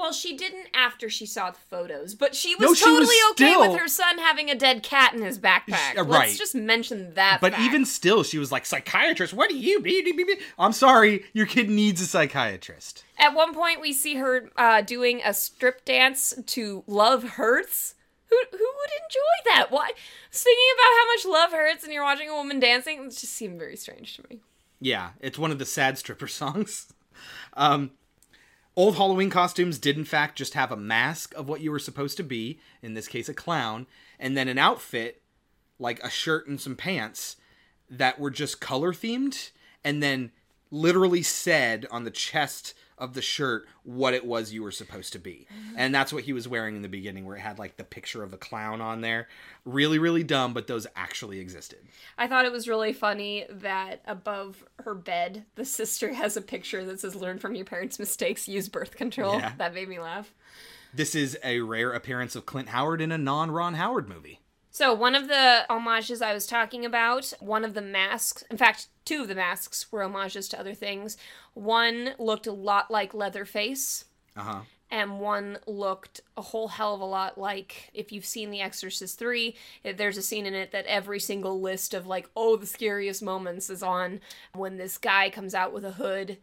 [0.00, 3.16] Well, she didn't after she saw the photos, but she was No, she was totally
[3.32, 5.96] okay still- with her son having a dead cat in his backpack.
[5.96, 6.36] uh, Let's right.
[6.38, 7.40] just mention that.
[7.40, 7.64] But fact.
[7.64, 12.00] even still, she was like, psychiatrist, what do you be-" I'm sorry, your kid needs
[12.00, 13.04] a psychiatrist.
[13.18, 17.94] At one point, we see her uh, doing a strip dance to "Love Hurts."
[18.30, 19.70] Who who would enjoy that?
[19.70, 19.90] Why
[20.30, 23.00] singing about how much love hurts and you're watching a woman dancing?
[23.04, 24.40] It just seemed very strange to me.
[24.80, 26.92] Yeah, it's one of the sad stripper songs.
[27.54, 27.90] Um,
[28.76, 32.16] old Halloween costumes did, in fact, just have a mask of what you were supposed
[32.16, 33.86] to be, in this case, a clown,
[34.18, 35.22] and then an outfit,
[35.78, 37.36] like a shirt and some pants,
[37.88, 39.50] that were just color themed,
[39.84, 40.30] and then
[40.70, 45.18] literally said on the chest of the shirt what it was you were supposed to
[45.18, 45.46] be.
[45.76, 48.22] And that's what he was wearing in the beginning, where it had like the picture
[48.22, 49.28] of a clown on there.
[49.64, 51.78] Really, really dumb, but those actually existed.
[52.16, 56.84] I thought it was really funny that above her bed, the sister has a picture
[56.84, 59.52] that says "Learn from your parents' mistakes, use birth control." Yeah.
[59.58, 60.32] That made me laugh.
[60.92, 64.40] This is a rare appearance of Clint Howard in a non Ron Howard movie.
[64.72, 68.86] So, one of the homages I was talking about, one of the masks, in fact,
[69.10, 71.16] two of the masks were homages to other things.
[71.54, 74.04] One looked a lot like Leatherface,
[74.36, 74.60] Uh huh.
[74.90, 79.18] and one looked a whole hell of a lot like if you've seen The Exorcist
[79.18, 82.66] 3, eh, there's a scene in it that every single list of, like, oh, the
[82.66, 84.20] scariest moments is on
[84.54, 86.38] when this guy comes out with a hood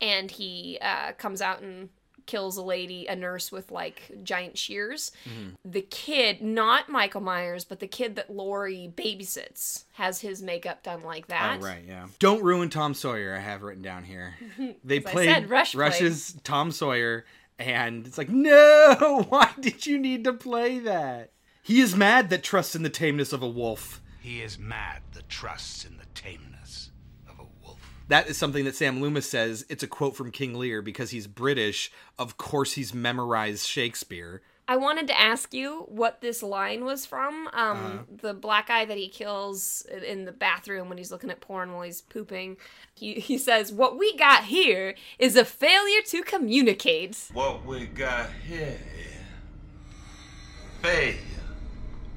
[0.00, 1.90] and he uh, comes out and
[2.26, 5.12] kills a lady, a nurse with like giant shears.
[5.28, 5.50] Mm-hmm.
[5.64, 11.02] The kid, not Michael Myers, but the kid that Laurie babysits, has his makeup done
[11.02, 11.58] like oh, that.
[11.60, 12.06] Oh, right, yeah.
[12.18, 14.34] Don't ruin Tom Sawyer, I have written down here.
[14.84, 15.80] They As I played said, Rush played.
[15.80, 17.24] Rush's Tom Sawyer,
[17.58, 21.30] and it's like, no, why did you need to play that?
[21.62, 24.00] He is mad that trusts in the tameness of a wolf.
[24.20, 26.55] He is mad that trusts in the tameness of a wolf.
[28.08, 29.66] That is something that Sam Loomis says.
[29.68, 31.90] It's a quote from King Lear because he's British.
[32.18, 34.42] Of course, he's memorized Shakespeare.
[34.68, 37.46] I wanted to ask you what this line was from.
[37.52, 37.98] Um, Uh-huh.
[38.22, 41.82] The black guy that he kills in the bathroom when he's looking at porn while
[41.82, 42.56] he's pooping.
[42.94, 47.28] He, he says, What we got here is a failure to communicate.
[47.32, 48.78] What we got here,
[50.82, 51.14] failure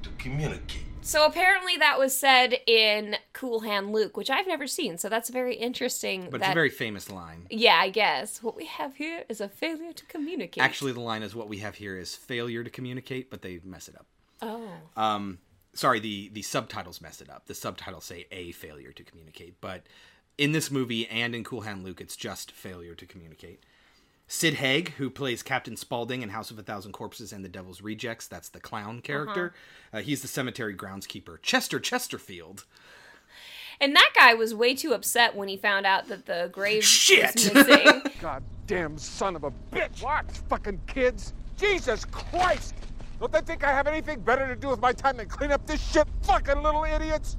[0.02, 0.84] to communicate.
[1.10, 5.00] So apparently that was said in Cool Hand Luke, which I've never seen.
[5.00, 6.28] So that's very interesting.
[6.30, 7.48] But that, it's a very famous line.
[7.50, 8.44] Yeah, I guess.
[8.44, 10.64] What we have here is a failure to communicate.
[10.64, 13.88] Actually, the line is what we have here is failure to communicate, but they mess
[13.88, 14.06] it up.
[14.44, 14.70] Oh.
[14.96, 15.40] Um,
[15.74, 17.48] sorry, the the subtitles mess it up.
[17.48, 19.88] The subtitles say a failure to communicate, but
[20.38, 23.64] in this movie and in Cool Hand Luke, it's just failure to communicate.
[24.32, 27.82] Sid Haig, who plays Captain Spaulding in House of a Thousand Corpses and The Devil's
[27.82, 29.54] Rejects, that's the clown character.
[29.92, 32.66] uh he's the cemetery groundskeeper, Chester Chesterfield.
[33.82, 37.34] And that guy was way too upset when he found out that the grave Shit!
[37.34, 38.02] was missing.
[38.22, 40.04] Goddamn son of a bitch!
[40.04, 40.30] What?
[40.48, 41.34] Fucking kids!
[41.58, 42.76] Jesus Christ!
[43.20, 45.66] Don't they think I have anything better to do with my time than clean up
[45.66, 46.08] this shit?
[46.22, 47.36] Fucking little idiots!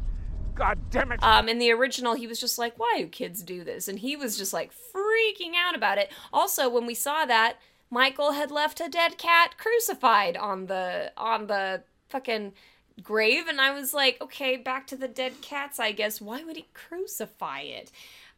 [0.60, 1.22] God damn it!
[1.22, 4.14] Um, in the original, he was just like, "Why do kids do this?" And he
[4.14, 6.12] was just like freaking out about it.
[6.34, 7.56] Also, when we saw that,
[7.88, 12.52] Michael had left a dead cat crucified on the on the fucking
[13.02, 16.20] grave, and I was like, "Okay, back to the dead cats, I guess.
[16.20, 17.90] Why would he crucify it?"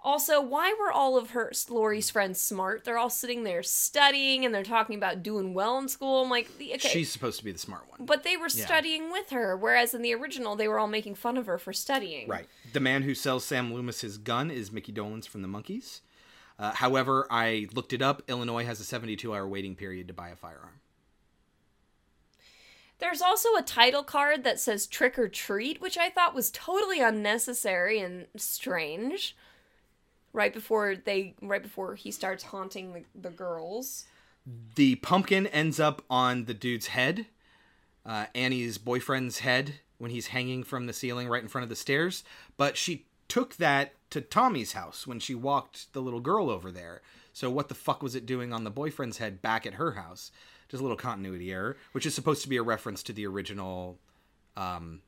[0.05, 2.83] Also, why were all of her Laurie's friends smart?
[2.83, 6.25] They're all sitting there studying and they're talking about doing well in school.
[6.25, 8.05] I'm like, okay, She's supposed to be the smart one.
[8.05, 8.65] but they were Yeah.
[8.67, 11.73] studying with her, whereas in the original they were all making fun of her for
[11.73, 12.27] studying.
[12.29, 12.49] Right.
[12.73, 16.01] The man who sells Sam Loomis his gun is Mickey Dolenz from the Monkees.
[16.59, 18.23] Uh, however, I looked it up.
[18.29, 20.81] Illinois has a 72 hour waiting period to buy a firearm.
[22.99, 27.01] There's also a title card that says trick or treat, which I thought was totally
[27.01, 29.37] unnecessary and strange.
[30.33, 34.07] Right before they right before he starts haunting the, the girls.
[34.75, 37.27] The pumpkin ends up on the dude's head,
[38.05, 41.77] uh, Annie's boyfriend's head, when he's hanging from the ceiling right in front of the
[41.77, 42.25] stairs.
[42.57, 47.03] But she took that to Tommy's house when she walked the little girl over there.
[47.33, 50.33] So what the fuck was it doing on the boyfriend's head back at her house?
[50.69, 53.99] Just a little continuity error, which is supposed to be a reference to the original
[54.57, 55.03] um,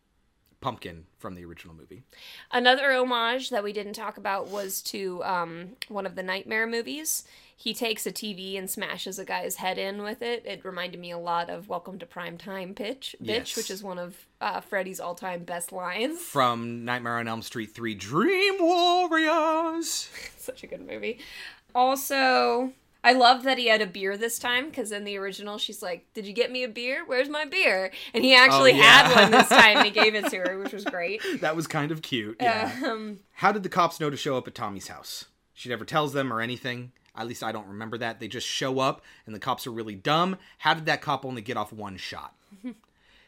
[0.65, 2.03] pumpkin from the original movie.
[2.51, 7.25] Another homage that we didn't talk about was to um, one of the Nightmare movies.
[7.55, 10.43] He takes a TV and smashes a guy's head in with it.
[10.47, 13.57] It reminded me a lot of "Welcome to Prime Time," bitch, bitch, Yes.
[13.57, 16.19] which is one of uh, Freddy's all-time best lines.
[16.21, 20.09] From Nightmare on Elm Street 3 Dream Warriors.
[20.39, 21.19] Such a good movie.
[21.75, 22.73] Also,
[23.05, 26.07] I love that he had a beer this time because in the original, she's like,
[26.15, 27.05] "Did you get me a beer?
[27.07, 28.83] Where's my beer?" And he actually Oh, yeah.
[29.09, 31.21] had one this time, and he gave it to her, which was great.
[31.41, 32.39] That was kind of cute.
[32.41, 32.73] Yeah.
[32.85, 35.27] Um, How did the cops know to show up at Tommy's house?
[35.53, 36.93] She never tells them or anything.
[37.17, 38.19] At least I don't remember that.
[38.19, 40.37] They just show up and the cops are really dumb.
[40.59, 42.35] How did that cop only get off one shot?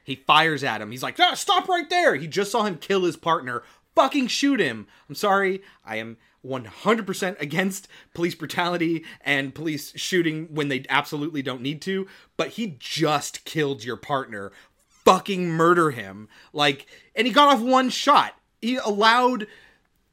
[0.03, 0.91] he fires at him.
[0.91, 2.15] He's like, ah, stop right there.
[2.17, 3.63] He just saw him kill his partner.
[3.95, 4.87] Fucking shoot him.
[5.09, 5.63] I'm sorry.
[5.85, 6.17] I am
[6.47, 12.07] 100% against police brutality and police shooting when they absolutely don't need to,
[12.37, 14.53] but he just killed your partner.
[14.89, 16.29] Fucking murder him.
[16.53, 18.35] Like, and he got off one shot.
[18.61, 19.47] He allowed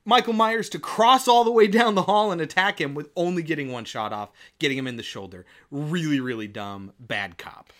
[0.05, 3.41] Michael Myers to cross all the way down the hall and attack him with only
[3.41, 5.45] getting one shot off, getting him in the shoulder.
[5.71, 6.93] Really, really dumb.
[6.99, 7.71] Bad cop.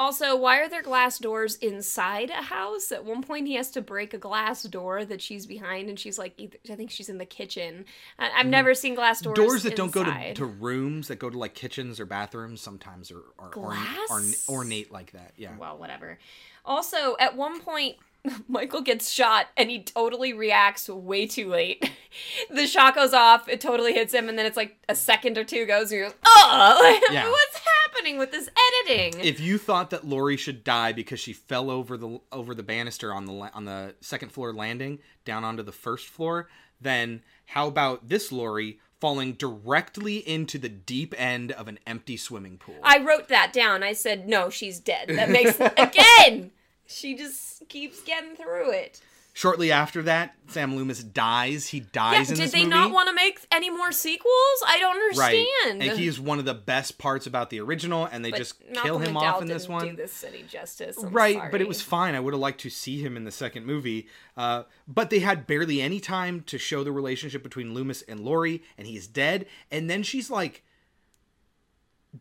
[0.00, 2.90] Also, why are there glass doors inside a house?
[2.90, 6.18] At one point, he has to break a glass door that she's behind, and she's
[6.18, 6.40] like,
[6.70, 7.84] I think she's in the kitchen.
[8.18, 9.34] I've never seen glass doors.
[9.36, 9.46] Mm.
[9.46, 13.12] Doors that don't go to, to rooms, that go to like kitchens or bathrooms, sometimes
[13.12, 14.08] are, are Glass?
[14.08, 15.34] orn- ornate like that.
[15.36, 15.50] Yeah.
[15.58, 16.18] Well, whatever.
[16.64, 17.96] Also, at one point,
[18.48, 21.90] Michael gets shot and he totally reacts way too late.
[22.50, 25.44] the shot goes off, it totally hits him, and then it's like a second or
[25.44, 27.30] two goes, and he goes, "Oh, Yeah.
[27.30, 28.48] what's happening with this
[28.86, 32.62] editing?" If you thought that Laurie should die because she fell over the over the
[32.62, 36.48] banister on the on the second floor landing down onto the first floor,
[36.80, 42.58] then how about this Laurie falling directly into the deep end of an empty swimming
[42.58, 42.76] pool?
[42.82, 43.82] I wrote that down.
[43.82, 46.50] I said, "No, she's dead." That makes again.
[46.90, 49.00] She just keeps getting through it.
[49.32, 51.68] Shortly after that, Sam Loomis dies.
[51.68, 54.34] He Yeah, dies in did they not want to make any more sequels?
[54.66, 55.82] I don't right, understand.
[55.82, 58.82] and he's one of the best parts about the original, and they But just Malcolm
[58.82, 59.86] kill him McDowell off in this one.
[59.86, 60.98] Do this city justice.
[61.02, 62.16] I'm right, but it was fine.
[62.16, 64.08] I would have liked to see him in the second movie.
[64.36, 68.64] Uh, but they had barely any time to show the relationship between Loomis and Laurie,
[68.76, 69.46] and he's dead.
[69.70, 70.64] And then she's like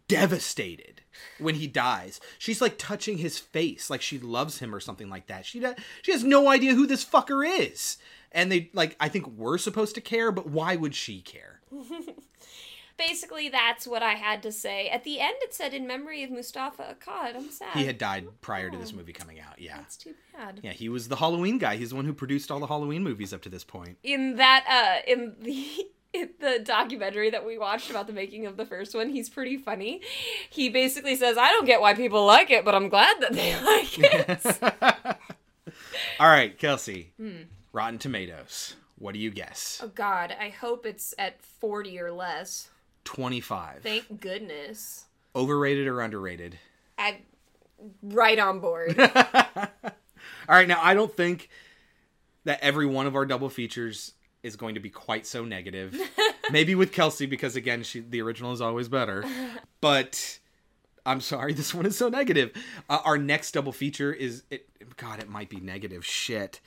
[0.07, 1.02] devastated
[1.40, 2.20] when he dies.
[2.38, 5.45] She's like touching his face, like she loves him or something like that.
[5.45, 7.98] She does, she has no idea who this fucker is.
[8.32, 11.61] And they like, I think we're supposed to care, but why would she care?
[12.98, 14.90] Basically, that's what I had to say.
[14.90, 17.34] At the end, it said in memory of Moustapha Akkad.
[17.34, 17.70] I'm sad.
[17.74, 19.57] He had died prior to this movie coming out.
[19.57, 19.78] Yeah.
[19.78, 20.60] That's too bad.
[20.61, 21.78] Yeah, he was the Halloween guy.
[21.78, 23.98] He's the one who produced all the Halloween movies up to this point.
[24.03, 24.66] In that,
[25.07, 25.88] uh, in the.
[26.11, 29.57] In the documentary that we watched about the making of the first one, he's pretty
[29.57, 30.02] funny.
[30.49, 33.56] He basically says, I don't get why people like it, but I'm glad that they
[33.64, 35.77] like it.
[36.19, 37.11] All right, Kelsey.
[37.18, 37.44] Hmm.
[37.72, 38.76] Rotten Tomatoes.
[38.98, 39.80] What do you guess?
[39.84, 42.69] Oh God, I hope it's at forty or less.
[43.06, 43.81] 25.
[43.81, 45.06] Thank goodness.
[45.36, 46.60] Overrated or underrated?
[46.98, 47.22] I
[48.03, 48.99] right on board.
[49.56, 49.69] All
[50.48, 51.49] right, now I don't think
[52.44, 54.14] that every one of our double features
[54.44, 55.98] is going to be quite so negative.
[56.52, 59.24] Maybe with Kelsey because again, she the original is always better.
[59.82, 60.40] But
[61.06, 62.52] I'm sorry, this one is so negative.
[62.90, 64.68] Uh, our next double feature is it.
[64.98, 66.06] God, it might be negative.
[66.06, 66.60] Shit.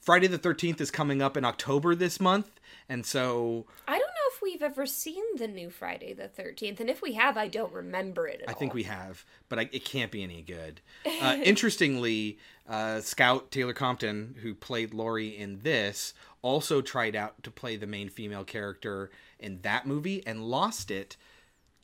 [0.00, 4.05] Friday the 13th is coming up in October this month, and so I don't
[4.46, 8.28] we've ever seen the new Friday the Thirteenth, and if we have, I don't remember
[8.28, 8.58] it at I all.
[8.58, 10.80] think we have, but I, it can't be any good.
[11.22, 16.12] Uh, interestingly, uh, Scout Taylor Compton, who played Laurie in this,
[16.42, 19.10] also tried out to play the main female character
[19.40, 21.16] in that movie and lost it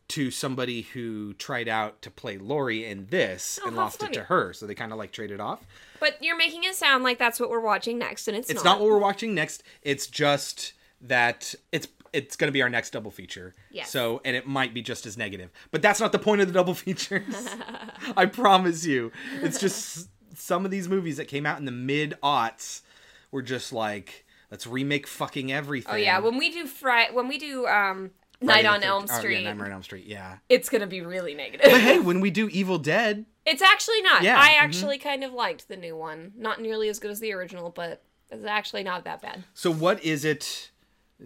[0.08, 4.24] to somebody who tried out to play Laurie in this Oh, and lost it to
[4.24, 4.52] her.
[4.52, 5.66] So they kind of like traded off.
[5.98, 8.78] But you're making it sound like that's what we're watching next, and it's, It's not
[8.80, 9.62] what we're watching next.
[9.80, 13.54] It's just that it's it's going to be our next double feature.
[13.70, 13.90] Yes.
[13.90, 16.52] So and it might be just as negative, but that's not the point of the
[16.54, 17.48] double features.
[18.16, 19.12] I promise you.
[19.42, 22.82] It's just some of these movies that came out in the mid aughts
[23.30, 25.94] were just like let's remake fucking everything.
[25.94, 26.68] Oh yeah, when we do
[27.12, 28.10] when we do um
[28.40, 30.06] Night on 13th Elm oh, Street, yeah, Nightmare on Elm Street.
[30.06, 30.38] Yeah.
[30.48, 31.70] it's gonna be really negative.
[31.70, 34.22] But hey, when we do Evil Dead, It's actually not.
[34.22, 34.62] Yeah, I mhm.
[34.62, 36.32] actually kind of liked the new one.
[36.36, 39.44] Not nearly as good as the original, but it's actually not that bad.
[39.54, 40.71] so what is it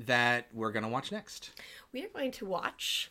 [0.06, 1.50] that we're gonna watch next?
[1.92, 3.10] We are going to watch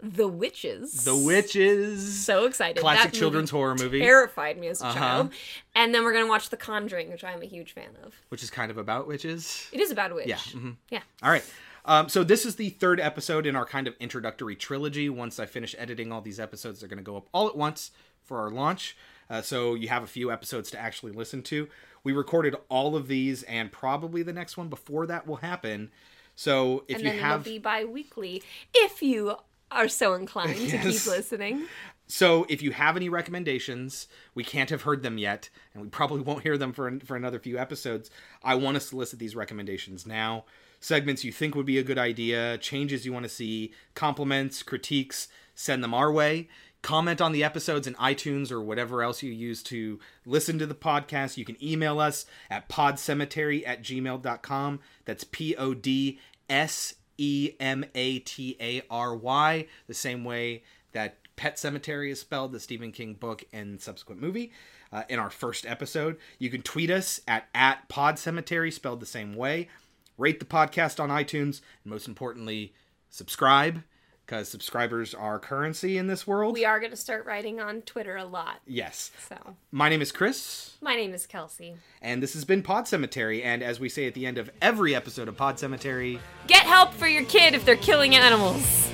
[0.00, 1.04] The Witches.
[1.04, 2.24] The Witches.
[2.24, 2.80] So excited.
[2.80, 3.98] Classic That children's horror movie.
[4.00, 4.98] Terrified me as a Uh-huh.
[4.98, 5.32] child.
[5.74, 8.14] And then we're going to watch The Conjuring, which I'm a huge fan of.
[8.28, 9.66] Which is kind of about witches.
[9.72, 10.28] It is about a witch.
[10.28, 10.36] Yeah.
[10.36, 10.76] mhm.
[10.90, 11.02] Yeah.
[11.22, 11.44] All right.
[11.84, 15.08] Um, so this is the third episode in our kind of introductory trilogy.
[15.08, 17.90] Once I finish editing all these episodes, they're going to go up all at once
[18.22, 18.96] for our launch.
[19.30, 21.68] Uh, so you have a few episodes to actually listen to.
[22.04, 25.90] We recorded all of these, and probably the next one before that will happen.
[26.34, 28.42] So if and you then have, it'll be bi weekly
[28.72, 29.36] if you
[29.70, 31.66] are so inclined to keep listening.
[32.06, 36.22] so if you have any recommendations, we can't have heard them yet, and we probably
[36.22, 38.10] won't hear them for for another few episodes.
[38.42, 40.44] I want to solicit these recommendations now.
[40.80, 45.26] Segments you think would be a good idea, changes you want to see, compliments, critiques,
[45.56, 46.48] send them our way.
[46.82, 50.74] Comment on the episodes in iTunes or whatever else you use to listen to the
[50.74, 51.36] podcast.
[51.36, 54.80] You can email us at podsematary at gmail.com.
[55.04, 60.62] That's P O D S E M A T A R Y, the same way
[60.92, 64.52] that Pet Sematary is spelled, the Stephen King book and subsequent movie.
[64.90, 69.06] Uh, in our first episode, you can tweet us at, at Pod Sematary, spelled the
[69.06, 69.68] same way.
[70.16, 72.72] Rate the podcast on iTunes, and most importantly,
[73.10, 73.84] subscribe,
[74.28, 76.52] because subscribers are currency in this world.
[76.52, 78.60] We are going to start writing on Twitter a lot.
[78.66, 79.10] yes.
[79.26, 79.36] So,
[79.72, 81.76] My name is Chris, my name is Kelsey.
[82.02, 83.42] and this has been Pod Sematary.
[83.42, 86.92] And as we say at the end of every episode of Pod Sematary, Get help
[86.92, 88.90] for your kid if they're killing animals.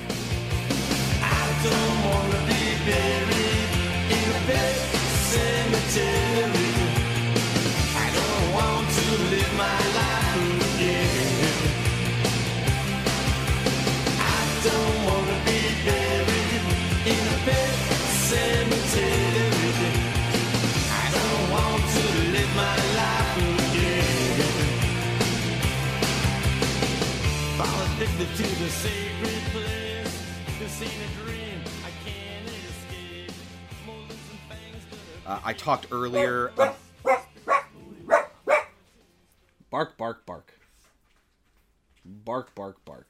[5.35, 6.64] cemetery.
[35.25, 36.51] Uh, I talked earlier.
[39.69, 40.53] bark, bark, bark.
[42.03, 43.07] Bark, bark, bark.